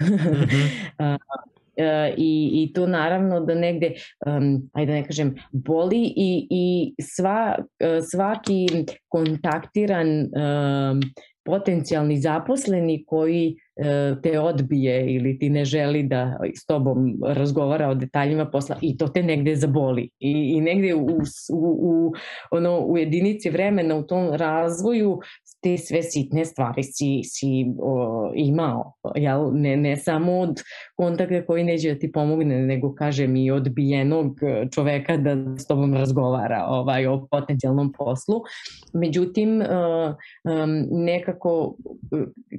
[0.02, 1.18] Mm -hmm.
[1.78, 3.94] E, i, i to naravno da negde,
[4.26, 8.68] um, ajde da ne kažem, boli i, i sva, e, svaki
[9.08, 11.02] kontaktiran um,
[11.46, 17.96] potencijalni zaposleni koji E, te odbije ili ti ne želi da s tobom razgovara o
[17.96, 20.10] detaljima posla i to te negde zaboli.
[20.20, 21.06] I, i negde u,
[21.54, 22.14] u, u,
[22.52, 25.20] ono, u jedinici vremena u tom razvoju
[25.66, 29.50] te sve sitne stvari si, si o, imao, jel?
[29.54, 30.62] Ne, ne samo od
[30.96, 34.40] kontakta koji neće da ti pomogne, nego kažem i odbijenog
[34.74, 38.42] čoveka da s tobom razgovara ovaj, o potencijalnom poslu.
[38.94, 39.66] Međutim, uh,
[40.44, 41.76] um, nekako,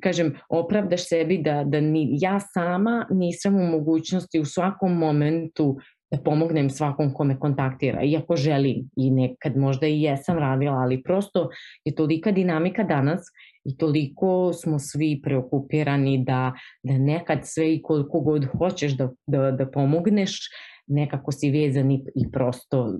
[0.03, 5.77] kažem, opravdaš sebi da, da ni, ja sama nisam u mogućnosti u svakom momentu
[6.17, 11.49] da pomognem svakom kome kontaktira, iako želim i nekad možda i jesam radila, ali prosto
[11.85, 13.21] je tolika dinamika danas
[13.65, 16.53] i toliko smo svi preokupirani da,
[16.83, 20.41] da nekad sve i koliko god hoćeš da, da, da pomogneš,
[20.87, 22.95] nekako si vezan i, i prosto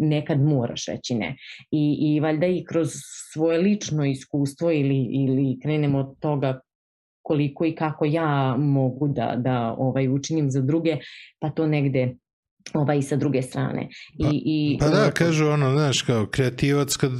[0.00, 1.36] nekad moraš reći ne.
[1.70, 2.90] I, I valjda i kroz
[3.32, 6.60] svoje lično iskustvo ili, ili krenemo od toga
[7.22, 10.96] koliko i kako ja mogu da, da ovaj, učinim za druge,
[11.38, 12.14] pa to negde
[12.74, 13.88] ovaj i sa druge strane.
[14.18, 17.12] I, pa, i, pa da, kažu ono, znaš, kao kreativac kad,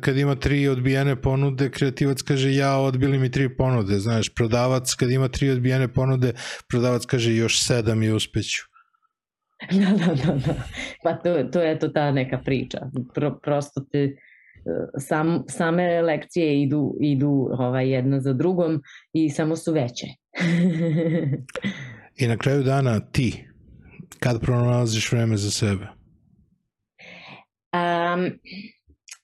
[0.00, 5.10] kad ima tri odbijene ponude, kreativac kaže ja odbili mi tri ponude, znaš, prodavac kad
[5.10, 6.32] ima tri odbijene ponude,
[6.68, 8.62] prodavac kaže još sedam i uspeću.
[9.70, 10.54] Da, da, da, da.
[11.02, 12.78] Pa to, to je to ta neka priča.
[13.14, 14.16] Pro, prosto te,
[14.98, 20.06] sam, same lekcije idu, idu ovaj, jedna za drugom i samo su veće.
[22.20, 23.44] I na kraju dana ti,
[24.18, 25.86] kad pronalaziš vreme za sebe?
[27.72, 28.30] Um,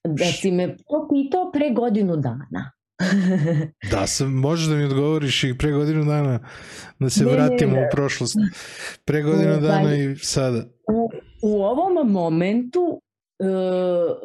[0.05, 2.73] da si me to pitao pre godinu dana.
[3.93, 6.39] da, sam, možeš da mi odgovoriš i pre godinu dana
[6.98, 7.86] da se ne, vratimo ne, ne.
[7.86, 8.36] u prošlost.
[9.05, 10.65] Pre godinu ne, dana i sada.
[10.93, 11.11] U,
[11.43, 12.81] u ovom momentu
[13.39, 13.48] uh,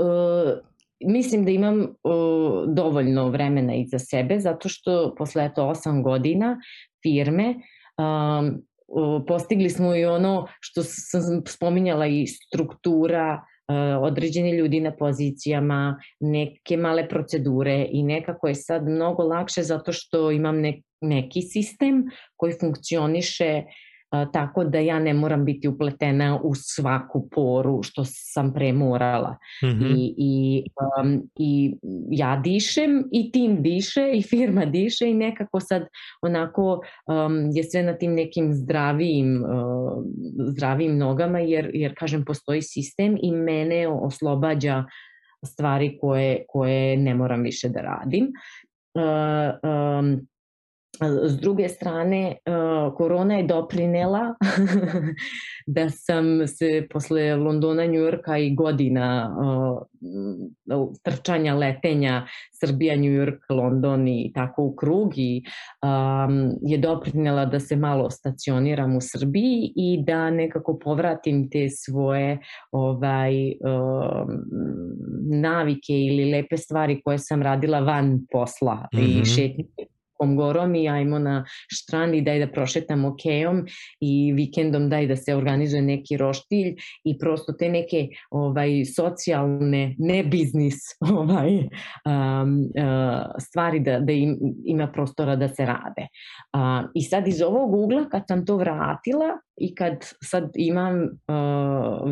[0.08, 0.60] uh,
[1.06, 6.62] mislim da imam uh, dovoljno vremena iza sebe zato što posle eto 8 godina
[7.04, 7.56] firme
[7.98, 8.62] um,
[9.28, 13.42] postigli smo i ono što sam spominjala i struktura,
[14.02, 20.32] određeni ljudi na pozicijama, neke male procedure i nekako je sad mnogo lakše zato što
[20.32, 20.56] imam
[21.02, 22.06] neki sistem
[22.36, 23.64] koji funkcioniše
[24.34, 29.38] tako da ja ne moram biti upletena u svaku poru što sam pre morala.
[29.64, 29.96] Mm -hmm.
[29.98, 30.64] I, i,
[31.00, 31.76] um, I
[32.10, 35.88] ja dišem i tim diše i firma diše i nekako sad
[36.22, 40.04] onako um, je sve na tim nekim zdravijim, uh,
[40.48, 44.86] zdravijim nogama jer, jer kažem postoji sistem i mene oslobađa
[45.46, 48.32] stvari koje, koje ne moram više da radim.
[48.94, 49.70] Uh,
[50.00, 50.28] um,
[51.28, 52.36] S druge strane,
[52.98, 54.36] korona je doprinela
[55.76, 59.36] da sam se posle Londona, Njujorka i godina
[61.04, 65.44] trčanja, letenja, Srbija, Njujork, London i tako u krug i
[66.62, 72.40] je doprinela da se malo stacioniram u Srbiji i da nekako povratim te svoje
[72.72, 73.56] ovaj, um,
[75.42, 79.40] navike ili lepe stvari koje sam radila van posla mm -hmm.
[79.40, 79.95] i mhm.
[80.24, 83.66] Šetnje gorom i ajmo na štrand i daj da prošetamo kejom
[84.00, 90.24] i vikendom daj da se organizuje neki roštilj i prosto te neke ovaj socijalne, ne
[90.24, 90.76] biznis
[91.20, 96.08] ovaj, um, uh, stvari da, da im, ima prostora da se rade.
[96.54, 102.10] Uh, I sad iz ovog ugla kad sam to vratila, i kad sad imam, uh,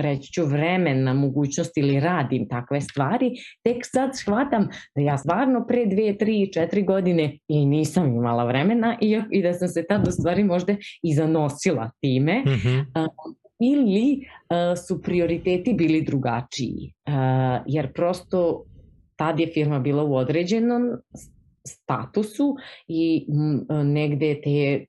[0.00, 3.30] reći ću, vremena, mogućnost ili radim takve stvari,
[3.62, 8.98] tek sad shvatam da ja stvarno pre dve, tri, četiri godine i nisam imala vremena
[9.00, 12.42] i, i da sam se tad u stvari možda i zanosila time.
[12.46, 13.08] Mm -hmm.
[13.60, 16.92] ili uh, su prioriteti bili drugačiji,
[17.66, 18.64] jer prosto
[19.16, 20.82] tad je firma bila u određenom
[21.66, 22.56] statusu
[22.88, 23.26] i
[23.84, 24.86] negde te je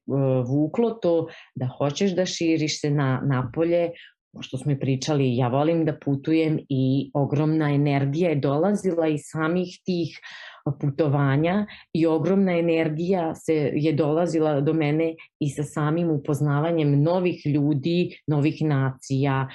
[0.48, 3.92] vuklo to da hoćeš da širiš se na napolje
[4.40, 9.80] što smo i pričali, ja volim da putujem i ogromna energija je dolazila iz samih
[9.86, 10.20] tih
[10.72, 18.18] putovanja i ogromna energija se je dolazila do mene i sa samim upoznavanjem novih ljudi,
[18.28, 19.48] novih nacija,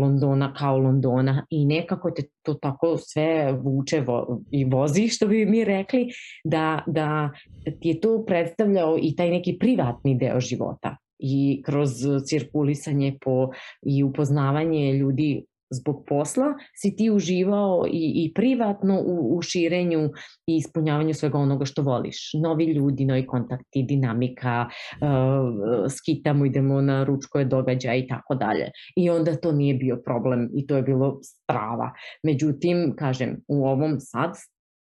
[0.00, 1.46] Londona kao Londona.
[1.50, 6.08] I nekako te to tako sve vuče vo, i vozi, što bi mi rekli,
[6.44, 7.30] da, da
[7.80, 11.90] ti je to predstavljao i taj neki privatni deo života i kroz
[12.26, 13.50] cirkulisanje po
[13.82, 20.10] i upoznavanje ljudi zbog posla si ti uživao i, i privatno u, u širenju
[20.46, 22.30] i ispunjavanju svega onoga što voliš.
[22.42, 28.70] Novi ljudi, novi kontakti, dinamika, uh, skitamo, idemo na ručkoje događaje i tako dalje.
[28.96, 31.92] I onda to nije bio problem i to je bilo strava.
[32.22, 34.32] Međutim, kažem, u ovom sad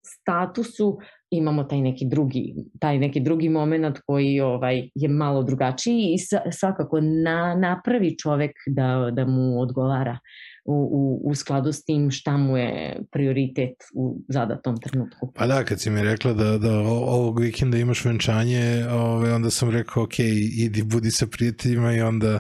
[0.07, 0.99] statusu
[1.31, 6.19] imamo taj neki drugi taj neki drugi momenat koji ovaj je malo drugačiji i
[6.53, 10.19] svakako na napravi čovek da da mu odgovara
[10.67, 15.33] u, u, u skladu s tim šta mu je prioritet u zadatom trenutku.
[15.35, 19.71] Pa da, kad si mi rekla da, da ovog vikenda imaš venčanje, ovaj, onda sam
[19.71, 20.19] rekao, ok,
[20.59, 22.39] idi budi sa prijateljima i onda,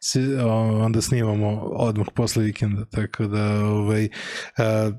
[0.00, 0.20] se,
[0.80, 4.08] onda snimamo odmah posle vikenda, tako da ovaj,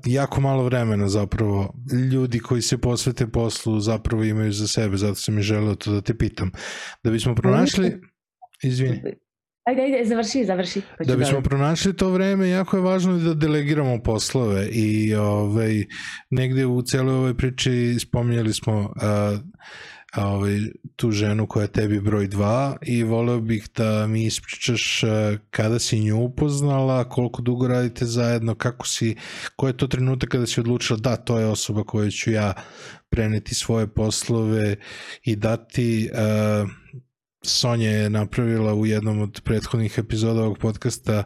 [0.06, 1.74] jako malo vremena zapravo
[2.12, 6.00] ljudi koji se posvete poslu zapravo imaju za sebe, zato sam i želeo to da
[6.00, 6.50] te pitam.
[7.04, 8.00] Da bismo pronašli...
[8.62, 9.02] Izvini.
[9.64, 10.82] Ajde, ajde, završi, završi.
[10.98, 11.48] Pa da bismo da...
[11.48, 15.84] pronašli to vreme, jako je važno da delegiramo poslove i ovaj,
[16.30, 19.38] negde u celoj ovoj priči spominjali smo uh,
[20.16, 20.58] ovaj,
[20.96, 25.04] tu ženu koja je tebi broj 2 i voleo bih da mi ispričaš
[25.50, 29.16] kada si nju upoznala, koliko dugo radite zajedno, kako si,
[29.56, 32.52] ko je to trenutak kada si odlučila da to je osoba koju ću ja
[33.10, 34.76] preneti svoje poslove
[35.24, 36.70] i dati uh,
[37.42, 41.24] Sonja je napravila u jednom od prethodnih epizoda ovog podcasta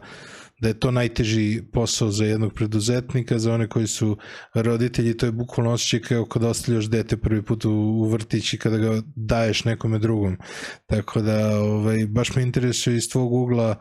[0.59, 4.17] da je to najteži posao za jednog preduzetnika, za one koji su
[4.53, 8.57] roditelji, to je bukvalno osjećaj kao kada ostavljaš dete prvi put u, u vrtić i
[8.57, 10.37] kada ga daješ nekome drugom.
[10.85, 13.75] Tako da, ovaj, baš me interesuje iz tvog ugla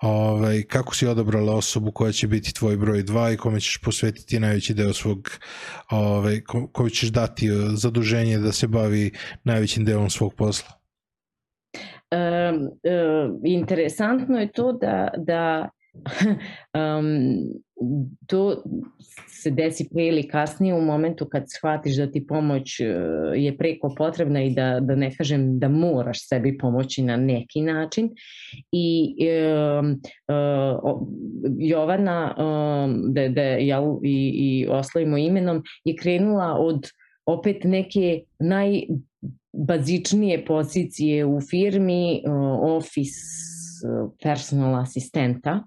[0.00, 4.40] ovaj, kako si odabrala osobu koja će biti tvoj broj 2 i kome ćeš posvetiti
[4.40, 5.30] najveći deo svog,
[5.90, 6.40] ovaj,
[6.72, 9.10] koju ćeš dati zaduženje da se bavi
[9.44, 10.77] najvećim delom svog posla.
[12.10, 15.68] Um, um, interesantno je to da, da
[16.98, 17.16] um,
[18.26, 18.62] to
[19.28, 22.80] se desi pre ili kasnije u momentu kad shvatiš da ti pomoć
[23.36, 28.10] je preko potrebna i da, da ne kažem da moraš sebi pomoći na neki način.
[28.72, 29.16] I
[29.80, 31.08] um, uh,
[31.58, 36.90] Jovana um, da, da ja i, i oslovimo imenom je krenula od
[37.26, 38.80] opet neke naj
[39.52, 42.22] bazičnije pozicije u firmi,
[42.60, 43.18] office
[44.22, 45.60] personal asistenta,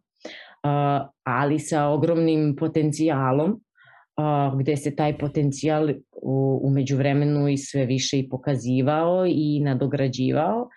[1.24, 3.62] ali sa ogromnim potencijalom,
[4.60, 5.90] gde se taj potencijal
[6.62, 10.70] umeđu vremenu i sve više i pokazivao i nadograđivao.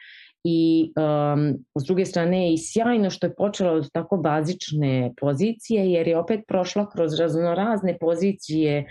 [0.47, 5.91] I um, s druge strane je i sjajno što je počela od tako bazične pozicije,
[5.93, 8.87] jer je opet prošla kroz raznorazne pozicije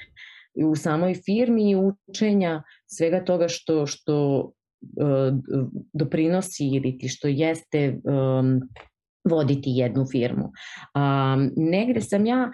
[0.56, 1.76] u samoj firmi i
[2.08, 5.34] učenja svega toga što, što uh,
[5.94, 8.62] doprinosi ili ti što jeste um,
[9.30, 10.44] voditi jednu firmu.
[10.44, 12.52] Um, negde sam ja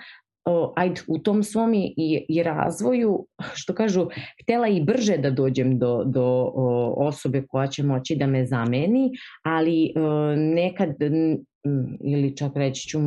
[0.76, 4.08] ajde, u tom svom i, i razvoju, što kažu,
[4.44, 9.12] htela i brže da dođem do, do o, osobe koja će moći da me zameni,
[9.44, 10.90] ali o, nekad
[12.04, 13.00] ili čak reći ću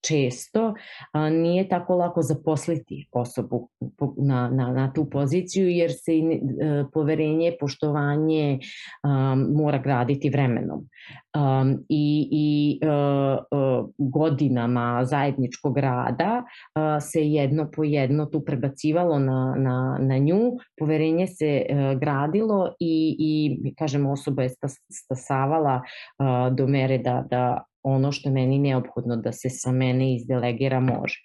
[0.00, 0.74] često
[1.12, 3.68] a, nije tako lako zaposliti osobu
[4.16, 8.58] na, na, na tu poziciju jer se i, e, poverenje, poštovanje
[9.02, 10.88] a, mora graditi vremenom.
[11.34, 16.42] A, I i a, e, a, e, godinama zajedničkog rada
[16.74, 20.40] a, se jedno po jedno tu prebacivalo na, na, na nju,
[20.78, 24.50] poverenje se a, gradilo i, i kažem osoba je
[24.92, 25.82] stasavala
[26.18, 30.80] a, do mere da, da ono što je meni neophodno da se sa mene izdelegira
[30.80, 31.18] može.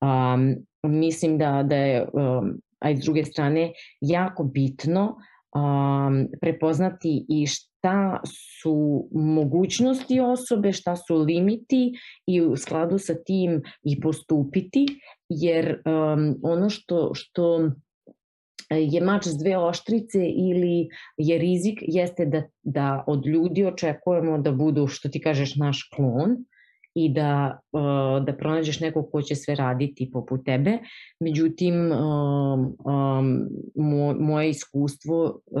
[0.00, 0.54] Um,
[0.92, 5.16] mislim da, da je, um, a s druge strane, jako bitno
[5.56, 8.20] um, prepoznati i šta
[8.60, 11.92] su mogućnosti osobe, šta su limiti
[12.26, 14.86] i u skladu sa tim i postupiti,
[15.28, 17.70] jer um, ono što, što
[18.70, 24.52] je mač s dve oštrice ili je rizik jeste da, da od ljudi očekujemo da
[24.52, 26.36] budu, što ti kažeš, naš klon
[26.96, 30.78] i da, uh, da pronađeš nekog ko će sve raditi poput tebe.
[31.20, 32.76] Međutim, um,
[33.74, 35.60] mo, moje iskustvo uh,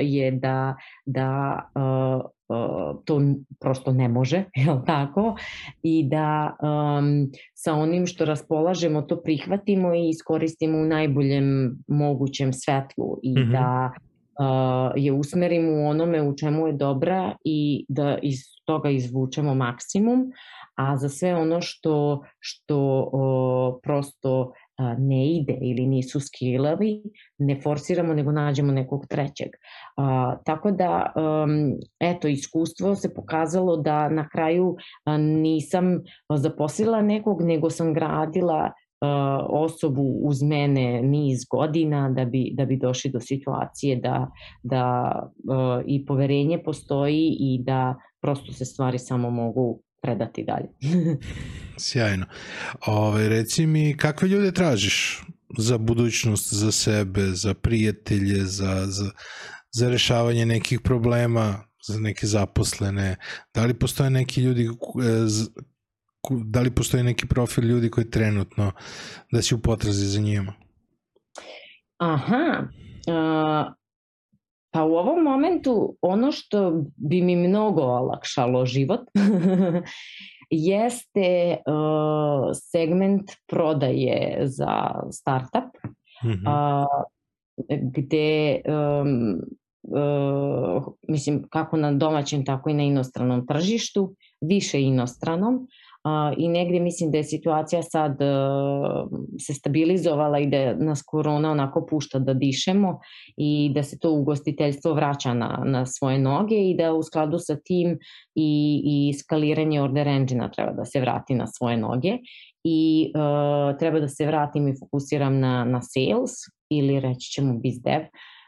[0.00, 0.76] je da,
[1.06, 3.20] da uh, uh, to
[3.60, 5.36] prosto ne može, je tako?
[5.82, 13.18] I da um, sa onim što raspolažemo to prihvatimo i iskoristimo u najboljem mogućem svetlu
[13.22, 13.52] i mm -hmm.
[13.52, 13.92] da
[14.40, 20.32] uh, je usmerimo u onome u čemu je dobra i da iz toga izvučemo maksimum,
[20.74, 27.02] a za sve ono što, što o, prosto a, ne ide ili nisu skillovi,
[27.38, 29.48] ne forsiramo nego nađemo nekog trećeg.
[29.96, 36.00] A, tako da, um, eto, iskustvo se pokazalo da na kraju a, nisam
[36.36, 38.72] zaposlila nekog, nego sam gradila
[39.48, 44.30] osobu uz mene niz godina da bi, da bi došli do situacije da,
[44.62, 50.68] da uh, i poverenje postoji i da prosto se stvari samo mogu predati dalje.
[51.78, 52.26] Sjajno.
[52.86, 55.22] Ove, reci mi, kakve ljude tražiš
[55.58, 59.10] za budućnost, za sebe, za prijatelje, za, za,
[59.70, 63.16] za rešavanje nekih problema, za neke zaposlene?
[63.54, 64.68] Da li postoje neki ljudi, e,
[66.44, 68.72] da li postoji neki profil ljudi koji trenutno
[69.32, 70.54] da si u potrazi za njima?
[71.98, 72.68] Aha,
[73.06, 73.81] uh,
[74.72, 79.00] Pa u ovom momentu ono što bi mi mnogo olakšalo život
[80.50, 85.70] jeste uh, segment prodaje za startup
[86.24, 86.84] mm -hmm.
[86.84, 87.04] uh,
[87.68, 89.40] gde um,
[89.82, 95.68] uh, mislim kako na domaćem tako i na inostranom tržištu, više inostranom,
[96.36, 98.26] i negdje mislim da je situacija sad e,
[99.38, 102.98] se stabilizovala i da nas korona onako pušta da dišemo
[103.36, 107.56] i da se to ugostiteljstvo vraća na, na svoje noge i da u skladu sa
[107.64, 107.98] tim
[108.34, 112.18] i, i skaliranje order engine treba da se vrati na svoje noge.
[112.64, 116.30] I uh, treba da se vratim i fokusiram na, na sales
[116.70, 118.02] ili reći ćemo biz dev,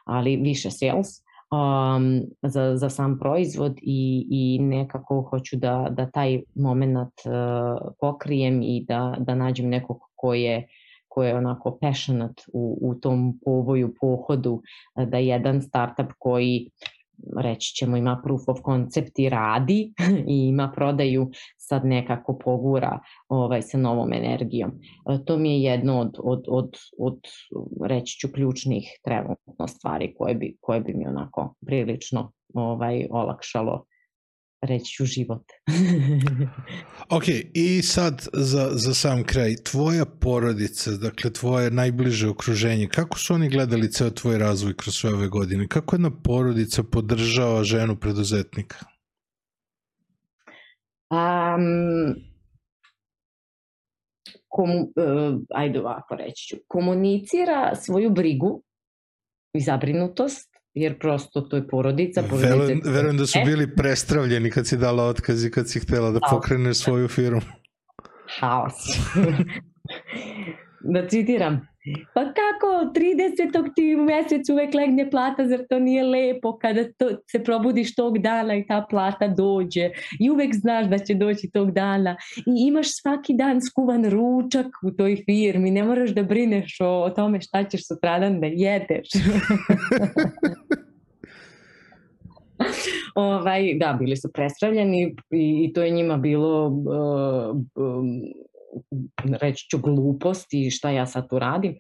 [0.06, 1.23] ali više sales
[1.54, 8.62] um, za, za sam proizvod i, i nekako hoću da, da taj moment uh, pokrijem
[8.62, 10.66] i da, da nađem nekog ko je
[11.14, 14.62] ko je onako passionate u, u tom povoju, pohodu,
[15.06, 16.70] da jedan startup koji
[17.36, 19.92] reći ćemo ima proof of concept i radi
[20.34, 24.70] i ima prodaju sad nekako pogura ovaj, sa novom energijom.
[25.08, 27.20] E, to mi je jedno od, od, od, od
[27.86, 33.84] reći ću ključnih trenutno stvari koje bi, koje bi mi onako prilično ovaj, olakšalo
[34.64, 35.42] reći ću život.
[37.16, 37.24] ok,
[37.54, 43.48] i sad za, za sam kraj, tvoja porodica, dakle tvoje najbliže okruženje, kako su oni
[43.48, 45.68] gledali ceo tvoj razvoj kroz sve ove godine?
[45.68, 48.76] Kako jedna porodica podržava ženu preduzetnika?
[51.10, 52.14] Um,
[54.48, 58.62] kom, uh, ajde ovako reći ću, komunicira svoju brigu
[59.54, 62.22] i zabrinutost jer prosto to je porodica.
[62.22, 66.10] porodica verujem, verujem da su bili prestravljeni kad si dala otkaz i kad si htela
[66.10, 67.40] da pokreneš svoju firmu.
[68.40, 68.74] Haos.
[70.94, 71.66] da citiram,
[72.14, 73.74] pa kako 30.
[73.74, 78.18] ti u mesecu uvek legne plata, zar to nije lepo kada to, se probudiš tog
[78.18, 79.90] dana i ta plata dođe
[80.20, 84.90] i uvek znaš da će doći tog dana i imaš svaki dan skuvan ručak u
[84.90, 89.08] toj firmi, ne moraš da brineš o, o tome šta ćeš sutradan da jedeš.
[93.14, 98.22] ovaj, da, bili su prestravljeni i, i to je njima bilo uh, um,
[99.40, 101.76] reći ću gluposti šta ja sad tu radim,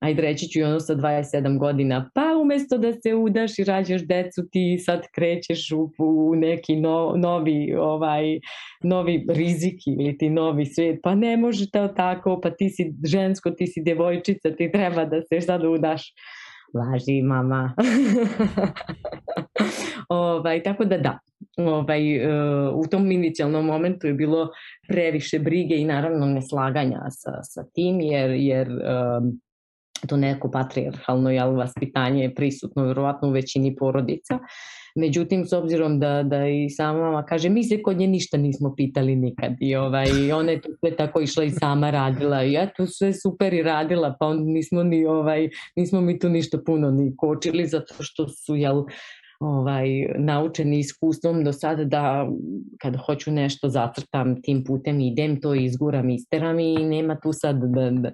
[0.00, 4.02] ajde reći ću i ono sa 27 godina, pa umesto da se udaš i rađaš
[4.06, 8.40] decu, ti sad krećeš u, u neki no, novi, ovaj,
[8.82, 13.50] novi rizik ili ti novi svijet, pa ne može to tako, pa ti si žensko,
[13.50, 16.12] ti si devojčica, ti treba da se sad udaš.
[16.74, 17.74] Laži mama.
[20.08, 21.18] ovaj, tako da da,
[21.56, 24.48] ovaj, uh, u tom inicijalnom momentu je bilo
[24.88, 29.40] previše brige i naravno neslaganja sa, sa tim, jer, jer um,
[30.06, 34.38] to neko patrijarhalno jel, vaspitanje je prisutno vjerovatno u većini porodica.
[34.98, 38.74] Međutim, s obzirom da, da i sama mama kaže, mi se kod nje ništa nismo
[38.76, 39.52] pitali nikad.
[39.60, 42.44] I ovaj, ona je to sve tako išla i sama radila.
[42.44, 46.58] I eto sve super i radila, pa onda nismo ni ovaj, nismo mi tu ništa
[46.66, 48.84] puno ni kočili zato što su jel,
[49.40, 49.88] ovaj,
[50.18, 52.28] naučeni iskustvom do sada da
[52.80, 57.90] kad hoću nešto zacrtam tim putem idem, to izguram, isteram i nema tu sad da,
[57.90, 58.12] da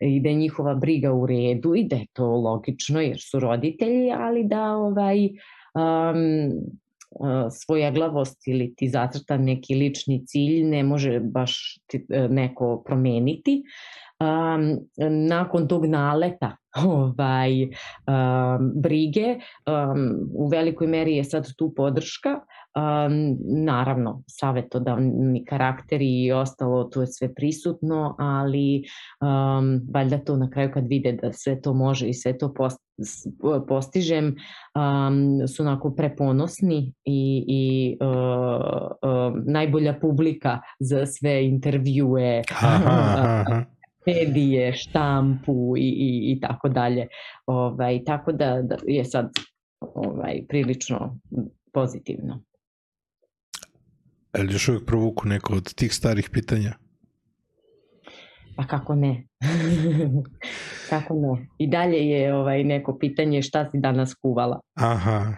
[0.00, 1.74] ide njihova briga u redu.
[1.74, 5.28] I da je to logično jer su roditelji, ali da ovaj,
[5.74, 6.52] um,
[7.50, 13.62] svojeglavost ili ti zacrtan neki lični cilj ne može baš ti, e, neko promeniti.
[14.20, 14.78] Um,
[15.28, 19.34] nakon tog naleta ovaj, um, brige,
[19.66, 27.00] um, u velikoj meri je sad tu podrška, um, naravno savetodavni karakteri i ostalo, tu
[27.00, 28.82] je sve prisutno, ali
[29.20, 32.83] um, valjda to na kraju kad vide da sve to može i sve to post,
[33.68, 38.10] postižem, um, su onako preponosni i, i uh,
[39.02, 42.42] uh, najbolja publika za sve intervjue.
[42.50, 43.64] Aha, aha
[44.06, 47.06] medije, štampu i, i, i tako dalje.
[47.46, 49.32] Ovaj, tako da, da je sad
[49.80, 51.18] ovaj, prilično
[51.72, 52.42] pozitivno.
[54.32, 56.72] Ali još uvijek provuku neko od tih starih pitanja?
[58.56, 59.24] Pa kako ne?
[60.90, 61.46] kako ne?
[61.58, 64.60] I dalje je ovaj neko pitanje šta si danas kuvala.
[64.74, 65.34] Aha,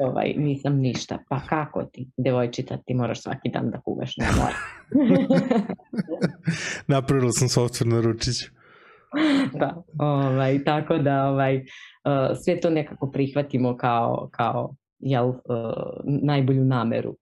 [0.00, 1.18] ovaj, nisam ništa.
[1.28, 4.56] Pa kako ti, devojčica, ti moraš svaki dan da kuvaš, ne mora.
[6.94, 8.50] Napravila sam software na ručiću.
[9.60, 11.62] da, ovaj, tako da ovaj, uh,
[12.44, 15.36] sve to nekako prihvatimo kao, kao jel, uh,
[16.04, 17.16] najbolju nameru.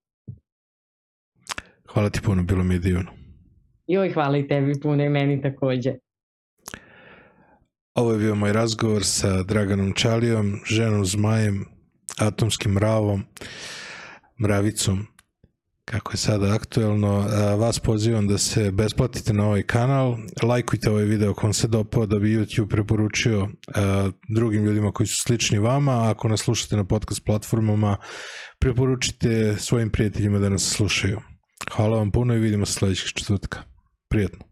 [1.89, 3.22] Hvala ti puno, bilo mi je divno.
[3.87, 5.95] Joj, hvala i tebi puno i meni takođe.
[7.95, 11.65] Ovo je bio moj razgovor sa Draganom Čalijom, ženom Zmajem,
[12.19, 13.25] atomskim mravom,
[14.43, 15.07] mravicom,
[15.85, 17.19] kako je sada aktuelno.
[17.59, 22.07] Vas pozivam da se besplatite na ovaj kanal, lajkujte ovaj video ako vam se dopao
[22.07, 23.49] da bi YouTube preporučio
[24.29, 27.97] drugim ljudima koji su slični vama, ako nas slušate na podcast platformama,
[28.59, 31.21] preporučite svojim prijateljima da nas slušaju.
[31.77, 33.72] Hvala vam puno i vidimo se sledećeg četvrtka.
[34.13, 34.52] Приятно.